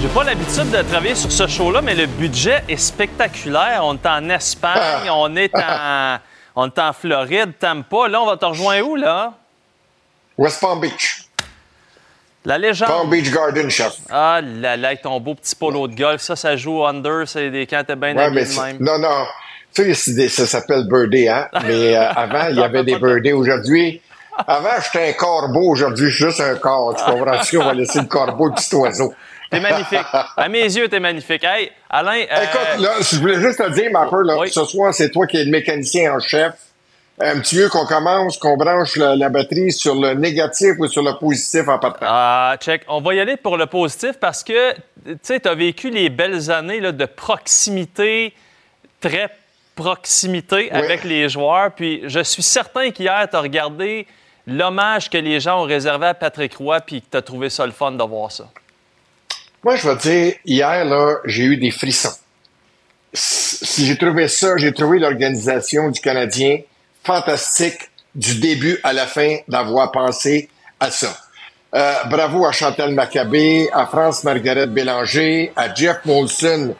[0.07, 3.81] J'ai pas l'habitude de travailler sur ce show-là, mais le budget est spectaculaire.
[3.83, 6.17] On est en Espagne, on est en,
[6.55, 8.07] on est en Floride, Tampa.
[8.07, 9.33] Là, on va te rejoindre où, là?
[10.37, 11.25] West Palm Beach.
[12.45, 12.87] La légende.
[12.87, 13.97] Palm Beach Garden, chef.
[14.09, 17.49] Ah là là, avec ton beau petit polo de golf, ça, ça joue under, c'est
[17.49, 18.77] des quand t'es bien Ouais, mais même.
[18.79, 19.25] non, non.
[19.75, 21.49] Tu sais, des- ça s'appelle birdie, hein?
[21.65, 23.33] Mais euh, avant, il y avait des birdies.
[23.33, 24.01] Aujourd'hui,
[24.47, 25.69] avant, j'étais un corbeau.
[25.71, 26.95] Aujourd'hui, je suis juste un corps.
[26.95, 27.57] Tu comprends-tu?
[27.57, 29.13] On va laisser le corbeau, le petit oiseau.
[29.49, 29.99] T'es magnifique.
[30.37, 31.43] À mes yeux, t'es magnifique.
[31.43, 32.21] Hey, Alain.
[32.31, 35.25] euh, Écoute, là, je voulais juste te dire, ma peur, là, ce soir, c'est toi
[35.27, 36.53] qui es le mécanicien en chef.
[37.19, 41.01] Un petit mieux qu'on commence, qu'on branche la, la batterie sur le négatif ou sur
[41.01, 42.05] le positif en partant.
[42.07, 42.83] Ah, check.
[42.87, 46.09] On va y aller pour le positif parce que, tu sais, tu as vécu les
[46.09, 48.33] belles années là, de proximité,
[49.01, 49.29] très
[49.75, 51.71] proximité avec les joueurs.
[51.71, 54.05] Puis je suis certain qu'hier, tu as regardé
[54.45, 57.65] l'hommage que les gens ont réservé à Patrick Roy puis que tu as trouvé ça
[57.65, 58.45] le fun de voir ça.
[59.63, 62.13] Moi, je vais dire, hier, là, j'ai eu des frissons.
[63.13, 66.59] Si j'ai trouvé ça, j'ai trouvé l'organisation du Canadien
[67.03, 70.49] fantastique du début à la fin d'avoir pensé
[70.79, 71.17] à ça.
[71.75, 76.75] Euh, bravo à Chantal Maccabé, à France Margaret Bélanger, à Jeff Molson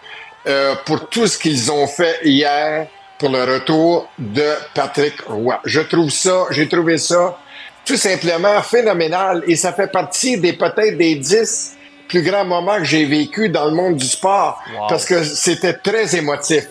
[0.47, 2.87] euh, pour tout ce qu'ils ont fait hier
[3.19, 5.59] pour le retour de Patrick Roy.
[5.65, 7.37] Je trouve ça, j'ai trouvé ça
[7.85, 11.76] tout simplement phénoménal et ça fait partie des peut-être des dix
[12.07, 14.87] plus grands moments que j'ai vécu dans le monde du sport Wow.
[14.89, 16.65] parce que c'était très émotif.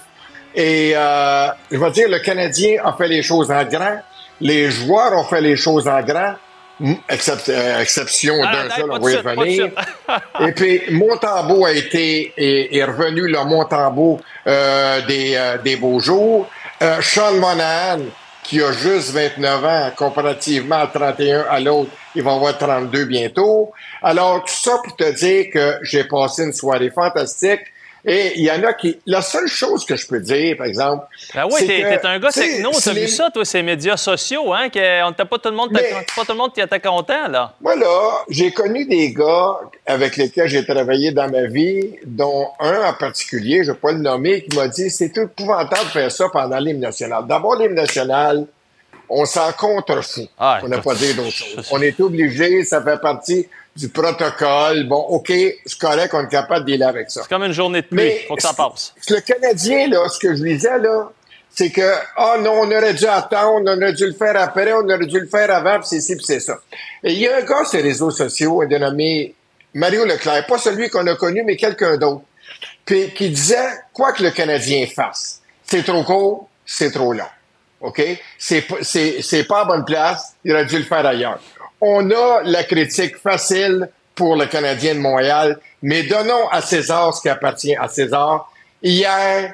[0.55, 4.01] Et euh, je vais dire, le Canadien a fait les choses en grand,
[4.41, 6.35] les joueurs ont fait les choses en grand,
[7.09, 9.69] except- euh, exception Ah, d'un seul, on va y revenir.
[10.41, 16.01] Et puis, Montembeau a été, est, est revenu, le Montembeau euh, des, euh, des beaux
[16.01, 16.49] jours.
[16.83, 18.01] Euh, Sean Monahan,
[18.47, 23.73] qui a juste 29 ans, comparativement à 31 à l'autre, il va avoir 32 bientôt.
[24.03, 27.63] Alors, tout ça pour te dire que j'ai passé une soirée fantastique.
[28.09, 28.99] Et il y en a qui...
[29.05, 31.07] La seule chose que je peux dire, par exemple...
[31.35, 34.69] Ben oui, c'est t'es, un gars techno, t'as vu ça, toi, ces médias sociaux, hein?
[34.69, 37.27] Que on t'a pas tout le monde, t'a- pas tout le monde qui était content,
[37.27, 37.55] là.
[37.61, 42.83] Moi, là, j'ai connu des gars avec lesquels j'ai travaillé dans ma vie, dont un
[42.85, 46.13] en particulier, je ne vais pas le nommer, qui m'a dit c'est épouvantable de faire
[46.13, 47.27] ça pendant l'hymne national.
[47.27, 48.47] D'abord, l'hymne national,
[49.09, 50.29] on s'en contrefout.
[50.39, 51.69] Ah, on n'a pas dire d'autre chose.
[51.73, 54.85] On est obligé, ça fait partie du protocole.
[54.89, 55.29] Bon, OK,
[55.67, 57.23] c'est correct, on est capable de dealer avec ça.
[57.23, 58.95] C'est comme une journée de pluie, Mais faut que ça passe.
[59.09, 61.11] Le Canadien, là, ce que je disais, là,
[61.51, 64.85] c'est que, ah non, on aurait dû attendre, on aurait dû le faire après, on
[64.89, 66.59] aurait dû le faire avant, puis c'est ci, puis c'est ça.
[67.03, 69.35] Et il y a un gars sur les réseaux sociaux, un dénommé
[69.75, 72.23] Mario Leclerc, pas celui qu'on a connu, mais quelqu'un d'autre,
[72.85, 77.25] puis qui disait, quoi que le Canadien fasse, c'est trop court, c'est trop long.
[77.81, 78.03] OK?
[78.39, 81.39] C'est pas- C'est c'est pas à bonne place, il aurait dû le faire ailleurs.
[81.81, 87.21] On a la critique facile pour le Canadien de Montréal, mais donnons à César ce
[87.21, 88.51] qui appartient à César.
[88.83, 89.53] Hier,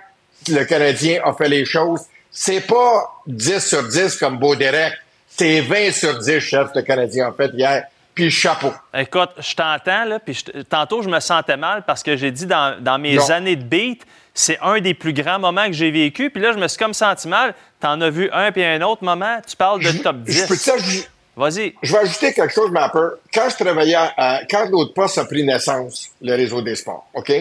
[0.49, 2.03] le Canadien a fait les choses.
[2.31, 4.93] C'est pas 10 sur 10 comme Baudérec.
[5.27, 7.85] C'est 20 sur 10, chef, le Canadien a fait hier.
[8.15, 8.73] Puis chapeau.
[8.95, 12.45] Écoute, je t'entends, là, puis je- tantôt, je me sentais mal parce que j'ai dit
[12.47, 13.31] dans, dans mes Non.
[13.31, 14.03] années de beat,
[14.35, 16.29] c'est un des plus grands moments que j'ai vécu.
[16.31, 17.55] Puis là, je me suis comme senti mal.
[17.81, 19.41] T'en as vu un puis un autre moment.
[19.49, 20.43] Tu parles de top 10.
[20.43, 21.05] Je peux te dire,
[21.37, 21.75] Vas-y.
[21.83, 23.13] Je vais ajouter quelque chose, ma peur.
[23.33, 27.33] Quand je travaillais à, quand l'autre poste a pris naissance, le réseau des sports, OK?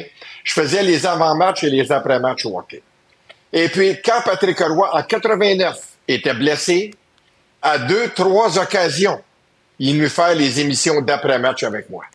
[0.43, 2.81] Je faisais les avant-matchs et les après-matchs au hockey.
[3.51, 5.77] Et puis, quand Patrick Roy, en 89,
[6.07, 6.91] était blessé,
[7.61, 9.21] à deux, trois occasions,
[9.77, 12.05] il nous fait les émissions d'après-match avec moi.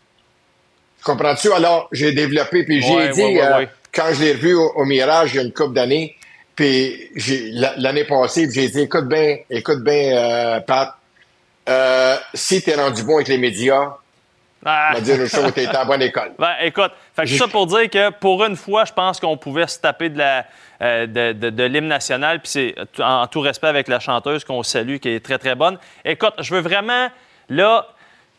[1.05, 1.53] Comprends-tu?
[1.53, 4.73] Alors, j'ai développé, puis j'ai Ouais, dit, ouais, ouais, euh, quand je l'ai revu au,
[4.77, 6.17] au Mirage il y a une couple d'années,
[6.57, 7.11] puis
[7.77, 10.95] l'année passée, j'ai dit, écoute bien, écoute bien, euh, Pat,
[11.69, 13.95] euh, si t'es rendu bon avec les médias,
[14.65, 14.89] Ah.
[14.91, 16.33] on va dire une chose, t'es en bonne école.
[16.39, 19.79] Ben, écoute, fait ça pour dire que pour une fois, je pense qu'on pouvait se
[19.79, 20.45] taper de la
[20.83, 24.63] euh, de, de- de l'hymne national, puis c'est en tout respect avec la chanteuse qu'on
[24.63, 25.79] salue, qui est très, très bonne.
[26.05, 27.09] Écoute, je veux vraiment,
[27.49, 27.87] là,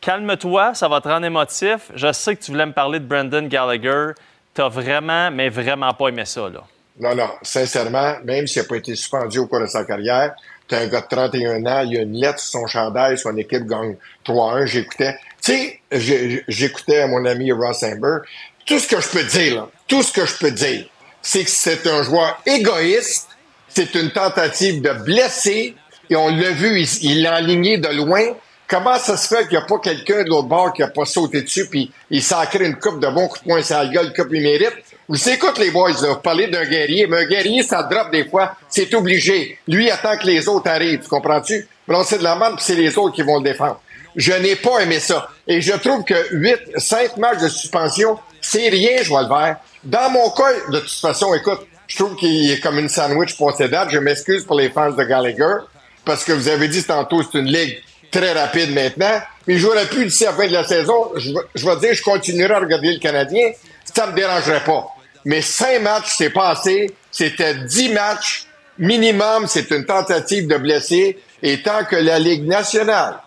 [0.02, 1.92] calme-toi, ça va te rendre émotif.
[1.96, 4.12] Je sais que tu voulais me parler de Brendan Gallagher.
[4.54, 6.62] T'as vraiment, mais vraiment pas aimé ça, là.
[7.00, 7.30] Non, non.
[7.42, 10.36] Sincèrement, même s'il n'a pas été suspendu au cours de sa carrière,
[10.68, 13.36] t'as un gars de 31 ans, il y a une lettre sur son chandail, son
[13.38, 13.96] équipe gagne
[14.26, 15.16] 3-1, j'écoutais.
[15.42, 15.54] Tu
[15.92, 18.18] sais, j'écoutais mon ami Ross Amber.
[18.66, 20.86] Tout ce que je peux dire, là, tout ce que je peux dire,
[21.22, 23.30] c'est que c'est un joueur égoïste,
[23.70, 25.76] c'est une tentative de blesser,
[26.10, 28.24] et on l'a vu, il l'a aligné de loin.
[28.68, 31.06] Comment ça se fait qu'il n'y a pas quelqu'un de l'autre bord qui a pas
[31.06, 34.14] sauté dessus, puis il sacré une coupe de bons coups de poing sur la gueule,
[34.14, 34.74] coupe il mérite?
[35.10, 38.12] Vous savez, écoute les boys, là, vous parlez d'un guerrier, mais un guerrier, ça drop
[38.12, 39.58] des fois, c'est obligé.
[39.66, 41.66] Lui, attend que les autres arrivent, tu comprends-tu?
[42.04, 43.80] C'est de la merde, puis c'est les autres qui vont le défendre.
[44.18, 45.30] Je n'ai pas aimé ça.
[45.48, 49.58] Et je trouve que 8, 5 matchs de suspension, c'est rien, je vois le vert.
[49.84, 53.56] Dans mon cas, de toute façon, écoute, je trouve qu'il est comme une sandwich pour
[53.56, 53.92] ses dates.
[53.92, 55.64] Je m'excuse pour les fans de Gallagher,
[56.04, 57.82] parce que vous avez dit tantôt, c'est une ligue
[58.12, 59.22] très rapide maintenant.
[59.48, 62.56] Mais j'aurais pu, d'ici la fin de la saison, je, je vais dire, je continuerai
[62.56, 63.52] à regarder le Canadien.
[63.86, 64.97] Ça me dérangerait pas.
[65.26, 66.92] Mais cinq matchs, c'est passé.
[67.12, 68.46] C'était 10 matchs
[68.78, 69.46] minimum.
[69.48, 71.18] C'est une tentative de blesser.
[71.42, 73.20] Et tant que la Ligue nationale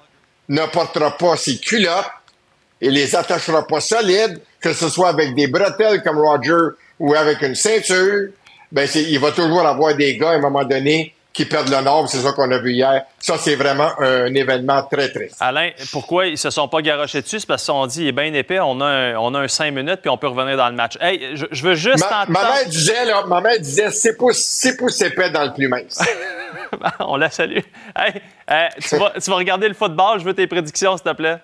[0.48, 2.10] ne portera pas ses culottes
[2.80, 7.42] et les attachera pas solides, que ce soit avec des bretelles comme Roger ou avec
[7.42, 8.30] une ceinture,
[8.72, 12.08] ben il va toujours avoir des gars à un moment donné qui perdent le nord.
[12.08, 13.04] C'est ça qu'on a vu hier.
[13.18, 15.36] Ça, c'est vraiment un événement très triste.
[15.40, 17.40] Alain, pourquoi ils se sont pas garochés dessus?
[17.40, 19.72] C'est parce qu'on dit il est bien épais, on a un, on a un 5
[19.72, 20.96] minutes, puis on peut revenir dans le match.
[21.00, 22.32] Hey, je, je veux juste Ma, entendre...
[22.32, 25.68] ma mère disait, là, ma mère disait, c'est pouces, six pouces épais dans le plus
[25.68, 26.00] mince.
[27.00, 27.58] on la salue.
[27.96, 28.14] Hey,
[28.50, 31.38] euh, tu, vas, tu vas regarder le football, je veux tes prédictions, s'il te plaît.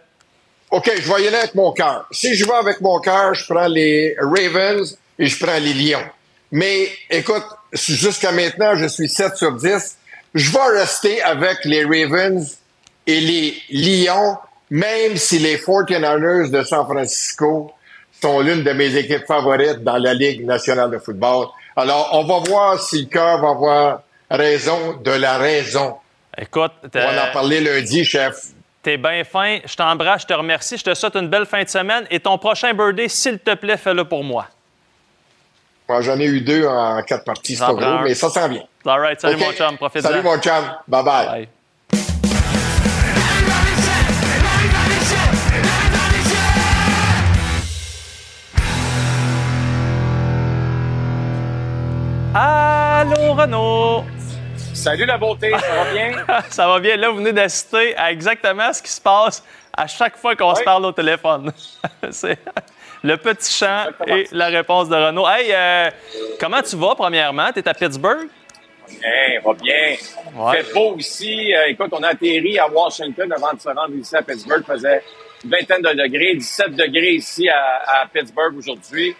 [0.70, 2.06] OK, je vais y aller avec mon cœur.
[2.10, 6.02] Si je vais avec mon cœur, je prends les Ravens et je prends les Lions.
[6.50, 9.96] Mais écoute, jusqu'à maintenant, je suis 7 sur 10.
[10.34, 12.58] Je vais rester avec les Ravens
[13.06, 14.36] et les Lions,
[14.70, 17.72] même si les 49ers de San Francisco
[18.20, 21.48] sont l'une de mes équipes favorites dans la Ligue nationale de football.
[21.76, 25.96] Alors, on va voir si le cœur va avoir raison de la raison.
[26.36, 28.36] Écoute, on en parler lundi, chef.
[28.82, 29.58] T'es bien fin.
[29.64, 30.76] Je t'embrasse, je te remercie.
[30.76, 32.06] Je te souhaite une belle fin de semaine.
[32.10, 34.46] Et ton prochain birthday, s'il te plaît, fais-le pour moi.
[35.88, 38.64] Moi, j'en ai eu deux en quatre parties, c'est pas gros, mais ça s'en vient.
[38.84, 39.20] All right.
[39.20, 39.76] Salut, mon chum.
[39.76, 40.64] Profite Salut, mon chum.
[40.88, 41.04] Bye-bye.
[41.04, 41.48] Bye.
[52.34, 54.04] Allô, Renaud!
[54.74, 56.12] Salut la beauté, ça va bien?
[56.50, 56.96] ça va bien.
[56.96, 59.42] Là, vous venez d'assister à exactement ce qui se passe
[59.76, 61.52] à chaque fois qu'on se parle au téléphone.
[62.10, 62.38] C'est
[63.06, 65.26] le petit chant et la réponse de Renaud.
[65.28, 65.90] Hey, euh,
[66.40, 67.52] comment tu vas, premièrement?
[67.52, 68.28] Tu es à Pittsburgh?
[68.88, 69.96] Bien, va bien.
[70.34, 70.62] Ouais.
[70.62, 71.54] Fait beau ici.
[71.54, 74.62] Euh, écoute, on a atterri à Washington avant de se rendre ici à Pittsburgh.
[74.68, 75.02] Il faisait
[75.44, 79.14] une vingtaine de degrés, 17 degrés ici à, à Pittsburgh aujourd'hui.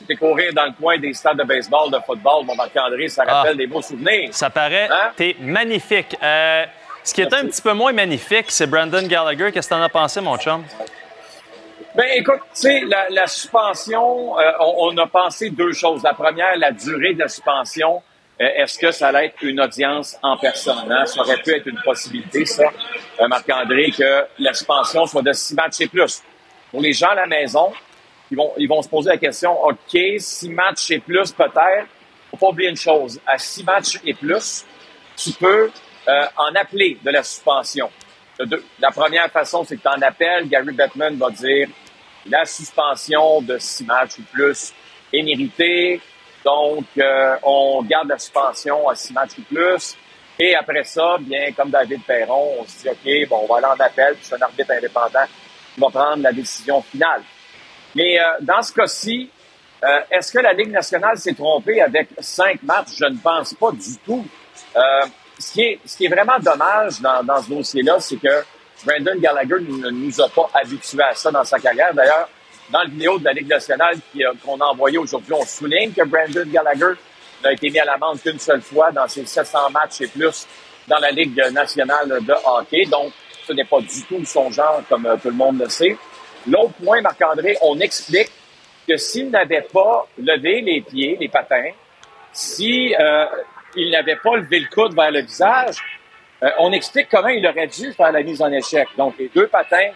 [0.00, 2.44] J'étais courir dans le coin des stades de baseball, de football.
[2.44, 3.56] Mon Marc-André, ça rappelle Ah.
[3.56, 4.28] des beaux souvenirs.
[4.32, 4.88] Ça paraît.
[4.90, 5.10] Hein?
[5.16, 6.16] T'es magnifique.
[6.22, 6.64] Euh,
[7.02, 9.50] ce qui est un petit peu moins magnifique, c'est Brandon Gallagher.
[9.52, 10.62] Qu'est-ce que t'en as pensé, mon chum?
[11.94, 16.02] Ben, écoute, tu sais, la, la suspension, euh, on, on a pensé deux choses.
[16.02, 18.02] La première, la durée de la suspension.
[18.40, 20.92] Euh, Est-ce que ça allait être une audience en personne?
[20.92, 21.06] hein?
[21.06, 22.64] Ça aurait pu être une possibilité, ça,
[23.20, 26.22] euh, Marc-André, que la suspension soit de six matchs et plus.
[26.70, 27.72] Pour les gens à la maison,
[28.30, 31.88] ils vont, ils vont se poser la question, OK, six matchs et plus peut-être.
[32.30, 33.18] Faut pas oublier une chose.
[33.26, 34.64] À six matchs et plus,
[35.16, 35.70] tu peux
[36.06, 37.90] euh, en appeler de la suspension.
[38.38, 40.46] De deux- La première façon, c'est que tu en.
[40.46, 41.68] Gary Bettman va dire
[42.26, 44.72] la suspension de six matchs ou plus
[45.12, 46.00] est méritée.
[46.44, 49.96] Donc, euh, on garde la suspension à six matchs ou plus.
[50.38, 53.66] Et après ça, bien, comme David Perron, on se dit, OK, bon, on va aller
[53.80, 55.24] en appel, puis c'est un arbitre indépendant
[55.74, 57.22] qui va prendre la décision finale.
[57.96, 59.30] Mais euh, dans ce cas-ci,
[59.82, 62.96] euh, est-ce que la Ligue nationale s'est trompée avec cinq matchs?
[62.98, 64.24] Je ne pense pas du tout.
[64.76, 64.80] Euh,
[65.38, 68.44] ce, qui est, ce qui est vraiment dommage dans, dans ce dossier-là, c'est que
[68.84, 71.92] Brandon Gallagher ne nous a pas habitués à ça dans sa carrière.
[71.94, 72.28] D'ailleurs,
[72.70, 73.98] dans le vidéo de la Ligue nationale
[74.44, 76.94] qu'on a envoyé aujourd'hui, on souligne que Brandon Gallagher
[77.42, 80.46] n'a été mis à l'amende qu'une seule fois dans ses 700 matchs et plus
[80.86, 82.84] dans la Ligue nationale de hockey.
[82.86, 83.12] Donc,
[83.46, 85.96] ce n'est pas du tout son genre, comme euh, tout le monde le sait.
[86.46, 88.30] L'autre point, Marc-André, on explique
[88.86, 91.70] que s'il n'avait pas levé les pieds, les patins,
[92.32, 93.26] si euh,
[93.76, 95.76] il n'avait pas levé le coude vers le visage,
[96.42, 98.88] euh, on explique comment il aurait dû faire la mise en échec.
[98.96, 99.90] Donc, les deux patins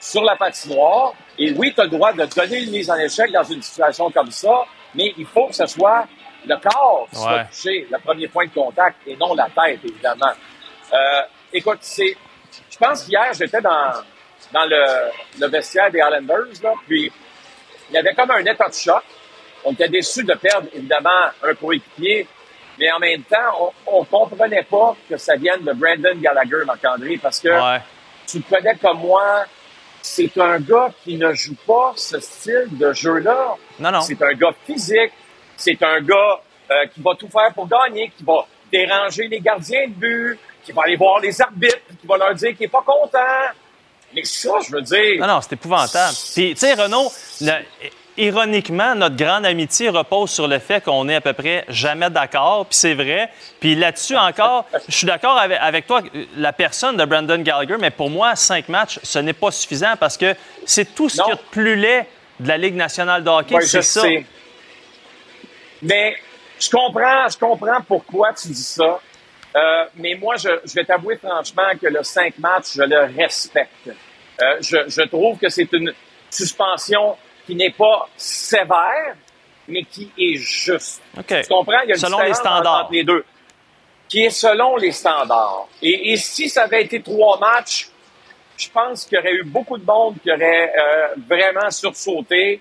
[0.00, 1.14] sur la patinoire.
[1.38, 4.10] Et oui, tu as le droit de donner une mise en échec dans une situation
[4.10, 4.64] comme ça,
[4.94, 6.06] mais il faut que ce soit
[6.44, 10.32] le corps qui soit touché, le premier point de contact, et non la tête, évidemment.
[10.92, 11.22] Euh,
[11.52, 12.16] écoute, c'est,
[12.70, 13.92] je pense qu'hier, j'étais dans,
[14.52, 17.12] dans le, le vestiaire des Islanders, là, puis
[17.90, 19.04] il y avait comme un état de choc.
[19.64, 22.26] On était déçus de perdre, évidemment, un coéquipier,
[22.82, 27.16] mais en même temps, on ne comprenait pas que ça vienne de Brandon Gallagher, Marc-André,
[27.22, 27.48] parce que
[28.26, 29.44] tu le connais comme moi,
[30.00, 33.54] c'est un gars qui ne joue pas ce style de jeu-là.
[33.78, 34.00] Non, non.
[34.00, 35.12] C'est un gars physique,
[35.56, 36.40] c'est un gars
[36.72, 40.72] euh, qui va tout faire pour gagner, qui va déranger les gardiens de but, qui
[40.72, 43.18] va aller voir les arbitres, qui va leur dire qu'il n'est pas content.
[44.14, 45.20] Mais ça, je veux dire.
[45.20, 46.14] Non, non, c'est épouvantable.
[46.34, 47.10] Puis, tu sais, Renaud,
[47.42, 47.52] le-
[48.16, 52.66] ironiquement, notre grande amitié repose sur le fait qu'on est à peu près jamais d'accord,
[52.66, 53.30] puis c'est vrai.
[53.60, 56.02] Puis là-dessus encore, je suis d'accord avec, avec toi,
[56.36, 60.16] la personne de Brandon Gallagher, mais pour moi, cinq matchs, ce n'est pas suffisant parce
[60.16, 60.34] que
[60.66, 62.06] c'est tout ce qu'il y a de plus laid
[62.40, 64.02] de la Ligue nationale de hockey, Ouais, c'est ça.
[64.02, 64.24] sais.
[65.82, 66.14] Mais
[66.60, 69.00] je comprends, je comprends pourquoi tu dis ça.
[69.54, 73.88] Euh, mais moi, je, je vais t'avouer franchement que le 5 matchs, je le respecte.
[73.88, 75.92] Euh, je, je trouve que c'est une
[76.30, 77.16] suspension
[77.46, 79.16] qui n'est pas sévère,
[79.68, 81.02] mais qui est juste.
[81.18, 81.26] OK.
[81.26, 81.80] Tu comprends?
[81.84, 82.82] Il y a une Selon les différence standards.
[82.84, 83.24] entre les deux.
[84.08, 85.68] Qui est selon les standards.
[85.80, 87.88] Et, et si ça avait été trois matchs,
[88.56, 92.60] je pense qu'il y aurait eu beaucoup de monde qui aurait euh, vraiment sursauté.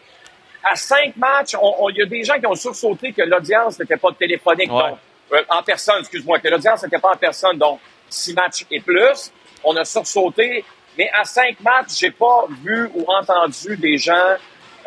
[0.63, 1.53] À cinq matchs,
[1.89, 4.89] il y a des gens qui ont sursauté que l'audience n'était pas téléphonique, Ouais.
[4.91, 4.97] donc
[5.33, 7.79] euh, en personne, excuse-moi, que l'audience n'était pas en personne, donc
[8.09, 9.31] six matchs et plus.
[9.63, 10.63] On a sursauté,
[10.97, 14.35] mais à cinq matchs, j'ai pas vu ou entendu des gens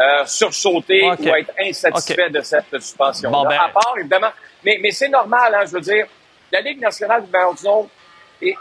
[0.00, 3.30] euh, sursauter ou être insatisfaits de cette suspension.
[3.30, 4.30] Bon, ben- À part, évidemment,
[4.64, 6.06] mais, mais c'est normal, hein, je veux dire,
[6.50, 7.30] la Ligue nationale du
[8.42, 8.56] est,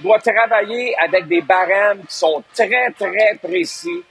[0.00, 4.02] doit travailler avec des barèmes qui sont très, très précis,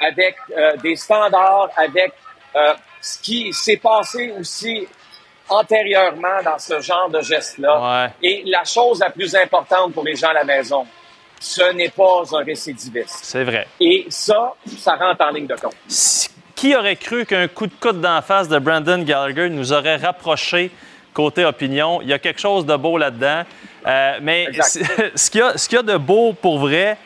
[0.00, 2.12] avec euh, des standards, avec
[2.54, 4.86] euh, ce qui s'est passé aussi
[5.48, 8.10] antérieurement dans ce genre de geste-là.
[8.22, 10.86] Et la chose la plus importante pour les gens à la maison,
[11.40, 13.18] ce n'est pas un récidiviste.
[13.22, 13.66] C'est vrai.
[13.80, 15.74] Et ça, ça rentre en ligne de compte.
[16.54, 20.70] Qui aurait cru qu'un coup de coude d'en face de Brandon Gallagher nous aurait rapprochés
[21.14, 22.00] côté opinion?
[22.02, 23.42] Il y a quelque chose de beau là-dedans.
[23.86, 24.48] Euh, mais
[25.14, 26.96] ce qu'il y, a- ce qu'il y a de beau pour vrai,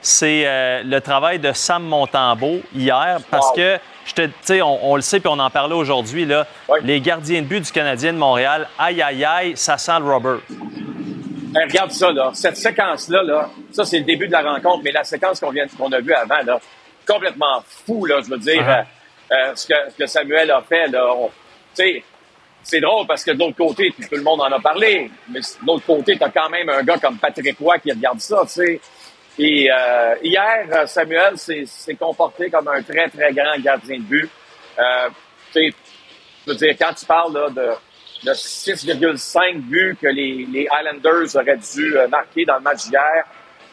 [0.00, 3.18] c'est euh, le travail de Sam Montembeau hier.
[3.30, 3.54] Parce Wow.
[3.56, 6.46] que, je te, tu sais, on, on le sait puis on en parlait aujourd'hui, là,
[6.82, 10.38] les gardiens de but du Canadien de Montréal, aïe, aïe, aïe, ça sent le rubber.
[11.54, 12.30] Hey, regarde ça, là.
[12.34, 15.66] Cette séquence-là, là, ça, c'est le début de la rencontre, mais la séquence qu'on vient,
[15.78, 16.60] qu'on a vue avant, là,
[17.06, 18.80] complètement fou, là, je veux dire, Uh-huh.
[19.32, 21.08] euh, euh, ce, que, ce que Samuel a fait, là.
[21.74, 22.04] Tu sais,
[22.62, 25.40] c'est drôle parce que de l'autre côté, puis tout le monde en a parlé, mais
[25.40, 28.48] de l'autre côté, t'as quand même un gars comme Patrick Roy qui regarde ça, tu
[28.52, 28.80] sais.
[29.38, 34.30] Et euh, hier, Samuel s'est s'est comporté comme un très, très grand gardien de but.
[34.78, 35.08] Euh,
[35.52, 35.76] tu sais,
[36.46, 37.70] je veux dire, quand tu parles là, de,
[38.24, 43.24] de 6,5 buts que les, les Highlanders auraient dû euh, marquer dans le match d'hier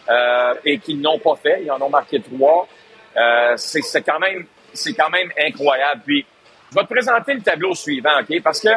[0.09, 2.67] euh, et qu'ils n'ont pas fait, ils en ont marqué trois,
[3.15, 6.01] euh, c'est c'est quand même c'est quand même incroyable.
[6.05, 6.25] Puis,
[6.69, 8.41] je vais te présenter le tableau suivant, OK?
[8.43, 8.69] Parce que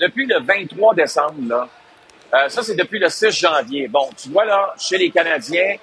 [0.00, 1.68] depuis le 23 décembre, là,
[2.34, 3.88] euh, ça, c'est depuis le 6 janvier.
[3.88, 5.76] Bon, tu vois, là, chez les Canadiens,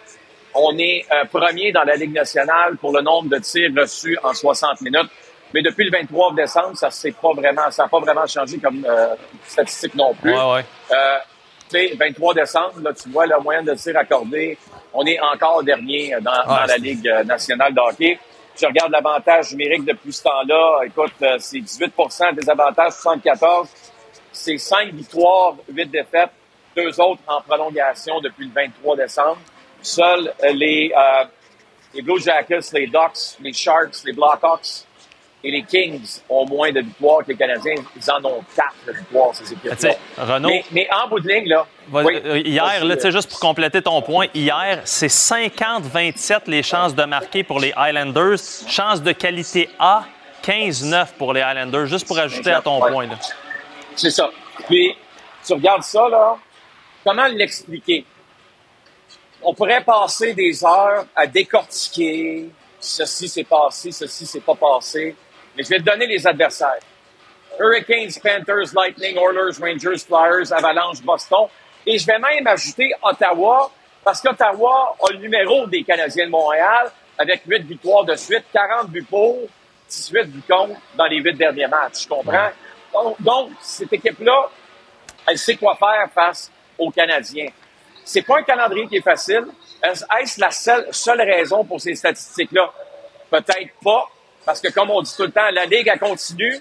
[0.53, 4.33] on est euh, premier dans la Ligue nationale pour le nombre de tirs reçus en
[4.33, 5.09] 60 minutes.
[5.53, 8.85] Mais depuis le 23 décembre, ça s'est pas vraiment, ça n'a pas vraiment changé comme
[8.87, 9.15] euh,
[9.45, 10.33] statistique non plus.
[10.33, 10.65] Ouais, ouais.
[10.91, 11.17] Euh,
[11.69, 14.57] tu sais, 23 décembre, là, tu vois la moyenne de tirs accordés.
[14.93, 18.19] On est encore dernier dans, dans la Ligue euh, nationale de hockey.
[18.59, 20.81] Je regarde l'avantage numérique depuis ce temps-là.
[20.85, 23.67] Écoute, euh, c'est 18% des avantages, 74.
[24.31, 26.29] C'est 5 victoires, 8 défaites,
[26.75, 29.39] deux autres en prolongation depuis le 23 décembre.
[29.81, 31.25] Seuls euh, les, euh,
[31.93, 34.85] les Blue Jackets, les Ducks, les Sharks, les Blackhawks
[35.43, 37.75] et les Kings ont moins de victoires que les Canadiens.
[37.95, 39.75] Ils en ont 4 de victoires, ces équipes-là.
[40.17, 41.65] Renaud- Mais, mais en bout de ligne, là.
[41.91, 46.63] Oui, euh, hier, là, tu sais, juste pour compléter ton point, hier, c'est 50-27 les
[46.63, 48.37] chances de marquer pour les Highlanders.
[48.67, 50.03] Chance de qualité A,
[50.41, 52.91] 15-9 pour les Highlanders, juste pour ajouter à ton Ouais.
[52.91, 53.07] point.
[53.95, 54.29] C'est ça.
[54.67, 54.95] Puis,
[55.45, 56.37] tu regardes ça, là.
[57.03, 58.05] Comment l'expliquer?
[59.41, 62.49] On pourrait passer des heures à décortiquer
[62.79, 65.15] ceci s'est passé, ceci s'est pas passé.
[65.55, 66.79] Mais je vais te donner les adversaires.
[67.59, 71.47] Hurricanes, Panthers, Lightning, Oilers, Rangers, Flyers, Avalanche, Boston.
[71.85, 73.69] Et je vais même ajouter Ottawa,
[74.03, 78.89] parce qu'Ottawa a le numéro des Canadiens de Montréal, avec 8 victoires de suite, 40
[78.89, 79.37] buts pour,
[79.87, 82.01] 18 buts contre dans les 8 derniers matchs.
[82.03, 82.49] Tu comprends?
[83.19, 84.49] Donc, cette équipe-là,
[85.27, 87.49] elle sait quoi faire face aux Canadiens.
[88.03, 89.45] C'est pas un calendrier qui est facile.
[89.83, 92.71] Est-ce la seule raison pour ces statistiques-là?
[93.29, 94.09] Peut-être pas,
[94.45, 96.59] parce que comme on dit tout le temps, la Ligue, elle continue,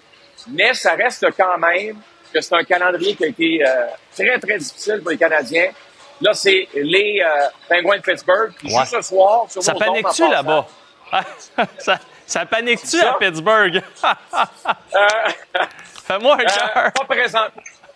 [0.48, 1.98] mais ça reste quand même
[2.32, 3.86] que c'est un calendrier qui a été euh,
[4.16, 5.70] très, très difficile pour les Canadiens.
[6.20, 8.84] Là, c'est les euh, Penguins de Pittsburgh qui Ouais.
[8.84, 10.66] jouent ce soir sur Ça panique-tu là-bas?
[11.78, 13.82] ça, Ça panique-tu à Pittsburgh?
[16.06, 16.92] Fais-moi un Euh, cœur.
[16.92, 17.48] pas, présent-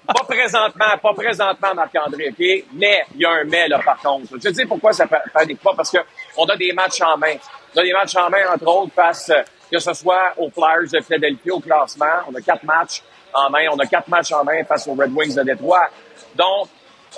[0.07, 2.65] pas présentement, pas présentement, Marc-André, OK?
[2.75, 4.27] Mais il y a un mais, là, par contre.
[4.35, 7.35] Je te dis pourquoi ça pa- panique pas, parce qu'on a des matchs en main.
[7.75, 10.91] On a des matchs en main, entre autres, face, euh, que ce soit aux Flyers
[10.93, 12.23] de Philadelphie au classement.
[12.29, 13.03] On a quatre matchs
[13.33, 13.67] en main.
[13.73, 15.89] On a quatre matchs en main face aux Red Wings de Détroit.
[16.35, 16.69] Donc,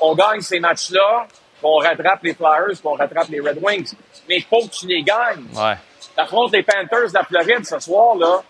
[0.01, 3.95] on gagne ces matchs-là, puis on rattrape les Flyers, puis on rattrape les Red Wings.
[4.29, 5.47] Mais il faut que tu les gagnes.
[5.55, 5.75] Ouais.
[6.15, 8.43] T'affrontes les Panthers de la Floride ce soir, là.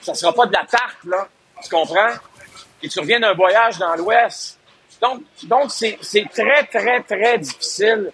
[0.00, 1.28] Ça sera pas de la tarte, là.
[1.62, 2.10] Tu comprends?
[2.82, 4.58] Et tu reviens d'un voyage dans l'Ouest.
[5.00, 8.12] Donc, donc c'est, c'est très, très, très difficile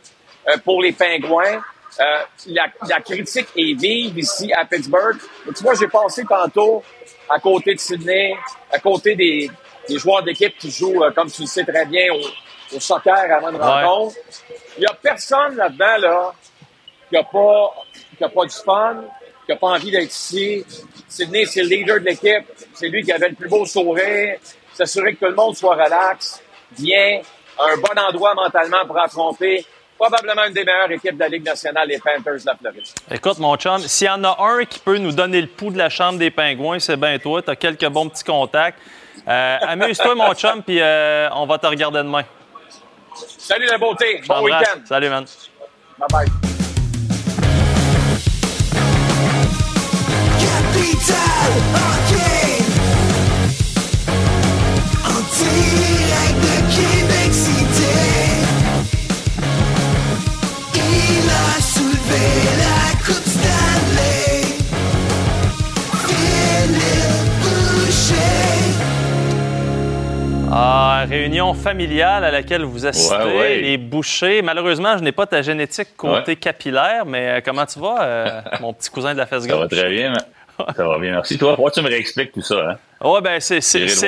[0.49, 1.63] euh, pour les Pingouins.
[2.01, 2.05] Euh,
[2.47, 5.17] la, la critique est vive ici à Pittsburgh.
[5.47, 6.83] Mais tu vois, j'ai passé tantôt
[7.29, 8.37] à côté de Sydney,
[8.73, 9.51] à côté des,
[9.89, 13.15] des joueurs d'équipe qui jouent, euh, comme tu le sais très bien, au, au soccer
[13.37, 13.63] avant une Ouais.
[13.63, 14.17] rencontre.
[14.77, 16.33] Il y a personne là-dedans, là,
[17.11, 17.75] qui a pas,
[18.17, 19.05] qui a pas du fun,
[19.45, 20.65] qui a pas envie d'être ici.
[21.09, 22.45] Sydney, c'est le leader de l'équipe.
[22.75, 24.39] C'est lui qui avait le plus beau sourire.
[24.73, 26.41] S'assurer que tout le monde soit relax,
[26.79, 27.21] bien,
[27.59, 29.67] un bon endroit mentalement pour affronter
[29.99, 32.85] probablement une des meilleures équipes de la Ligue nationale, les Panthers de la Floride.
[33.11, 35.79] Écoute, mon chum, s'il y en a un qui peut nous donner le pouls de
[35.79, 37.43] la chambre des pingouins, c'est bien toi.
[37.43, 38.79] Tu as quelques bons petits contacts.
[39.27, 42.25] Euh, Amuse-toi, mon chum, puis euh, on va te regarder demain.
[43.15, 44.81] Salut la beauté, bon week-end.
[44.85, 45.27] Salut, man.
[45.99, 46.58] Bye
[71.19, 73.57] réunion familiale à laquelle vous assistez, Ouais, ouais.
[73.61, 74.43] les bouchers.
[74.43, 76.37] Malheureusement, je n'ai pas ta génétique côté Ouais.
[76.37, 79.63] capillaire, mais euh, comment tu vas, euh, mon petit cousin de la fesse Ça va
[79.67, 79.79] gauche?
[79.79, 80.13] très bien.
[80.13, 81.39] mais- Ça va bien, merci.
[81.39, 82.57] Toi, pourquoi tu me réexpliques tout ça?
[82.71, 82.77] Hein?
[83.05, 83.61] Oui, ben c'est,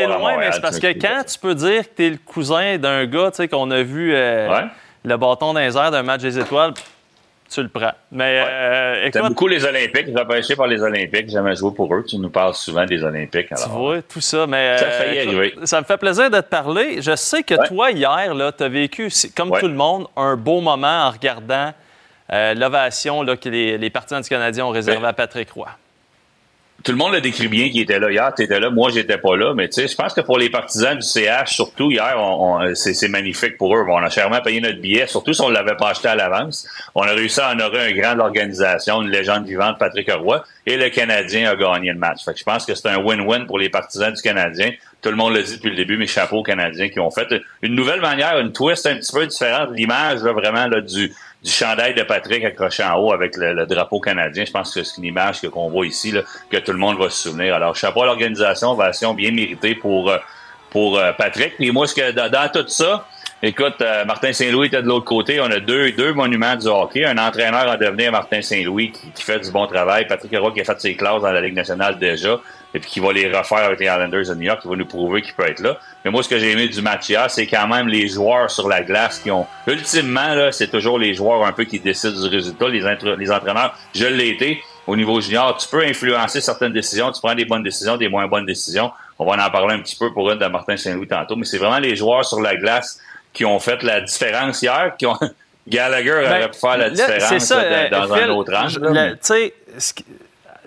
[0.06, 3.06] loin, mais c'est parce que quand tu peux dire que tu es le cousin d'un
[3.06, 4.62] gars tu sais, qu'on a vu euh,
[5.04, 6.72] le bâton dans les airs d'un match des étoiles,
[7.50, 7.92] tu le prends.
[8.12, 12.04] Mais euh, T'aimes écoute, beaucoup les Olympiques, repêché par les Olympiques, jamais joué pour eux.
[12.08, 13.48] Tu nous parles souvent des Olympiques.
[13.48, 14.46] tu Alors, vois, tout ça.
[14.46, 15.54] Mais, Ça euh, failli écoute, arriver.
[15.64, 17.02] ça me fait plaisir de te parler.
[17.02, 19.60] Je sais que toi, hier, tu as vécu, comme Ouais.
[19.60, 21.72] tout le monde, un beau moment en regardant
[22.32, 25.68] euh, l'ovation que les, les partisans du Canadien ont réservé à Patrick Roy.
[26.82, 28.32] Tout le monde le décrit bien qui était là hier.
[28.34, 30.48] Tu étais là, moi j'étais pas là, mais tu sais, je pense que pour les
[30.50, 33.84] partisans du CH, surtout hier, on, on- c'est magnifique pour eux.
[33.88, 36.66] On a chèrement payé notre billet, surtout si on l'avait pas acheté à l'avance.
[36.94, 40.76] On a réussi à honorer un grand de l'organisation, une légende vivante, Patrick Roy, et
[40.76, 42.24] le Canadien a gagné le match.
[42.24, 44.70] Fait que je pense que c'est un win-win pour les partisans du Canadien.
[45.02, 47.26] Tout le monde le dit depuis le début, mes chapeaux aux Canadiens qui ont fait
[47.62, 49.70] une nouvelle manière, une twist un petit peu différente.
[49.74, 51.10] L'image, vraiment, là, du,
[51.42, 54.44] du chandail de Patrick accroché en haut avec le, drapeau canadien.
[54.44, 57.08] Je pense que c'est une image qu'on voit ici, là, que tout le monde va
[57.08, 57.54] se souvenir.
[57.54, 60.18] Alors, chapeau à l'organisation, ovation bien méritée pour, euh,
[60.70, 61.56] pour euh, Patrick.
[61.56, 63.06] Puis moi, ce que dans, tout ça,
[63.42, 65.40] écoute, euh, Martin Saint-Louis était de l'autre côté.
[65.40, 67.06] On a deux, deux monuments du hockey.
[67.06, 70.06] Un entraîneur en devenir Martin Saint-Louis qui, qui fait du bon travail.
[70.06, 72.38] Patrick Roy qui a fait ses classes dans la Ligue nationale déjà
[72.74, 74.86] et puis qui va les refaire avec les Islanders de New York, qui va nous
[74.86, 75.78] prouver qu'il peut être là.
[76.04, 78.68] Mais moi, ce que j'ai aimé du match hier, c'est quand même les joueurs sur
[78.68, 79.46] la glace qui ont...
[79.66, 82.68] Ultimement, là, c'est toujours les joueurs un peu qui décident du résultat.
[82.68, 84.62] Les, entra- les entraîneurs, je l'ai été.
[84.86, 87.10] Au niveau junior, tu peux influencer certaines décisions.
[87.12, 88.90] Tu prends des bonnes décisions, des moins bonnes décisions.
[89.18, 91.36] On va en parler un petit peu pour une de Martin Saint-Louis tantôt.
[91.36, 92.98] Mais c'est vraiment les joueurs sur la glace
[93.32, 95.16] qui ont fait la différence hier, qui ont...
[95.68, 98.24] Gallagher aurait pu faire la Ben, Là, différence c'est ça, là, dans, euh, dans Phil,
[98.24, 99.18] un autre angle.
[99.22, 99.94] Tu sais,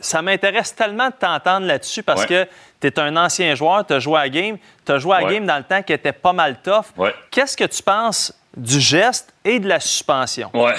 [0.04, 2.28] ça m'intéresse tellement de t'entendre là-dessus parce Ouais.
[2.28, 2.48] que
[2.82, 5.34] tu es un ancien joueur, tu as joué à game, tu as joué à Ouais.
[5.34, 6.86] game dans le temps qui était pas mal tough.
[6.98, 7.14] Ouais.
[7.32, 10.50] Qu'est-ce que tu penses du geste et de la suspension?
[10.54, 10.74] Ouais.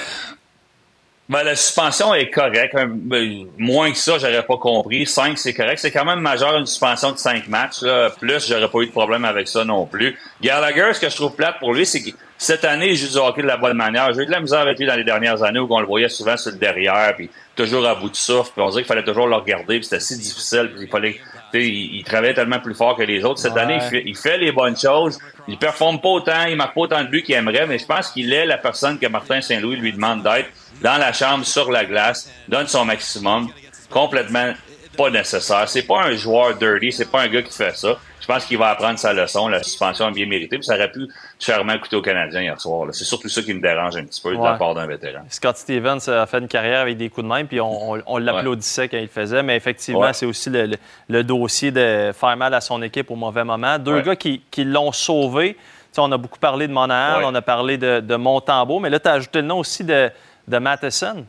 [1.27, 2.75] Ben, la suspension est correcte.
[2.75, 5.07] Un- ben, moins que ça, j'aurais pas compris.
[5.07, 5.79] 5, c'est correct.
[5.79, 7.81] C'est quand même majeur une suspension de 5 matchs.
[7.81, 8.11] Là.
[8.11, 10.15] Plus, j'aurais pas eu de problème avec ça non plus.
[10.39, 13.41] Gallagher, ce que je trouve plate pour lui, c'est que cette année, joue du hockey
[13.41, 14.13] de la bonne manière.
[14.13, 16.09] J'ai eu de la misère avec lui dans les dernières années où on le voyait
[16.09, 18.51] souvent sur le derrière, puis toujours à bout de souffle.
[18.53, 20.71] Puis on dirait qu'il fallait toujours le regarder, puis c'était si difficile.
[20.75, 21.19] Puis il fallait,
[21.53, 23.39] il, il travaillait tellement plus fort que les autres.
[23.39, 23.61] Cette Ouais.
[23.61, 25.17] année, il fait, il fait les bonnes choses.
[25.47, 28.09] Il performe pas autant, il marque pas autant de buts qu'il aimerait, mais je pense
[28.09, 30.49] qu'il est la personne que Martin Saint-Louis lui demande d'être
[30.81, 33.49] dans la chambre, sur la glace, donne son maximum,
[33.89, 34.53] complètement
[34.97, 35.67] pas nécessaire.
[35.69, 37.97] C'est pas un joueur dirty, c'est pas un gars qui fait ça.
[38.27, 40.91] Je pense qu'il va apprendre sa leçon, la suspension est bien méritée, puis ça aurait
[40.91, 41.07] pu
[41.37, 42.87] chèrement coûter aux Canadiens hier soir.
[42.91, 45.19] C'est surtout ça qui me dérange un petit peu de la part d'un vétéran.
[45.29, 48.17] Scott Stevens a fait une carrière avec des coups de main, puis on, on- on
[48.17, 50.13] l'applaudissait quand il le faisait, mais effectivement, Ouais.
[50.13, 50.77] c'est aussi le, le-
[51.07, 53.77] le dossier de faire mal à son équipe au mauvais moment.
[53.77, 55.55] Deux gars qui, qui l'ont sauvé.
[55.97, 59.07] On a beaucoup parlé de Monahan, on a parlé de, de Montembeau, mais là, tu
[59.07, 60.09] as ajouté le nom aussi de,
[60.47, 61.25] de Matheson.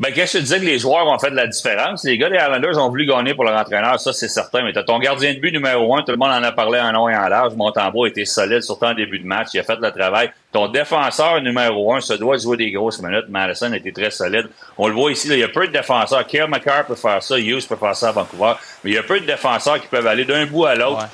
[0.00, 2.04] Ben, qu'est-ce que te disais que les joueurs ont fait de la différence?
[2.04, 4.62] Les gars des Islanders ont voulu gagner pour leur entraîneur, ça c'est certain.
[4.62, 6.92] Mais t'as ton gardien de but numéro un, tout le monde en a parlé en
[6.92, 7.54] long et en large.
[7.56, 9.48] Montembeau était solide, surtout en début de match.
[9.54, 10.30] Il a fait le travail.
[10.52, 13.28] Ton défenseur numéro un se doit jouer des grosses minutes.
[13.28, 14.46] Madison était très solide.
[14.76, 16.24] On le voit ici, là, il y a peu de défenseurs.
[16.28, 18.52] Kyle McCarr peut faire ça, Hughes peut faire ça à Vancouver.
[18.84, 21.08] Mais il y a peu de défenseurs qui peuvent aller d'un bout à l'autre.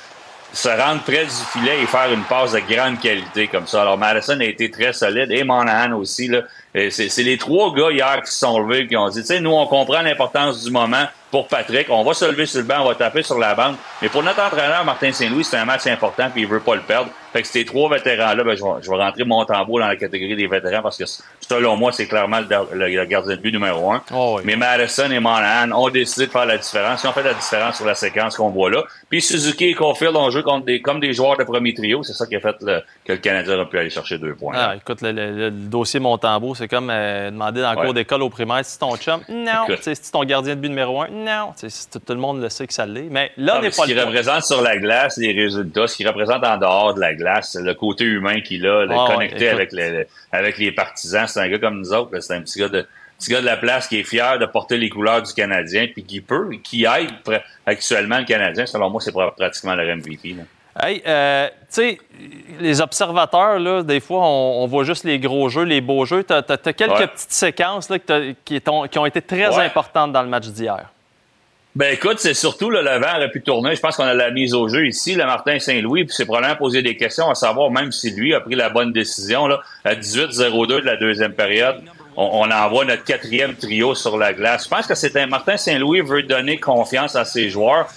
[0.53, 3.81] Se rendre près du filet et faire une passe de grande qualité comme ça.
[3.81, 6.27] Alors, Madison a été très solide et Monahan aussi.
[6.27, 6.41] Là.
[6.73, 9.39] Et C'est les trois gars hier qui se sont levés qui ont dit, tu sais,
[9.39, 11.87] nous, on comprend l'importance du moment pour Patrick.
[11.89, 13.75] On va se lever sur le banc, on va taper sur la bande.
[14.01, 16.81] Mais pour notre entraîneur, Martin Saint-Louis, c'est un match important puis il veut pas le
[16.81, 17.09] perdre.
[17.35, 19.97] Fait que ces trois vétérans-là, ben, je, vais, je vais rentrer mon tambour dans la
[19.97, 21.03] catégorie des vétérans parce que
[21.41, 22.47] selon moi, c'est clairement le,
[22.77, 24.01] le- le gardien de but numéro un.
[24.45, 27.03] Mais Madison et Monahan ont décidé de faire la différence.
[27.03, 28.83] Ils ont fait la différence sur la séquence qu'on voit là.
[29.09, 32.03] Puis Suzuki et Caulfield ont joué contre des, comme des joueurs de premier trio.
[32.03, 34.53] C'est ça qui a fait le- que le Canadien a pu aller chercher deux points.
[34.55, 37.83] Ah, écoute, le, dossier Montembeau, c'est comme euh, demander dans le Ouais.
[37.85, 39.19] cours d'école au primaire si ton chum.
[39.27, 39.65] Non.
[39.81, 41.09] Si ton gardien de but numéro un.
[41.09, 41.51] Non.
[41.59, 41.67] Tout,
[41.99, 43.09] tout le monde le sait que ça l'est.
[43.11, 44.05] Mais là, Ah, n'est pas ce point.
[44.05, 47.24] représente sur la glace, les résultats, ce qu'il représente en dehors de la glace,
[47.55, 49.41] le côté humain qu'il a, le écoute.
[49.43, 51.27] avec, les, les- avec les partisans.
[51.27, 52.19] C'est un gars comme nous autres.
[52.19, 52.85] C'est un petit gars de
[53.17, 56.03] petit gars de la place qui est fier de porter les couleurs du Canadien, puis
[56.03, 57.11] qui peut, qui aide
[57.65, 58.65] actuellement le Canadien.
[58.65, 60.33] Selon moi, c'est pra- pratiquement leur MVP.
[60.33, 60.43] là.
[60.77, 61.97] Hey, euh, tu sais,
[62.59, 66.25] les observateurs, là, des fois, on, on voit juste les gros jeux, les beaux jeux.
[66.25, 66.41] Tu as,
[66.73, 67.07] quelques Ouais.
[67.07, 69.63] petites séquences là, que qui, ont été très Ouais.
[69.63, 70.89] importantes dans le match d'hier.
[71.75, 73.75] Ben écoute, c'est surtout là, le vent aurait pu tourner.
[73.75, 76.55] Je pense qu'on a la mise au jeu ici, le Martin Saint-Louis, puis c'est probablement
[76.55, 79.45] poser des questions à savoir même si lui a pris la bonne décision.
[79.45, 81.81] Là, à 18-02 de la deuxième période,
[82.15, 84.63] on, on envoie notre quatrième trio sur la glace.
[84.63, 87.89] Je pense que c'est un Martin Saint-Louis veut donner confiance à ses joueurs.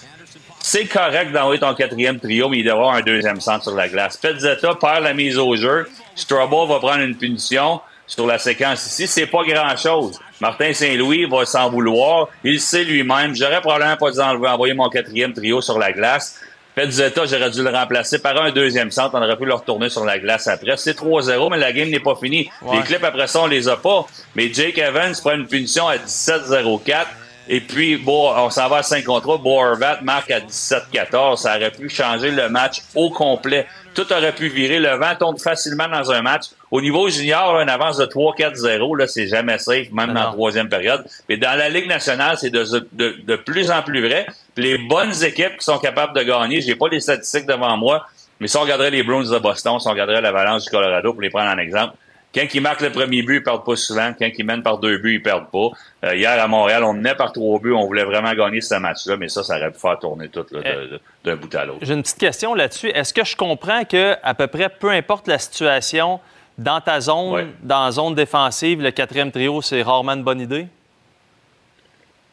[0.59, 3.87] C'est correct d'envoyer ton quatrième trio, mais il doit avoir un deuxième centre sur la
[3.87, 4.17] glace.
[4.17, 5.87] Petzetta perd la mise au jeu.
[6.15, 9.07] Strabo va prendre une punition sur la séquence ici.
[9.07, 10.19] C'est pas grand-chose.
[10.41, 12.29] Martin Saint-Louis va s'en vouloir.
[12.43, 13.35] Il sait lui-même.
[13.35, 16.39] J'aurais probablement pas dû envoyer mon quatrième trio sur la glace.
[16.75, 19.15] Petzetta, j'aurais dû le remplacer par un deuxième centre.
[19.15, 20.77] On aurait pu le retourner sur la glace après.
[20.77, 22.49] C'est 3-0, mais la game n'est pas finie.
[22.61, 22.77] Ouais.
[22.77, 24.05] Les clips après ça, on les a pas.
[24.35, 27.07] Mais Jake Evans prend une punition à 17-04.
[27.51, 29.41] Et puis, bon, on s'en va à 5 contre 3.
[29.43, 31.37] Horvat marque à 17-14.
[31.37, 33.67] Ça aurait pu changer le match au complet.
[33.99, 34.79] Tout aurait pu virer.
[34.79, 36.43] Le vent tombe facilement dans un match.
[36.71, 40.69] Au niveau junior, une avance de 3-4-0, là, c'est jamais safe, même dans la troisième
[40.69, 41.03] période.
[41.27, 42.63] Mais dans la Ligue nationale, c'est de,
[42.93, 44.25] de, de plus en plus vrai.
[44.55, 48.05] Les bonnes équipes qui sont capables de gagner, j'ai pas les statistiques devant moi,
[48.39, 51.21] mais si on regarderait les Bruins de Boston, si on regarderait l'Avalanche du Colorado pour
[51.21, 51.95] les prendre en exemple,
[52.33, 54.13] quand ils marquent le premier but, ils perdent pas souvent.
[54.17, 55.69] Quand ils mènent par deux buts, ils perdent pas.
[56.05, 57.73] Euh, hier à Montréal, on menait par trois buts.
[57.73, 60.99] On voulait vraiment gagner ce match-là, mais ça, ça aurait pu faire tourner tout de-
[61.25, 61.79] d'un bout à l'autre.
[61.81, 62.89] J'ai une petite question là-dessus.
[62.89, 66.19] Est-ce que je comprends que à peu près peu importe la situation,
[66.57, 70.67] dans ta zone, dans la zone défensive, le quatrième trio, c'est rarement une bonne idée?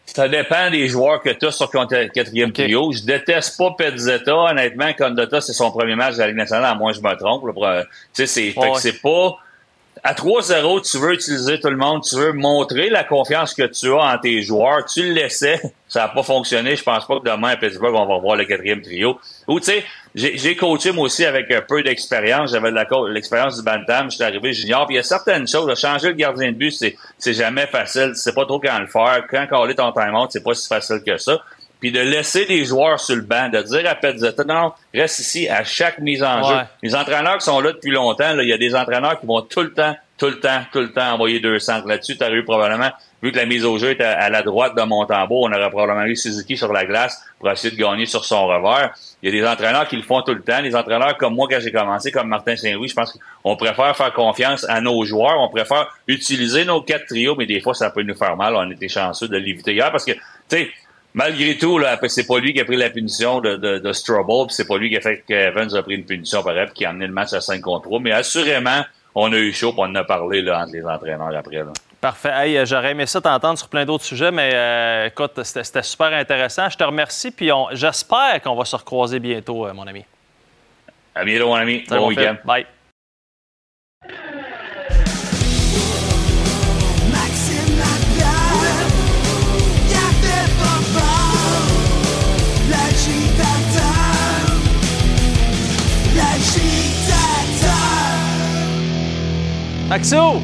[0.05, 2.93] Ça dépend des joueurs que tu as sur ton quatrième trio.
[2.93, 4.35] Je déteste pas Petzetta.
[4.36, 7.14] Honnêtement, Condota, c'est son premier match de la Ligue nationale, à moins que je me
[7.16, 7.43] trompe.
[8.14, 8.70] Tu sais, Ouais.
[8.78, 9.36] c'est pas...
[10.09, 13.91] À 3-0, tu veux utiliser tout le monde, tu veux montrer la confiance que tu
[13.91, 14.85] as en tes joueurs.
[14.85, 16.77] Tu le laissais, ça n'a pas fonctionné.
[16.77, 19.19] Je pense pas que demain à Pittsburgh, on va voir le quatrième trio.
[19.49, 19.85] Ou tu sais,
[20.15, 22.53] j'ai coaché moi aussi avec un peu d'expérience.
[22.53, 24.87] J'avais de l'expérience du Bantam, j'étais arrivé junior.
[24.87, 28.12] Puis il y a certaines choses, changer le gardien de but, c'est c'est jamais facile.
[28.15, 29.24] Sais pas trop quand le faire.
[29.28, 31.43] Quand caler ton time-out, c'est pas si facile que ça.
[31.81, 35.48] Puis de laisser des joueurs sur le banc, de dire à Petzetta, non, reste ici
[35.48, 36.48] à chaque mise en Ouais.
[36.55, 36.61] jeu.
[36.82, 39.61] Les entraîneurs qui sont là depuis longtemps, il y a des entraîneurs qui vont tout
[39.62, 41.86] le temps, tout le temps, tout le temps envoyer deux centres.
[41.86, 42.90] Là-dessus, tu as eu probablement,
[43.23, 45.69] vu que la mise au jeu était à, à la droite de Montembeau, on aurait
[45.69, 48.94] probablement eu Suzuki sur la glace pour essayer de gagner sur son revers.
[49.23, 50.61] Il y a des entraîneurs qui le font tout le temps.
[50.62, 54.12] Les entraîneurs comme moi quand j'ai commencé, comme Martin Saint-Louis, je pense qu'on préfère faire
[54.15, 55.39] confiance à nos joueurs.
[55.40, 58.57] On préfère utiliser nos quatre trios, mais des fois, ça peut nous faire mal.
[58.57, 60.70] On était chanceux de l'éviter hier parce que, tu sais,
[61.16, 64.47] Malgré tout, là, c'est pas lui qui a pris la punition de, de, de Strobel,
[64.51, 66.90] c'est pas lui qui a fait qu'Evans a pris une punition pareille, puis qui a
[66.90, 68.01] amené le match à 5 contre 3.
[68.01, 68.84] Mais assurément,
[69.14, 71.56] on a eu chaud, puis on en a parlé là, entre les entraîneurs après.
[71.56, 71.72] Là.
[72.02, 72.30] Parfait.
[72.34, 76.12] Hey, euh, J'aurais aimé ça t'entendre sur plein d'autres sujets, mais euh, écoute, c'était super
[76.12, 76.68] intéressant.
[76.68, 80.05] Je te remercie, puis on- j'espère qu'on va se recroiser bientôt, euh, mon ami.
[81.14, 81.82] À bientôt, mon ami.
[81.88, 82.36] Bon week-end.
[82.44, 82.66] Bye.
[99.89, 100.41] Maxo!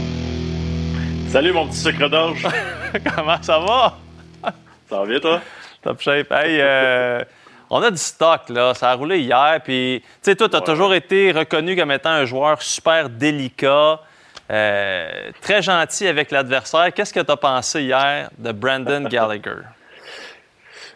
[1.30, 2.46] Salut mon petit sucre d'orge.
[3.16, 3.96] Comment ça va?
[4.88, 5.40] Ça va bien toi?
[5.82, 6.30] Top shape.
[6.30, 7.24] Hey, euh,
[7.70, 8.74] on a du stock, là.
[8.74, 9.60] Ça a roulé hier.
[9.64, 14.00] Puis, tu sais, toi, tu as toujours été reconnu comme étant un joueur super délicat.
[14.50, 16.92] euh, très gentil avec l'adversaire.
[16.94, 19.62] Qu'est-ce que tu as pensé hier de Brandon Gallagher?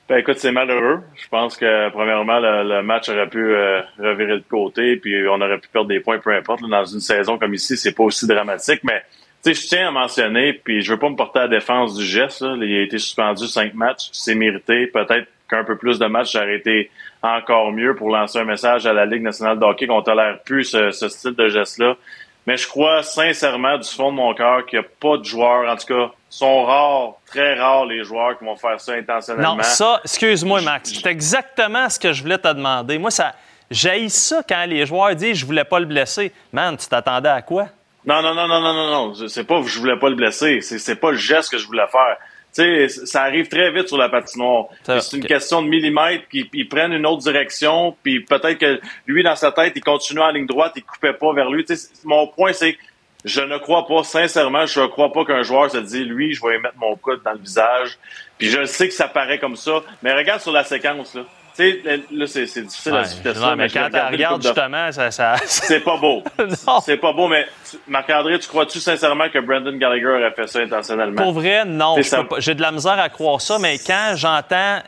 [0.08, 1.00] Ben écoute, c'est malheureux.
[1.16, 5.40] Je pense que premièrement, le, le match aurait pu euh, revirer de côté, puis on
[5.40, 6.60] aurait pu perdre des points, peu importe.
[6.62, 6.68] là.
[6.68, 9.02] dans une saison comme ici, c'est pas aussi dramatique, mais
[9.44, 12.40] je tiens à mentionner, puis je veux pas me porter à défense du geste.
[12.42, 12.56] Là.
[12.60, 14.86] Il a été suspendu cinq matchs, c'est mérité.
[14.86, 16.90] Peut-être qu'un peu plus de matchs, j'aurais été
[17.22, 20.64] encore mieux pour lancer un message à la Ligue nationale de hockey qu'on tolère plus
[20.64, 21.96] ce, ce style de geste-là.
[22.46, 25.68] Mais je crois sincèrement du fond de mon cœur qu'il n'y a pas de joueurs,
[25.68, 29.56] en tout cas, sont rares, très rares les joueurs qui vont faire ça intentionnellement.
[29.56, 32.98] Non, ça, excuse-moi, Max, c'est exactement ce que je voulais te demander.
[32.98, 33.34] Moi, ça,
[33.70, 36.32] j'haïs ça quand les joueurs disent je voulais pas le blesser.
[36.52, 37.66] Man, tu t'attendais à quoi?
[38.04, 39.28] Non, non, non, non, non, non, non.
[39.28, 40.60] C'est pas je voulais pas le blesser.
[40.60, 42.16] C'est pas le geste que je voulais faire.
[42.56, 44.68] Tu sais, ça arrive très vite sur la patinoire.
[44.82, 49.22] C'est une question de millimètres, puis ils prennent une autre direction, puis peut-être que lui,
[49.22, 51.66] dans sa tête, il continue en ligne droite, il coupait pas vers lui.
[52.04, 52.78] Mon point, c'est que
[53.26, 56.40] je ne crois pas, sincèrement, je ne crois pas qu'un joueur se dit, lui, je
[56.40, 57.98] vais mettre mon coude dans le visage.
[58.38, 61.24] Puis je sais que ça paraît comme ça, mais regarde sur la séquence, là.
[61.56, 63.56] Tu sais, là, c'est difficile à Ouais, expliquer non, ça.
[63.56, 65.10] mais je quand tu regardes, de- justement, ça.
[65.10, 65.36] ça...
[65.46, 66.22] C'est pas beau.
[66.84, 67.46] C'est pas beau, mais
[67.88, 71.22] Marc-André, tu crois-tu sincèrement que Brandon Gallagher aurait fait ça intentionnellement?
[71.22, 71.96] Pour vrai, non.
[71.96, 72.02] Je
[72.40, 74.80] J'ai de la misère à croire ça, mais quand j'entends,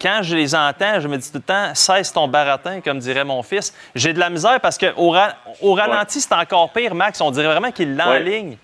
[0.00, 3.24] quand je les entends, je me dis tout le temps, cesse ton baratin, comme dirait
[3.24, 3.74] mon fils.
[3.94, 7.20] J'ai de la misère parce qu'au ra- au ralenti, c'est encore pire, Max.
[7.20, 8.56] On dirait vraiment qu'il l'enligne.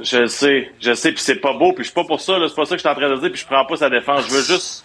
[0.00, 2.20] Je le sais, je le sais, puis c'est pas beau, puis je suis pas pour
[2.20, 3.76] ça, c'est pas ça que je suis en train de dire, puis je prends pas
[3.76, 4.24] sa défense.
[4.28, 4.84] Je veux juste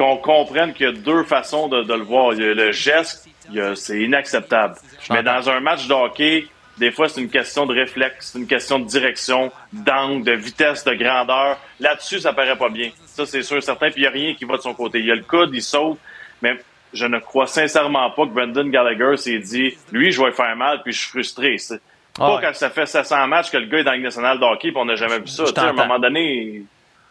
[0.00, 2.32] qu'on comprenne qu'il y a deux façons de, de le voir.
[2.32, 3.28] Il y a le geste,
[3.74, 4.76] c'est inacceptable.
[5.10, 6.46] Mais dans un match de hockey,
[6.78, 10.84] des fois, c'est une question de réflexe, c'est une question de direction, d'angle, de vitesse,
[10.84, 11.58] de grandeur.
[11.78, 12.90] Là-dessus, ça paraît pas bien.
[13.04, 15.00] Ça, c'est sûr et certain, puis il y a rien qui va de son côté.
[15.00, 15.98] Il y a le coude, il saute,
[16.40, 16.56] mais
[16.94, 20.80] je ne crois sincèrement pas que Brendan Gallagher s'est dit, lui, je vais faire mal,
[20.82, 21.58] puis je suis frustré.
[21.58, 21.80] C'est
[22.18, 22.42] Ah pas ouais.
[22.42, 24.80] quand ça fait 700 matchs que le gars est dans la nationale de hockey, puis
[24.80, 25.44] on n'a jamais vu ça.
[25.56, 26.62] À un moment donné,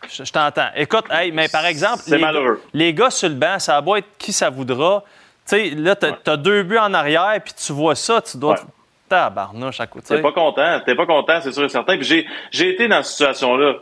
[0.07, 0.69] Je, je t'entends.
[0.76, 2.61] Écoute, hey, mais par exemple, les, malheureux.
[2.73, 5.03] les gars sur le banc, ça a beau être qui ça voudra.
[5.47, 8.53] Tu sais, là, t'as as deux buts en arrière, puis tu vois ça, tu dois.
[8.53, 8.67] Ouais.
[9.09, 10.15] Tabarnouche à côté.
[10.15, 11.97] T'es pas content, t'es pas content, c'est sûr et certain.
[11.97, 13.73] Puis j'ai, été dans cette situation-là,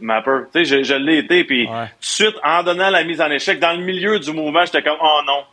[0.00, 0.44] Mapper.
[0.54, 3.30] Tu sais, je, je l'ai été, puis tout de suite, en donnant la mise en
[3.30, 5.44] échec, dans le milieu du mouvement, j'étais comme, oh non,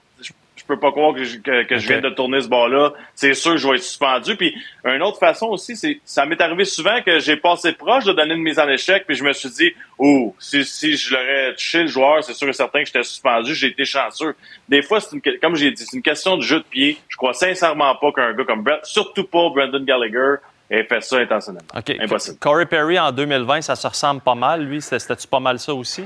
[0.68, 2.94] peux pas croire que, je, que, que je viens de tourner ce bas-là.
[3.16, 4.36] C'est sûr que je vais être suspendu.
[4.36, 8.14] Puis une autre façon aussi, c'est, ça m'est arrivé souvent que j'ai passé proche de
[8.14, 11.54] donner une mise en échec, puis je me suis dit, oh, si, si je l'aurais
[11.54, 13.56] touché le joueur, c'est sûr et certain que j'étais suspendu.
[13.56, 14.36] J'ai été chanceux.
[14.70, 16.98] Des fois, c'est une, comme j'ai dit, c'est une question de jeu de pied.
[17.08, 20.36] Je crois sincèrement pas qu'un gars comme Brett, surtout pas Brandon Gallagher,
[20.70, 21.68] ait fait ça intentionnellement.
[21.78, 21.96] OK.
[22.00, 22.38] Impossible.
[22.40, 24.64] Corey Perry en 2020, ça se ressemble pas mal.
[24.66, 26.04] Lui, c'était- c'était-tu pas mal ça aussi?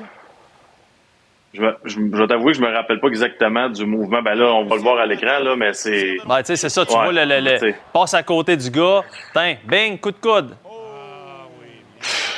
[1.54, 4.22] Je, me- je, je vais t'avouer que je me rappelle pas exactement du mouvement.
[4.22, 6.18] Ben là, on va le voir à l'écran, là, mais c'est.
[6.26, 6.86] Ben, tu sais, c'est ça.
[6.86, 9.02] Tu Ouais, vois, le, le- le- passe à côté du gars.
[9.34, 10.56] Tiens, bing, coup de coude.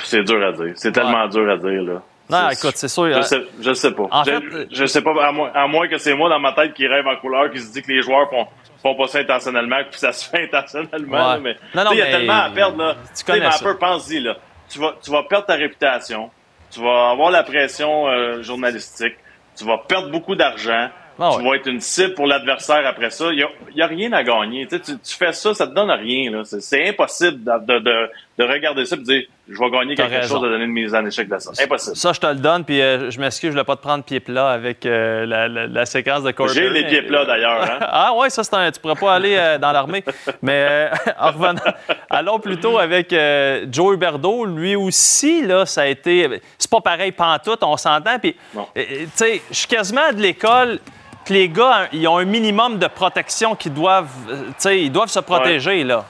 [0.03, 0.73] C'est dur à dire.
[0.75, 2.01] C'est tellement dur à dire, là.
[2.29, 3.05] Non, écoute, c'est sûr.
[3.11, 4.03] Je euh, sais, je sais pas.
[4.09, 6.53] En je, fait, je sais pas, à moins, à moins que c'est moi dans ma
[6.53, 8.47] tête qui rêve en couleur, qui se dit que les joueurs font,
[8.81, 11.11] font pas ça intentionnellement, puis ça se fait intentionnellement.
[11.17, 11.17] Ouais.
[11.19, 11.55] là, mais
[11.91, 12.77] il y a mais tellement à perdre.
[12.77, 12.95] Là.
[13.15, 13.65] tu connais mais un ça.
[13.65, 14.19] peu, pense-y.
[14.21, 14.37] Là.
[14.69, 16.31] Tu, vas, tu vas perdre ta réputation,
[16.73, 19.15] tu vas avoir la pression euh, journalistique,
[19.55, 20.89] tu vas perdre beaucoup d'argent.
[21.19, 23.25] Ah Tu vas être une cible pour l'adversaire après ça.
[23.31, 24.65] Il n'y a, rien à gagner.
[24.65, 26.43] Tu, sais, tu, tu fais ça, ça te donne rien.
[26.43, 30.09] c'est impossible de, de, de, de regarder ça et de dire je vais gagner quelque
[30.11, 30.35] raison.
[30.35, 31.51] chose de donner une mise en échec de ça.
[31.61, 31.95] Impossible.
[31.97, 34.19] Ça, je te le donne, puis euh, je m'excuse, je voulais pas te prendre pied
[34.21, 37.61] plat avec euh, la, la- la séquence de Corey J'ai les pieds plats d'ailleurs.
[37.61, 37.77] Hein?
[37.81, 38.71] ah ouais, ça c'est un.
[38.71, 40.03] Tu pourrais pas aller euh, dans l'armée.
[40.41, 40.89] Mais
[41.19, 41.61] en revenant,
[42.09, 44.45] allons plutôt avec euh, Joe Huberdeau.
[44.45, 46.41] Lui aussi, là, ça a été.
[46.57, 48.17] C'est pas pareil pantoute, on s'entend.
[48.17, 48.35] Puis,
[48.75, 48.81] tu
[49.15, 50.79] sais, je suis quasiment de l'école
[51.25, 54.07] que les gars, ils ont un minimum de protection qu'ils doivent.
[54.27, 56.05] Tu sais, ils doivent se protéger, là.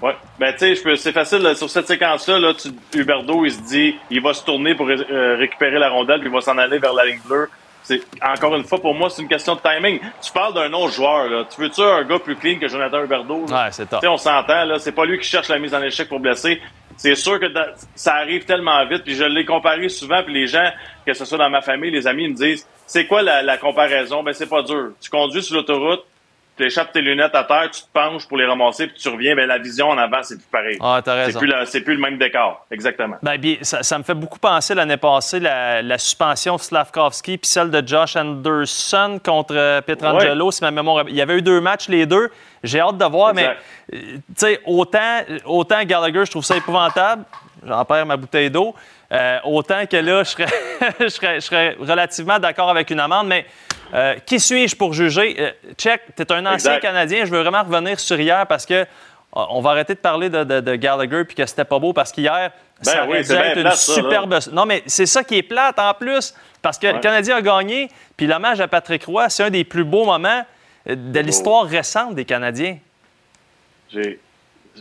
[0.00, 0.14] Ouais.
[0.38, 2.68] Ben, tu sais, je peux- c'est facile, là, sur cette séquence-là, là, tu,
[2.98, 6.32] Huberdeau, il se dit, il va se tourner pour euh, récupérer la rondelle, puis il
[6.32, 7.48] va s'en aller vers la ligne bleue.
[7.82, 9.98] C'est, encore une fois, pour moi, c'est une question de timing.
[10.22, 11.44] Tu parles d'un autre joueur, là.
[11.52, 13.46] Tu veux-tu un gars plus clean que Jonathan Huberdeau?
[13.48, 13.64] là?
[13.64, 14.00] Ouais, c'est top.
[14.00, 14.78] Tu sais, on s'entend, là.
[14.78, 16.60] C'est pas lui qui cherche la mise en échec pour blesser.
[16.96, 17.46] C'est sûr que
[17.94, 20.68] ça arrive tellement vite, puis je l'ai comparé souvent, puis les gens,
[21.06, 23.56] que ce soit dans ma famille, les amis, ils me disent, c'est quoi la, la
[23.56, 24.22] comparaison?
[24.22, 24.90] Ben, c'est pas dur.
[25.00, 26.04] Tu conduis sur l'autoroute,
[26.58, 29.34] tu échappes tes lunettes à terre, tu te penches pour les ramasser, puis tu reviens,
[29.34, 30.76] ben, la vision en avant, c'est plus pareil.
[30.80, 32.66] Ah, t'as C'est plus, la- c'est plus le même décor.
[32.70, 33.16] Exactement.
[33.22, 37.38] Ben, bien, ça, ça me fait beaucoup penser l'année passée, la, la suspension de Slavkovski
[37.38, 41.04] puis celle de Josh Anderson contre euh, Pietrangelo, si ma mémoire.
[41.08, 42.30] Il y avait eu deux matchs, les deux.
[42.62, 43.58] J'ai hâte de voir, Exact.
[43.92, 47.24] mais euh, tu sais, autant, autant Gallagher, je trouve ça épouvantable.
[47.66, 48.74] J'en perds ma bouteille d'eau.
[49.10, 50.46] Euh, autant que là, je serais,
[51.00, 53.46] je serais, je serais relativement d'accord avec une amende, mais
[53.94, 55.36] euh, qui suis-je pour juger?
[55.38, 56.80] Euh, check, tu es un ancien Exact.
[56.80, 57.24] Canadien.
[57.24, 58.86] Je veux vraiment revenir sur hier parce que
[59.32, 62.10] on va arrêter de parler de, de- de Gallagher puis que c'était pas beau parce
[62.12, 62.50] qu'hier,
[62.80, 64.38] ça Ben oui, aurait dû c'est bien être une plate, ça, superbe.
[64.52, 66.98] non, mais c'est ça qui est plate en plus parce que le.
[67.00, 70.44] Canadien a gagné puis l'hommage à Patrick Roy, c'est un des plus beaux moments
[70.88, 72.78] euh, de l'histoire récente des Canadiens.
[73.90, 74.18] J'ai,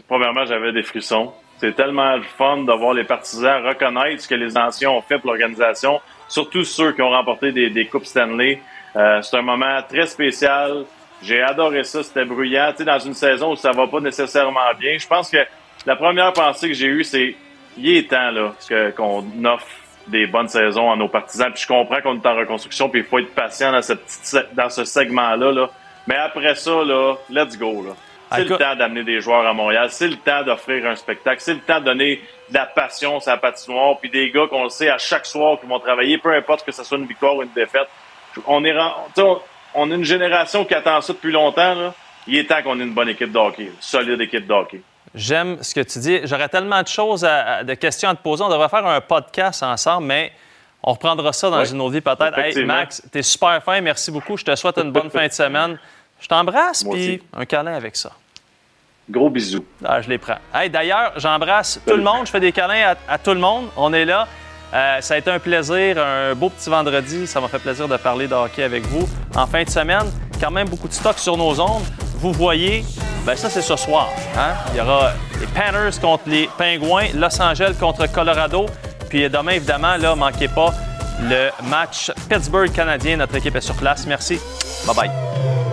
[0.08, 1.34] premièrement, j'avais des frissons.
[1.60, 5.18] C'est tellement le fun de voir les partisans reconnaître ce que les anciens ont fait
[5.18, 8.62] pour l'organisation, surtout ceux qui ont remporté des, des Coupes Stanley.
[8.98, 10.86] Euh, c'est un moment très spécial.
[11.22, 12.72] J'ai adoré ça, c'était bruyant.
[12.72, 15.38] Tu sais, dans une saison où ça va pas nécessairement bien, je pense que
[15.86, 17.36] la première pensée que j'ai eue, c'est
[17.78, 18.54] il est temps là,
[18.96, 19.68] qu'on offre
[20.08, 21.52] des bonnes saisons à nos partisans.
[21.52, 23.82] Puis je comprends qu'on est en reconstruction, puis il faut être patient dans,
[24.54, 25.52] dans ce segment-là.
[25.52, 25.70] Là.
[26.08, 27.84] Mais après ça, là, let's go.
[27.86, 27.94] Là.
[28.32, 29.88] C'est le temps d'amener des joueurs à Montréal.
[29.90, 31.40] C'est le temps d'offrir un spectacle.
[31.40, 33.98] C'est le temps de donner de la passion sur la patinoire.
[34.00, 36.72] Puis des gars qu'on le sait à chaque soir qui vont travailler, peu importe que
[36.72, 37.88] ce soit une victoire ou une défaite.
[38.46, 38.76] On est,
[39.18, 39.40] on,
[39.76, 41.74] on est une génération qui attend ça depuis longtemps.
[41.76, 41.94] Là.
[42.28, 43.64] Il est temps qu'on ait une bonne équipe de hockey.
[43.64, 44.82] Une solide équipe de hockey.
[45.16, 46.20] J'aime ce que tu dis.
[46.26, 48.44] J'aurais tellement de choses, à- à- de questions à te poser.
[48.44, 50.32] On devrait faire un podcast ensemble, mais
[50.84, 52.38] on reprendra ça dans Oui, une autre vie peut-être.
[52.38, 52.64] Hey.
[52.66, 53.80] Max, t'es super fin.
[53.82, 54.38] Merci beaucoup.
[54.38, 55.80] Je te souhaite une bonne fin de semaine.
[56.20, 58.12] Je t'embrasse, puis un câlin avec ça.
[59.10, 59.64] Gros bisous.
[59.86, 60.38] Ah, je les prends.
[60.54, 62.26] Hey, D'ailleurs, j'embrasse tout le monde.
[62.26, 63.70] Je fais des câlins à, à tout le monde.
[63.78, 64.28] On est là.
[64.74, 67.26] Euh, ça a été un plaisir, un beau petit vendredi.
[67.28, 69.08] Ça m'a fait plaisir de parler de hockey avec vous.
[69.36, 70.06] En fin de semaine,
[70.42, 71.84] quand même beaucoup de stock sur nos ondes.
[72.20, 72.84] Vous voyez,
[73.26, 74.10] ben ça c'est ce soir.
[74.38, 74.54] hein?
[74.74, 78.66] Il y aura les Panthers contre les Pingouins, Los Angeles contre Colorado.
[79.10, 80.74] Puis demain, évidemment, là, manquez pas
[81.22, 83.18] le match Pittsburgh canadien.
[83.18, 84.06] Notre équipe est sur place.
[84.06, 84.40] Merci.
[84.86, 85.67] Bye bye.